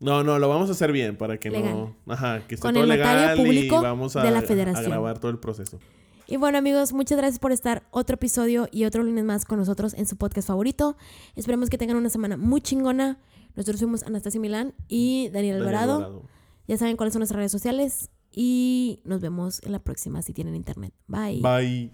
No, 0.00 0.24
no, 0.24 0.38
lo 0.40 0.48
vamos 0.48 0.68
a 0.68 0.72
hacer 0.72 0.90
bien 0.90 1.16
para 1.16 1.38
que 1.38 1.48
Legal. 1.50 1.72
no... 1.74 1.96
Ajá, 2.12 2.40
que 2.48 2.56
esté 2.56 2.62
Con 2.66 2.74
todo 2.74 2.82
el 2.82 2.90
legal 2.90 3.38
y 3.38 3.42
público 3.44 3.80
vamos 3.82 4.16
a, 4.16 4.22
de 4.24 4.30
la 4.32 4.40
a 4.40 4.42
federación. 4.42 4.90
grabar 4.90 5.20
todo 5.20 5.30
el 5.30 5.38
proceso. 5.38 5.78
Y 6.26 6.36
bueno, 6.36 6.58
amigos, 6.58 6.92
muchas 6.92 7.18
gracias 7.18 7.38
por 7.38 7.52
estar 7.52 7.82
otro 7.90 8.14
episodio 8.14 8.68
y 8.70 8.84
otro 8.84 9.02
lunes 9.02 9.24
más 9.24 9.44
con 9.44 9.58
nosotros 9.58 9.94
en 9.94 10.06
su 10.06 10.16
podcast 10.16 10.48
favorito. 10.48 10.96
Esperemos 11.36 11.68
que 11.68 11.78
tengan 11.78 11.96
una 11.96 12.08
semana 12.08 12.36
muy 12.36 12.60
chingona. 12.60 13.18
Nosotros 13.54 13.80
fuimos 13.80 14.02
Anastasia 14.04 14.40
Milán 14.40 14.74
y 14.88 15.28
Daniel 15.30 15.32
Daniel 15.32 15.56
Alvarado. 15.56 15.94
Alvarado. 15.96 16.22
Ya 16.68 16.76
saben 16.78 16.96
cuáles 16.96 17.12
son 17.12 17.20
nuestras 17.20 17.36
redes 17.36 17.52
sociales 17.52 18.10
y 18.30 19.00
nos 19.04 19.20
vemos 19.20 19.62
en 19.62 19.72
la 19.72 19.80
próxima 19.80 20.22
si 20.22 20.32
tienen 20.32 20.54
internet. 20.54 20.94
Bye. 21.06 21.40
Bye. 21.40 21.92